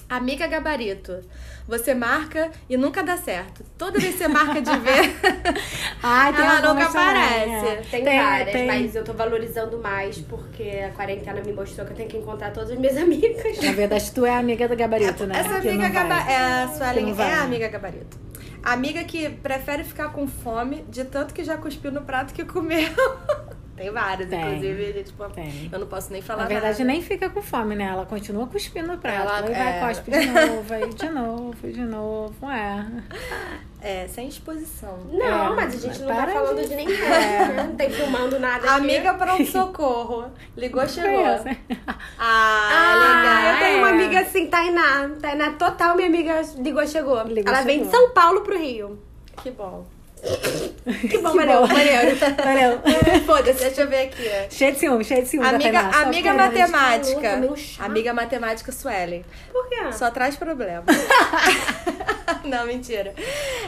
Amiga 0.10 0.46
gabarito. 0.48 1.22
Você 1.68 1.94
marca 1.96 2.52
e 2.70 2.76
nunca 2.76 3.02
dá 3.02 3.16
certo. 3.16 3.64
Toda 3.78 3.98
vez 3.98 4.12
que 4.14 4.18
você 4.20 4.28
marca 4.28 4.62
de 4.62 4.78
ver, 4.80 5.16
Ai, 6.04 6.34
tem 6.34 6.46
ela 6.46 6.62
nunca 6.74 6.86
aparece. 6.88 7.50
é. 7.68 7.82
Tem, 7.90 8.04
Tem- 8.04 8.20
várias, 8.22 8.52
tem- 8.52 8.68
mas 8.68 8.96
eu 8.96 9.04
tô 9.04 9.14
valorizando 9.14 9.78
mais 9.80 10.18
porque 10.20 10.84
a 10.86 10.94
quarentena 10.94 11.42
me 11.42 11.54
mostrou 11.54 11.86
que 11.88 11.94
eu 11.94 11.98
tenho 11.98 12.10
que 12.10 12.18
encontrar 12.18 12.52
todas 12.52 12.72
as 12.72 12.78
minhas 12.78 12.98
amigas. 13.02 13.62
Na 13.64 13.72
verdade, 13.72 14.12
tu 14.12 14.26
é 14.26 14.36
amiga 14.36 14.68
do 14.68 14.76
gabarito, 14.76 15.26
né? 15.26 15.40
Essa 15.40 15.62
Que 15.62 15.70
amiga 15.70 15.90
gabarito. 15.90 16.30
É, 16.30 16.64
a 16.64 16.68
Suelen 16.68 17.16
é 17.18 17.34
a 17.34 17.42
amiga 17.44 17.68
gabarito. 17.70 18.18
Amiga 18.64 19.04
que 19.04 19.30
prefere 19.30 19.84
ficar 19.84 20.14
com 20.14 20.26
fome 20.26 20.84
de 20.84 21.04
tanto 21.04 21.34
que 21.34 21.44
já 21.44 21.58
cuspiu 21.58 21.92
no 21.92 22.02
prato 22.02 22.34
que 22.34 22.46
comeu. 22.46 22.90
Tem 23.76 23.90
várias, 23.92 24.30
Tem. 24.30 24.40
inclusive, 24.40 24.94
gente, 24.94 25.06
tipo, 25.06 25.24
Tem. 25.32 25.70
eu 25.72 25.80
não 25.80 25.88
posso 25.88 26.12
nem 26.14 26.22
falar 26.22 26.44
Na 26.44 26.48
verdade, 26.48 26.80
nada. 26.80 26.92
nem 26.94 27.02
fica 27.02 27.28
com 27.30 27.42
fome, 27.42 27.74
né? 27.76 27.86
Ela 27.86 28.06
continua 28.06 28.46
cuspindo 28.46 28.96
prato. 29.00 29.18
Ela- 29.22 29.38
Ela 29.40 29.48
vai, 29.48 29.78
é. 29.78 29.80
cospe 29.80 30.12
de 30.12 30.26
novo, 30.28 30.74
aí 30.74 30.90
de 30.94 31.10
novo, 31.10 31.68
de 31.72 31.82
novo. 31.82 32.50
É. 32.50 32.86
É, 33.86 34.08
sem 34.08 34.30
exposição. 34.30 34.98
Não, 35.12 35.52
É, 35.52 35.56
mas 35.58 35.76
a 35.76 35.78
gente 35.90 36.00
não 36.00 36.08
para 36.08 36.26
tá 36.28 36.32
falando 36.32 36.62
de- 36.62 36.70
de, 36.70 36.76
ninguém. 36.78 36.98
né? 37.02 37.64
Não 37.68 37.76
tem 37.76 37.90
filmando 37.90 38.40
nada 38.40 38.60
aqui. 38.66 38.68
Amiga 38.82 39.14
pronto-socorro. 39.16 40.32
Ligou, 40.56 40.88
chegou. 40.88 41.26
Ah, 41.26 42.70
Ah, 42.72 42.96
legal. 42.96 43.54
eu 43.54 43.60
tenho 43.60 43.78
uma 43.80 43.90
é. 43.90 43.92
amiga 43.92 44.20
assim, 44.22 44.48
Tainá. 44.48 45.10
Tainá 45.22 45.52
total, 45.52 45.98
minha 45.98 46.08
amiga 46.08 46.42
ligou, 46.60 46.88
chegou. 46.88 47.22
Ligou, 47.24 47.54
Ela 47.54 47.64
vem 47.64 47.80
de 47.80 47.86
chegou. 47.90 48.00
São 48.00 48.14
Paulo 48.14 48.40
pro 48.40 48.58
Rio. 48.58 48.98
Que 49.42 49.52
bom. 49.52 49.86
Que 51.10 51.18
bom, 51.18 51.34
valeu, 51.34 51.68
valeu. 51.68 52.16
Valeu. 52.44 52.82
Foda-se, 53.26 53.60
deixa 53.60 53.82
eu 53.82 53.90
ver 53.90 54.08
aqui. 54.08 54.24
Cheio 54.50 54.72
de 54.74 54.80
ciúme, 54.80 55.04
cheio 55.04 55.24
de 55.24 55.30
ciúme. 55.30 55.50
da 55.50 55.56
Amiga, 55.56 55.80
amiga 55.80 56.34
matemática. 56.34 57.42
Amiga 57.80 58.14
matemática 58.14 58.72
Suelen. 58.72 59.26
Por 59.52 59.68
quê? 59.70 59.92
Só 59.92 60.10
traz 60.12 60.36
problema. 60.36 60.84
Não, 62.46 62.66
mentira. 62.66 63.14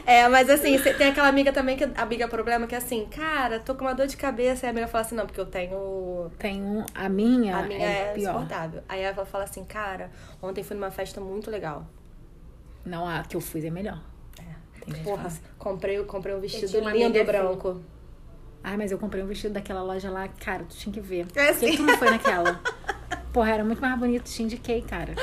É, 0.05 0.27
mas 0.27 0.49
assim, 0.49 0.77
tem 0.97 1.09
aquela 1.09 1.27
amiga 1.27 1.51
também 1.51 1.77
que 1.77 1.83
amiga 1.95 2.27
problema 2.27 2.67
que 2.67 2.75
é 2.75 2.77
assim, 2.77 3.05
cara, 3.05 3.59
tô 3.59 3.75
com 3.75 3.85
uma 3.85 3.93
dor 3.93 4.07
de 4.07 4.17
cabeça. 4.17 4.65
E 4.65 4.67
a 4.67 4.69
amiga 4.71 4.87
fala 4.87 5.05
assim, 5.05 5.15
não, 5.15 5.25
porque 5.25 5.39
eu 5.39 5.45
tenho. 5.45 5.77
Um. 5.77 6.85
A 6.93 7.09
minha, 7.09 7.57
A 7.57 7.63
minha 7.63 7.85
é, 7.85 8.09
é, 8.09 8.13
pior. 8.13 8.31
insuportável. 8.31 8.83
Aí 8.87 9.01
ela 9.01 9.25
fala 9.25 9.43
assim, 9.43 9.63
cara, 9.63 10.11
ontem 10.41 10.63
fui 10.63 10.75
numa 10.75 10.91
festa 10.91 11.21
muito 11.21 11.49
legal. 11.49 11.85
Não, 12.85 13.07
a 13.07 13.23
que 13.23 13.35
eu 13.35 13.41
fiz 13.41 13.63
é 13.63 13.69
melhor. 13.69 13.99
Tem 14.85 14.93
que 14.95 15.03
Porra, 15.03 15.27
assim, 15.27 15.39
comprei, 15.57 16.03
comprei 16.03 16.35
um 16.35 16.39
vestido 16.39 16.79
lindo 16.89 17.23
branco. 17.23 17.81
Ai, 18.63 18.77
mas 18.77 18.91
eu 18.91 18.97
comprei 18.97 19.23
um 19.23 19.27
vestido 19.27 19.53
daquela 19.53 19.83
loja 19.83 20.09
lá, 20.09 20.27
cara, 20.27 20.63
tu 20.63 20.75
tinha 20.75 20.91
que 20.93 20.99
ver. 20.99 21.21
É 21.35 21.51
Por 21.51 21.59
que 21.59 21.65
assim. 21.65 21.77
tu 21.77 21.83
não 21.83 21.97
foi 21.97 22.09
naquela? 22.09 22.59
Porra, 23.31 23.51
era 23.51 23.63
muito 23.63 23.81
mais 23.81 23.99
bonito, 23.99 24.23
te 24.23 24.41
indiquei, 24.43 24.81
cara. 24.81 25.13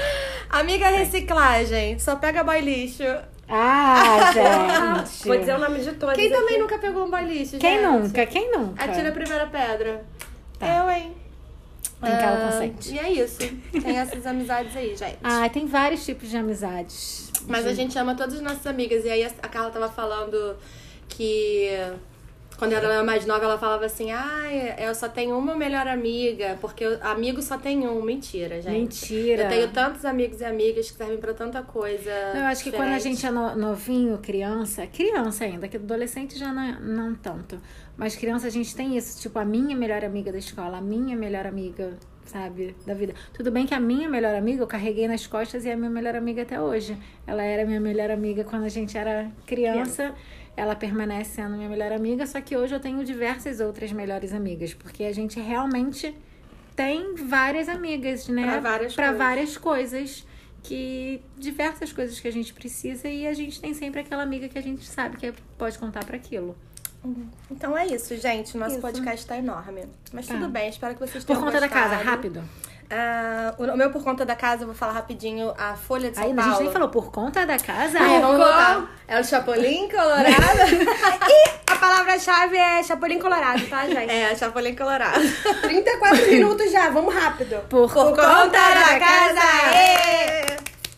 Amiga 0.50 0.88
reciclagem, 0.88 1.98
só 1.98 2.14
pega 2.16 2.44
boy 2.44 2.60
lixo. 2.60 3.02
Ah, 3.48 4.30
gente. 5.02 5.26
Vou 5.26 5.36
dizer 5.38 5.54
o 5.54 5.58
nome 5.58 5.80
de 5.80 5.92
todas. 5.92 6.16
Quem 6.16 6.30
também 6.30 6.54
aqui. 6.54 6.58
nunca 6.58 6.78
pegou 6.78 7.04
um 7.06 7.10
boy 7.10 7.22
lixo, 7.24 7.58
Quem 7.58 7.80
gente? 7.80 7.82
nunca? 7.90 8.26
Quem 8.26 8.52
nunca? 8.52 8.84
Atira 8.84 9.08
a 9.08 9.12
primeira 9.12 9.46
pedra. 9.46 10.04
Tá. 10.58 10.66
Eu, 10.78 10.90
hein? 10.90 11.14
Tem 12.00 12.10
cara 12.12 12.36
Ah, 12.48 12.50
consciente. 12.52 12.94
E 12.94 12.98
é 12.98 13.10
isso. 13.12 13.38
Tem 13.82 13.96
essas 13.98 14.26
amizades 14.26 14.76
aí, 14.76 14.94
gente. 14.96 15.18
Ah, 15.22 15.48
tem 15.48 15.66
vários 15.66 16.04
tipos 16.04 16.28
de 16.28 16.36
amizades. 16.36 17.31
Mas 17.48 17.66
a 17.66 17.72
gente 17.74 17.98
ama 17.98 18.14
todas 18.14 18.34
as 18.34 18.40
nossas 18.40 18.66
amigas. 18.66 19.04
E 19.04 19.10
aí 19.10 19.24
a 19.24 19.48
Carla 19.48 19.70
tava 19.70 19.88
falando 19.88 20.56
que 21.08 21.68
quando 22.58 22.72
ela 22.74 22.92
era 22.94 23.02
mais 23.02 23.26
nova, 23.26 23.44
ela 23.44 23.58
falava 23.58 23.84
assim: 23.86 24.12
ai, 24.12 24.74
eu 24.78 24.94
só 24.94 25.08
tenho 25.08 25.36
uma 25.36 25.56
melhor 25.56 25.86
amiga, 25.88 26.56
porque 26.60 26.84
eu- 26.84 26.98
amigo 27.02 27.42
só 27.42 27.58
tem 27.58 27.86
um. 27.88 28.02
Mentira, 28.02 28.60
gente. 28.62 28.78
Mentira. 28.78 29.42
Eu 29.44 29.48
tenho 29.48 29.68
tantos 29.68 30.04
amigos 30.04 30.40
e 30.40 30.44
amigas 30.44 30.90
que 30.90 30.96
servem 30.96 31.18
pra 31.18 31.34
tanta 31.34 31.60
coisa. 31.62 32.10
Eu 32.34 32.44
acho 32.44 32.62
que 32.62 32.70
quando 32.70 32.90
a 32.92 32.96
diferente. 32.98 33.16
gente 33.16 33.26
é 33.26 33.30
no- 33.30 33.56
novinho, 33.56 34.18
criança, 34.18 34.86
criança 34.86 35.44
ainda, 35.44 35.66
que 35.66 35.76
adolescente 35.76 36.38
já 36.38 36.52
não, 36.52 36.80
não 36.80 37.14
tanto. 37.14 37.60
Mas 37.96 38.14
criança 38.16 38.46
a 38.46 38.50
gente 38.50 38.74
tem 38.76 38.96
isso, 38.96 39.20
tipo, 39.20 39.38
a 39.38 39.44
minha 39.44 39.74
melhor 39.76 40.04
amiga 40.04 40.30
da 40.30 40.38
escola, 40.38 40.78
a 40.78 40.80
minha 40.80 41.16
melhor 41.16 41.46
amiga, 41.46 41.94
sabe, 42.24 42.74
da 42.86 42.94
vida. 42.94 43.14
Tudo 43.32 43.50
bem 43.50 43.66
que 43.66 43.74
a 43.74 43.80
minha 43.80 44.08
melhor 44.08 44.34
amiga 44.34 44.62
eu 44.62 44.66
carreguei 44.66 45.06
nas 45.08 45.26
costas 45.26 45.64
e 45.64 45.68
é 45.68 45.72
a 45.72 45.76
minha 45.76 45.90
melhor 45.90 46.14
amiga 46.14 46.42
até 46.42 46.60
hoje. 46.60 46.96
Ela 47.26 47.42
era 47.42 47.64
minha 47.66 47.80
melhor 47.80 48.10
amiga 48.10 48.44
quando 48.44 48.64
a 48.64 48.68
gente 48.68 48.96
era 48.96 49.30
criança. 49.46 50.14
Ela 50.56 50.74
permanece 50.74 51.36
sendo 51.36 51.56
minha 51.56 51.68
melhor 51.68 51.92
amiga, 51.92 52.26
só 52.26 52.40
que 52.40 52.56
hoje 52.56 52.74
eu 52.74 52.80
tenho 52.80 53.02
diversas 53.04 53.58
outras 53.60 53.90
melhores 53.92 54.32
amigas, 54.34 54.74
porque 54.74 55.04
a 55.04 55.12
gente 55.12 55.40
realmente 55.40 56.14
tem 56.76 57.14
várias 57.14 57.68
amigas, 57.68 58.28
né? 58.28 58.42
Pra 58.44 58.60
várias 58.60 58.94
Pra 58.94 59.04
coisas. 59.06 59.18
várias 59.18 59.56
coisas 59.56 60.26
que 60.62 61.20
diversas 61.36 61.92
coisas 61.92 62.20
que 62.20 62.28
a 62.28 62.30
gente 62.30 62.52
precisa 62.54 63.08
e 63.08 63.26
a 63.26 63.32
gente 63.32 63.60
tem 63.60 63.74
sempre 63.74 64.00
aquela 64.00 64.22
amiga 64.22 64.48
que 64.48 64.58
a 64.58 64.62
gente 64.62 64.84
sabe 64.84 65.16
que 65.16 65.32
pode 65.58 65.78
contar 65.78 66.04
para 66.04 66.16
aquilo. 66.16 66.56
Então 67.50 67.76
é 67.76 67.86
isso, 67.86 68.16
gente. 68.16 68.56
Nosso 68.56 68.72
Isso. 68.72 68.80
podcast 68.80 69.26
tá 69.26 69.36
enorme. 69.36 69.84
Mas 70.12 70.26
Tá. 70.26 70.34
tudo 70.34 70.48
bem, 70.48 70.68
espero 70.68 70.94
que 70.94 71.00
vocês 71.00 71.24
Por 71.24 71.34
tenham 71.34 71.42
conta 71.44 71.60
da 71.60 71.68
casa, 71.68 71.96
gostado. 71.96 72.08
rápido. 72.10 72.44
Ah, 72.94 73.54
o 73.58 73.76
meu 73.76 73.90
por 73.90 74.04
conta 74.04 74.24
da 74.26 74.36
casa, 74.36 74.62
eu 74.62 74.66
vou 74.66 74.74
falar 74.76 74.92
rapidinho. 74.92 75.52
A 75.58 75.74
Folha 75.74 76.10
de 76.10 76.16
São 76.16 76.24
Aí 76.26 76.32
a 76.32 76.34
Paulo. 76.34 76.50
gente 76.52 76.62
nem 76.64 76.72
falou 76.72 76.88
por 76.90 77.10
conta 77.10 77.46
da 77.46 77.58
casa. 77.58 77.98
Ah, 77.98 78.12
é, 78.12 78.20
vamos. 78.20 78.88
É 79.08 79.18
o 79.18 79.24
Chapolin 79.24 79.88
Colorado? 79.88 80.28
A 81.72 81.76
palavra-chave 81.76 82.56
é 82.56 82.82
Chapolin 82.82 83.18
Colorado, 83.18 83.66
tá, 83.66 83.86
gente? 83.86 84.10
é, 84.10 84.36
Chapolin 84.36 84.76
Colorado. 84.76 85.20
34 85.62 86.26
minutos 86.30 86.70
já, 86.70 86.90
vamos 86.90 87.12
rápido. 87.14 87.56
Por, 87.68 87.88
Por 87.90 87.92
conta 87.92 88.22
conta 88.22 88.50
da 88.50 88.98
casa, 89.00 89.74
Ê! 89.74 90.41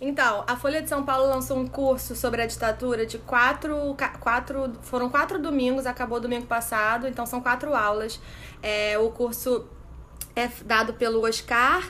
Então, 0.07 0.45
a 0.47 0.55
Folha 0.55 0.83
de 0.83 0.89
São 0.91 1.03
Paulo 1.03 1.27
lançou 1.31 1.57
um 1.59 1.67
curso 1.67 2.15
sobre 2.15 2.43
a 2.43 2.47
ditadura 2.47 3.07
de 3.07 3.17
quatro, 3.17 3.97
quatro. 4.21 4.71
Foram 4.83 5.09
quatro 5.09 5.39
domingos, 5.39 5.87
acabou 5.87 6.21
domingo 6.21 6.45
passado, 6.45 7.09
então 7.09 7.25
são 7.25 7.41
quatro 7.41 7.75
aulas. 7.75 8.21
É, 8.63 8.99
o 8.99 9.09
curso 9.09 9.65
é 10.37 10.47
dado 10.67 10.93
pelo 10.93 11.27
Oscar 11.27 11.89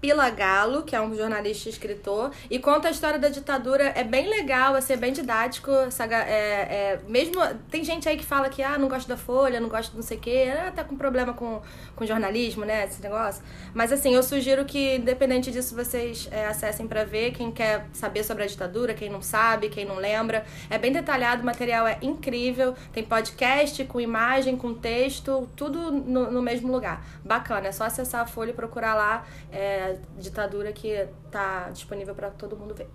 Pilagalo, 0.00 0.82
que 0.82 0.96
é 0.96 1.00
um 1.00 1.14
jornalista 1.14 1.68
e 1.68 1.72
escritor, 1.72 2.30
e 2.50 2.58
conta 2.58 2.88
a 2.88 2.90
história 2.90 3.18
da 3.18 3.28
ditadura. 3.28 3.92
É 3.94 4.02
bem 4.02 4.28
legal, 4.28 4.74
assim, 4.74 4.94
é 4.94 4.96
bem 4.96 5.12
didático. 5.12 5.70
é, 5.70 6.14
é, 6.14 7.00
mesmo 7.06 7.40
tem 7.70 7.84
gente 7.84 8.08
aí 8.08 8.16
que 8.16 8.24
fala 8.24 8.48
que 8.48 8.62
ah, 8.62 8.78
não 8.78 8.88
gosta 8.88 9.08
da 9.08 9.16
Folha, 9.16 9.60
não 9.60 9.68
gosta 9.68 9.90
de 9.90 9.96
não 9.96 10.02
sei 10.02 10.16
o 10.16 10.20
quê, 10.20 10.52
ah, 10.56 10.72
tá 10.74 10.84
com 10.84 10.96
problema 10.96 11.34
com, 11.34 11.60
com 11.94 12.06
jornalismo, 12.06 12.64
né, 12.64 12.84
esse 12.84 13.02
negócio. 13.02 13.42
Mas 13.74 13.92
assim, 13.92 14.14
eu 14.14 14.22
sugiro 14.22 14.64
que, 14.64 14.96
independente 14.96 15.50
disso, 15.50 15.74
vocês 15.74 16.28
é, 16.30 16.46
acessem 16.46 16.86
pra 16.86 17.04
ver. 17.04 17.32
Quem 17.32 17.50
quer 17.50 17.86
saber 17.92 18.24
sobre 18.24 18.44
a 18.44 18.46
ditadura, 18.46 18.94
quem 18.94 19.10
não 19.10 19.20
sabe, 19.20 19.68
quem 19.68 19.84
não 19.84 19.96
lembra. 19.96 20.44
É 20.70 20.78
bem 20.78 20.92
detalhado, 20.92 21.42
o 21.42 21.46
material 21.46 21.86
é 21.86 21.98
incrível. 22.00 22.74
Tem 22.92 23.04
podcast 23.04 23.84
com 23.84 24.00
imagem, 24.00 24.56
com 24.56 24.72
texto, 24.72 25.48
tudo 25.54 25.90
no, 25.90 26.30
no 26.30 26.40
mesmo 26.40 26.72
lugar. 26.72 27.04
Bacana, 27.24 27.68
é 27.68 27.72
só 27.72 27.84
acessar 27.84 28.22
a 28.22 28.26
Folha 28.26 28.50
e 28.50 28.54
procurar 28.54 28.94
lá 28.94 29.26
é, 29.52 29.89
ditadura 30.18 30.72
que 30.72 31.06
tá 31.30 31.70
disponível 31.70 32.14
pra 32.14 32.30
todo 32.30 32.56
mundo 32.56 32.74
ver. 32.74 32.88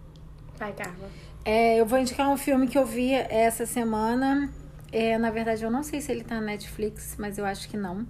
Vai, 0.57 0.73
Carla. 0.73 1.09
É, 1.43 1.79
eu 1.79 1.85
vou 1.85 1.99
indicar 1.99 2.29
um 2.29 2.37
filme 2.37 2.67
que 2.67 2.77
eu 2.77 2.85
vi 2.85 3.13
essa 3.13 3.65
semana. 3.65 4.49
É, 4.91 5.17
na 5.17 5.29
verdade, 5.29 5.63
eu 5.63 5.71
não 5.71 5.83
sei 5.83 6.01
se 6.01 6.11
ele 6.11 6.23
tá 6.23 6.35
na 6.35 6.41
Netflix, 6.41 7.15
mas 7.19 7.37
eu 7.37 7.45
acho 7.45 7.67
que 7.67 7.77
não. 7.77 8.07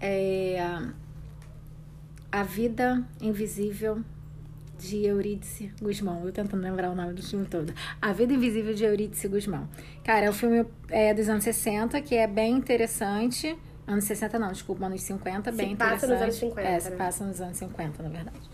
É 0.00 0.58
A 2.30 2.42
Vida 2.42 3.04
Invisível 3.20 4.02
de 4.78 5.04
Eurídice 5.04 5.72
Guzmão. 5.80 6.24
Eu 6.24 6.32
tentando 6.32 6.62
lembrar 6.62 6.90
o 6.90 6.94
nome 6.94 7.12
do 7.12 7.22
filme 7.22 7.46
todo. 7.46 7.72
A 8.00 8.12
Vida 8.12 8.32
Invisível 8.32 8.74
de 8.74 8.84
Eurídice 8.84 9.28
Guzmão. 9.28 9.68
Cara, 10.04 10.26
é 10.26 10.30
um 10.30 10.32
filme 10.32 10.64
é, 10.88 11.12
dos 11.12 11.28
anos 11.28 11.44
60 11.44 12.00
que 12.00 12.14
é 12.14 12.26
bem 12.26 12.56
interessante. 12.56 13.56
Anos 13.88 14.04
60 14.04 14.38
não, 14.38 14.52
desculpa, 14.52 14.84
anos 14.86 15.00
50, 15.00 15.50
bem 15.52 15.70
Se 15.70 15.76
passa 15.76 16.06
interessante. 16.06 16.10
nos 16.10 16.22
anos 16.22 16.34
50, 16.36 16.60
É, 16.68 16.78
se 16.80 16.90
né? 16.90 16.96
passa 16.96 17.24
nos 17.24 17.40
anos 17.40 17.56
50, 17.56 18.02
na 18.02 18.08
verdade. 18.10 18.50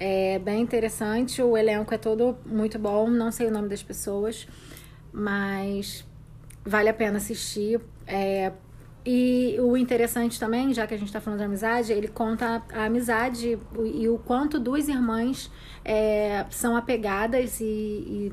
É 0.00 0.38
bem 0.38 0.62
interessante, 0.62 1.42
o 1.42 1.56
elenco 1.56 1.92
é 1.92 1.98
todo 1.98 2.36
muito 2.46 2.78
bom, 2.78 3.08
não 3.10 3.30
sei 3.30 3.48
o 3.48 3.50
nome 3.50 3.68
das 3.68 3.82
pessoas, 3.82 4.48
mas 5.12 6.06
vale 6.64 6.88
a 6.88 6.94
pena 6.94 7.18
assistir. 7.18 7.80
É, 8.06 8.52
e 9.04 9.56
o 9.60 9.76
interessante 9.76 10.38
também, 10.40 10.72
já 10.72 10.86
que 10.86 10.94
a 10.94 10.96
gente 10.96 11.08
está 11.08 11.20
falando 11.20 11.40
de 11.40 11.44
amizade, 11.44 11.92
ele 11.92 12.08
conta 12.08 12.62
a 12.72 12.84
amizade 12.84 13.58
e 13.94 14.08
o 14.08 14.18
quanto 14.18 14.58
duas 14.58 14.88
irmãs 14.88 15.50
é, 15.84 16.46
são 16.50 16.76
apegadas 16.76 17.60
e, 17.60 17.64
e, 17.64 18.32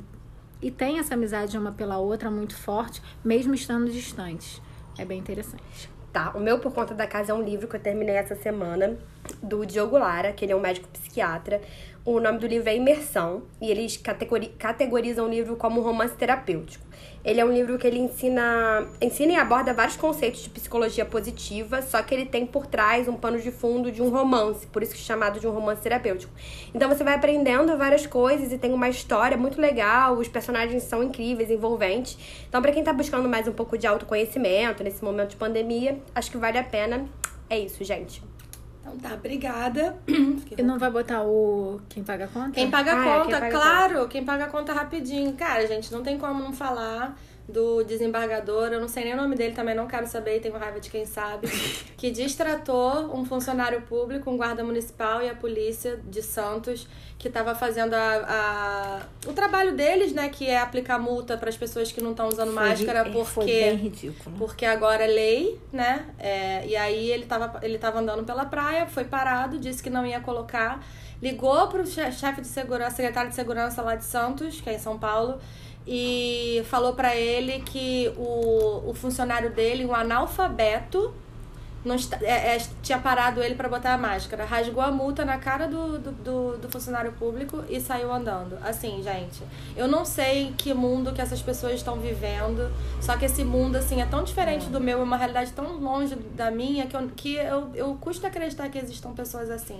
e 0.61 0.71
têm 0.71 0.99
essa 0.99 1.15
amizade 1.15 1.57
uma 1.57 1.71
pela 1.71 1.97
outra 1.97 2.31
muito 2.31 2.55
forte, 2.55 3.01
mesmo 3.23 3.53
estando 3.53 3.91
distantes. 3.91 4.61
É 4.97 5.03
bem 5.03 5.19
interessante. 5.19 5.89
Tá, 6.15 6.31
o 6.33 6.39
meu 6.39 6.57
Por 6.59 6.71
Conta 6.71 6.93
da 6.93 7.05
Casa 7.05 7.33
é 7.33 7.35
um 7.35 7.41
livro 7.43 7.67
que 7.67 7.75
eu 7.75 7.79
terminei 7.81 8.15
essa 8.15 8.37
semana, 8.37 8.97
do 9.43 9.65
Diogo 9.65 9.97
Lara, 9.97 10.31
que 10.31 10.45
ele 10.45 10.53
é 10.53 10.55
um 10.55 10.61
médico 10.61 10.87
psiquiatra. 10.87 11.59
O 12.07 12.19
nome 12.19 12.37
do 12.37 12.45
livro 12.45 12.69
é 12.69 12.75
Imersão, 12.75 13.41
e 13.59 13.71
eles 13.71 13.97
categori 13.97 14.49
categorizam 14.59 15.25
o 15.25 15.27
livro 15.27 15.55
como 15.55 15.81
romance 15.81 16.13
terapêutico. 16.13 16.85
Ele 17.23 17.41
é 17.41 17.43
um 17.43 17.51
livro 17.51 17.79
que 17.79 17.87
ele 17.87 17.97
ensina, 17.97 18.87
ensina 19.01 19.33
e 19.33 19.35
aborda 19.35 19.73
vários 19.73 19.97
conceitos 19.97 20.43
de 20.43 20.51
psicologia 20.51 21.03
positiva, 21.03 21.81
só 21.81 21.99
que 22.03 22.13
ele 22.13 22.27
tem 22.27 22.45
por 22.45 22.67
trás 22.67 23.07
um 23.07 23.15
pano 23.15 23.39
de 23.39 23.49
fundo 23.49 23.91
de 23.91 24.03
um 24.03 24.09
romance, 24.09 24.67
por 24.67 24.83
isso 24.83 24.93
que 24.93 25.01
é 25.01 25.03
chamado 25.03 25.39
de 25.39 25.47
um 25.47 25.51
romance 25.51 25.81
terapêutico. 25.81 26.31
Então 26.75 26.87
você 26.87 27.03
vai 27.03 27.15
aprendendo 27.15 27.75
várias 27.75 28.05
coisas 28.05 28.51
e 28.53 28.57
tem 28.59 28.71
uma 28.71 28.87
história 28.87 29.35
muito 29.35 29.59
legal, 29.59 30.15
os 30.15 30.27
personagens 30.27 30.83
são 30.83 31.01
incríveis, 31.01 31.49
envolventes. 31.49 32.19
Então, 32.47 32.61
pra 32.61 32.71
quem 32.71 32.83
tá 32.83 32.93
buscando 32.93 33.27
mais 33.27 33.47
um 33.47 33.51
pouco 33.51 33.79
de 33.79 33.87
autoconhecimento 33.87 34.83
nesse 34.83 35.03
momento 35.03 35.31
de 35.31 35.37
pandemia, 35.37 35.97
acho 36.13 36.29
que 36.29 36.37
vale 36.37 36.59
a 36.59 36.63
pena. 36.63 37.09
É 37.49 37.57
isso, 37.57 37.83
gente. 37.83 38.21
Então 38.85 38.97
tá, 38.99 39.15
obrigada. 39.15 39.97
E 40.55 40.61
não 40.61 40.77
vai 40.77 40.91
botar 40.91 41.23
o 41.23 41.81
Quem 41.89 42.03
Paga 42.03 42.25
a 42.25 42.27
Conta? 42.27 42.51
Quem 42.51 42.69
paga 42.69 42.93
a 42.93 42.95
Ah, 42.95 43.05
é, 43.05 43.17
conta, 43.19 43.25
quem 43.25 43.39
paga 43.39 43.47
a 43.47 43.51
claro, 43.51 44.07
quem 44.07 44.23
paga 44.25 44.43
a 44.43 44.47
conta 44.47 44.73
rapidinho. 44.73 45.33
Cara, 45.33 45.65
gente, 45.65 45.91
não 45.91 46.03
tem 46.03 46.19
como 46.19 46.43
não 46.43 46.53
falar 46.53 47.17
do 47.47 47.83
desembargador, 47.83 48.69
eu 48.73 48.81
não 48.81 48.87
sei 48.87 49.03
nem 49.03 49.13
o 49.13 49.17
nome 49.17 49.35
dele, 49.35 49.53
também 49.53 49.75
não 49.75 49.85
quero 49.87 50.07
saber, 50.07 50.39
tenho 50.41 50.57
raiva 50.57 50.79
de 50.79 50.89
quem 50.89 51.05
sabe, 51.05 51.47
que 51.95 52.09
distratou 52.09 53.15
um 53.15 53.23
funcionário 53.25 53.81
público, 53.83 54.29
um 54.31 54.37
guarda 54.37 54.63
municipal 54.63 55.21
e 55.21 55.29
a 55.29 55.35
polícia 55.35 55.99
de 56.05 56.21
Santos, 56.23 56.87
que 57.19 57.27
estava 57.27 57.53
fazendo 57.55 57.93
a, 57.93 58.15
a- 58.27 59.01
o 59.29 59.33
trabalho 59.33 59.75
deles, 59.75 60.11
né, 60.11 60.29
que 60.29 60.47
é 60.47 60.57
aplicar 60.59 60.99
multa 60.99 61.37
para 61.37 61.49
as 61.49 61.55
pessoas 61.57 61.91
que 61.91 62.01
não 62.01 62.11
estão 62.11 62.27
usando 62.27 62.51
máscara, 62.51 63.03
Foi- 63.03 63.11
porque 63.13 63.25
Foi 63.25 63.45
bem 63.45 63.75
ridículo. 63.75 64.35
porque 64.37 64.65
agora 64.65 65.03
é 65.03 65.07
lei, 65.07 65.59
né? 65.71 66.05
É, 66.19 66.65
e 66.67 66.75
aí 66.75 67.11
ele 67.11 67.25
tava, 67.25 67.59
ele 67.63 67.77
tava 67.77 67.99
andando 67.99 68.23
pela 68.23 68.45
praia, 68.45 68.85
foi 68.87 69.05
parado, 69.05 69.57
disse 69.59 69.81
que 69.83 69.89
não 69.89 70.05
ia 70.05 70.19
colocar. 70.19 70.83
Ligou 71.21 71.67
pro 71.67 71.85
che- 71.87 72.11
chefe 72.11 72.41
de 72.41 72.47
segurança, 72.47 72.97
secretário 72.97 73.29
de 73.29 73.35
segurança 73.35 73.81
lá 73.81 73.95
de 73.95 74.03
Santos, 74.03 74.59
que 74.59 74.69
é 74.69 74.73
em 74.73 74.79
São 74.79 74.99
Paulo, 74.99 75.39
e 75.87 76.63
falou 76.69 76.93
pra 76.93 77.15
ele 77.15 77.59
que 77.61 78.11
o, 78.17 78.89
o 78.89 78.93
funcionário 78.93 79.51
dele, 79.51 79.85
um 79.85 79.93
analfabeto, 79.93 81.13
não 81.83 81.93
está- 81.93 82.17
é, 82.23 82.55
é, 82.55 82.61
tinha 82.81 82.97
parado 82.97 83.43
ele 83.43 83.53
pra 83.53 83.69
botar 83.69 83.93
a 83.93 83.97
máscara. 83.97 84.43
Rasgou 84.43 84.81
a 84.81 84.91
multa 84.91 85.23
na 85.23 85.37
cara 85.37 85.67
do, 85.67 85.99
do, 85.99 86.11
do, 86.11 86.57
do 86.57 86.69
funcionário 86.69 87.11
público 87.11 87.63
e 87.69 87.79
saiu 87.79 88.11
andando. 88.11 88.57
Assim, 88.63 89.03
gente, 89.03 89.43
eu 89.77 89.87
não 89.87 90.03
sei 90.03 90.51
que 90.57 90.73
mundo 90.73 91.13
que 91.13 91.21
essas 91.21 91.43
pessoas 91.43 91.73
estão 91.75 91.97
vivendo. 91.99 92.73
Só 92.99 93.15
que 93.15 93.25
esse 93.25 93.43
mundo, 93.43 93.75
assim, 93.75 94.01
é 94.01 94.05
tão 94.07 94.23
diferente 94.23 94.65
do 94.67 94.81
meu, 94.81 94.99
é 94.99 95.03
uma 95.03 95.15
realidade 95.17 95.51
tão 95.51 95.77
longe 95.77 96.15
da 96.15 96.49
minha 96.49 96.87
que 96.87 96.95
eu, 96.97 97.07
que 97.15 97.35
eu, 97.35 97.69
eu 97.75 97.95
custo 98.01 98.25
acreditar 98.25 98.67
que 98.69 98.79
existam 98.79 99.13
pessoas 99.13 99.51
assim. 99.51 99.79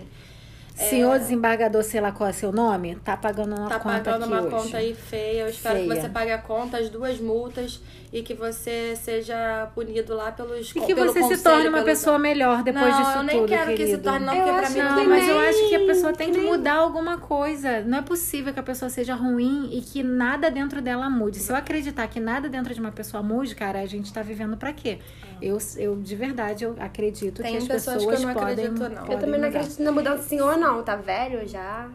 Senhor 0.75 1.17
desembargador, 1.17 1.83
sei 1.83 2.01
lá 2.01 2.11
qual 2.11 2.29
é 2.29 2.33
seu 2.33 2.51
nome, 2.51 2.95
tá 2.97 3.15
pagando 3.15 3.55
uma 3.55 3.69
Tá 3.69 3.79
conta 3.79 3.99
pagando 4.01 4.23
aqui 4.23 4.33
uma 4.33 4.41
hoje. 4.41 4.49
conta 4.65 4.77
aí 4.77 4.93
feia. 4.93 5.41
Eu 5.43 5.49
espero 5.49 5.79
que 5.79 5.87
Feia. 5.87 6.01
você 6.01 6.09
pague 6.09 6.31
a 6.31 6.37
conta, 6.37 6.77
as 6.77 6.89
duas 6.89 7.17
multas, 7.19 7.79
e 8.11 8.21
que 8.21 8.33
você 8.33 8.93
seja 8.95 9.67
punido 9.73 10.13
lá 10.13 10.31
pelos 10.31 10.71
E 10.71 10.73
que 10.81 10.93
pelo 10.93 11.07
você 11.11 11.19
se 11.21 11.29
conselho, 11.29 11.43
torne 11.43 11.69
uma 11.69 11.77
pelos- 11.81 11.85
pessoa 11.99 12.19
melhor 12.19 12.61
depois 12.63 12.85
não, 12.93 12.97
disso 13.03 13.17
eu 13.17 13.23
nem 13.23 13.37
tudo, 13.39 13.47
quero 13.47 13.71
que 13.71 13.77
se 13.77 13.83
querido. 13.83 14.03
torne, 14.03 14.25
não, 14.25 14.35
Eu 14.35 14.43
porque 14.43 14.59
pra 14.59 14.69
mim 14.69 14.75
que 14.75 14.81
não 14.81 14.89
Não, 14.95 15.05
mas 15.05 15.09
mais. 15.09 15.27
eu 15.29 15.39
acho 15.39 15.69
que 15.69 15.75
a 15.75 15.85
pessoa 15.85 16.13
tem 16.13 16.31
que 16.31 16.37
nem- 16.39 16.45
mudar 16.47 16.73
alguma 16.75 17.17
coisa. 17.17 17.81
Não 17.81 17.97
é 17.97 18.01
possível 18.01 18.53
que 18.53 18.59
a 18.59 18.63
pessoa 18.63 18.89
seja 18.89 19.15
ruim 19.15 19.69
e 19.71 19.81
que 19.81 20.03
nada 20.03 20.51
dentro 20.51 20.81
dela 20.81 21.09
mude. 21.09 21.39
Se 21.39 21.51
eu 21.51 21.55
acreditar 21.55 22.05
que 22.07 22.19
nada 22.19 22.49
dentro 22.49 22.73
de 22.73 22.79
uma 22.81 22.91
pessoa 22.91 23.23
mude, 23.23 23.55
cara, 23.55 23.79
a 23.79 23.85
gente 23.85 24.11
tá 24.11 24.21
vivendo 24.21 24.57
pra 24.57 24.73
quê? 24.73 24.99
Eu, 25.41 25.57
eu 25.77 25.95
de 25.97 26.15
verdade, 26.15 26.63
eu 26.63 26.75
acredito 26.79 27.41
Tem 27.41 27.51
que 27.53 27.57
as 27.57 27.67
pessoas 27.67 27.97
pessoas, 27.97 28.15
que 28.17 28.23
eu 28.23 28.27
não 28.27 28.33
podem, 28.33 28.51
acredito, 28.65 28.79
não. 28.79 28.87
Eu 28.89 28.91
Eu 28.91 29.05
podem 29.05 29.19
também 29.19 29.39
não 29.39 29.47
mudar. 29.47 29.59
acredito 29.59 29.83
na 29.83 29.91
mudança 29.91 30.17
do 30.17 30.23
senhor, 30.23 30.57
não. 30.57 30.83
Tá 30.83 30.95
velho 30.95 31.47
já. 31.47 31.87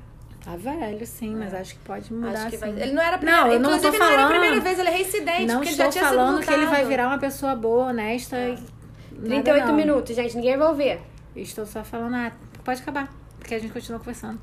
Tá 0.45 0.57
velho, 0.57 1.07
sim, 1.07 1.36
mas 1.36 1.53
acho 1.53 1.74
que 1.74 1.80
pode 1.80 2.12
mudar 2.12 2.51
que 2.51 2.57
vai... 2.57 2.70
Ele 2.70 2.93
não 2.93 3.03
era 3.03 3.16
a 3.16 3.18
primeira... 3.18 3.45
Não, 3.45 3.53
eu 3.53 3.61
não 3.61 3.78
tô 3.78 3.88
não 3.91 3.95
era 3.95 4.05
a 4.05 4.09
falando- 4.09 4.28
primeira 4.30 4.61
vez, 4.61 4.78
ele 4.78 4.88
é 4.88 4.93
reincidente, 4.93 5.45
Não 5.47 5.55
porque 5.57 5.68
ele 5.68 5.76
já 5.76 5.88
tinha 5.91 6.05
falando 6.05 6.41
que 6.43 6.51
ele 6.53 6.66
vai 6.66 6.84
virar 6.86 7.09
uma 7.09 7.18
pessoa 7.18 7.55
boa, 7.55 7.86
honesta 7.86 8.36
e. 8.36 8.53
nada 9.12 9.43
38 9.43 9.66
não. 9.66 9.74
minutos, 9.74 10.16
gente. 10.16 10.34
Ninguém 10.36 10.57
vai 10.57 10.68
ouvir. 10.68 10.99
Estou 11.36 11.66
só 11.66 11.84
falando, 11.84 12.14
ah, 12.16 12.32
pode 12.64 12.80
acabar. 12.80 13.12
Porque 13.38 13.55
a 13.55 13.59
gente 13.59 13.72
continua 13.72 13.99
conversando. 13.99 14.41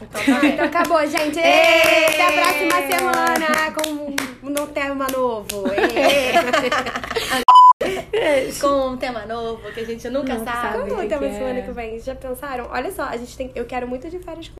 Então 0.00 0.22
tá 0.24 0.46
Então 0.46 0.64
acabou, 0.66 1.06
gente. 1.06 1.38
Ê, 1.40 2.06
Até 2.06 2.28
a 2.28 2.42
próxima 2.42 2.98
semana 2.98 3.72
com 3.72 4.50
um 4.62 4.66
tema 4.66 5.06
novo. 5.10 5.64
Com 8.60 8.88
um 8.90 8.96
tema 8.96 9.26
novo, 9.26 9.70
que 9.72 9.80
a 9.80 9.84
gente 9.84 10.08
nunca 10.08 10.34
Nunca 10.34 10.50
sabe. 10.52 10.78
sabe. 10.78 10.90
Como 10.90 11.02
o 11.02 11.08
tema 11.08 11.30
semana 11.30 11.58
é. 11.58 11.62
que 11.62 11.70
vem? 11.72 12.00
Já 12.00 12.14
pensaram? 12.14 12.68
Olha 12.70 12.90
só, 12.90 13.04
a 13.04 13.16
gente 13.16 13.36
tem. 13.36 13.50
Eu 13.54 13.64
quero 13.64 13.86
muito 13.86 14.08
de 14.08 14.18
férias 14.18 14.48
com 14.48 14.56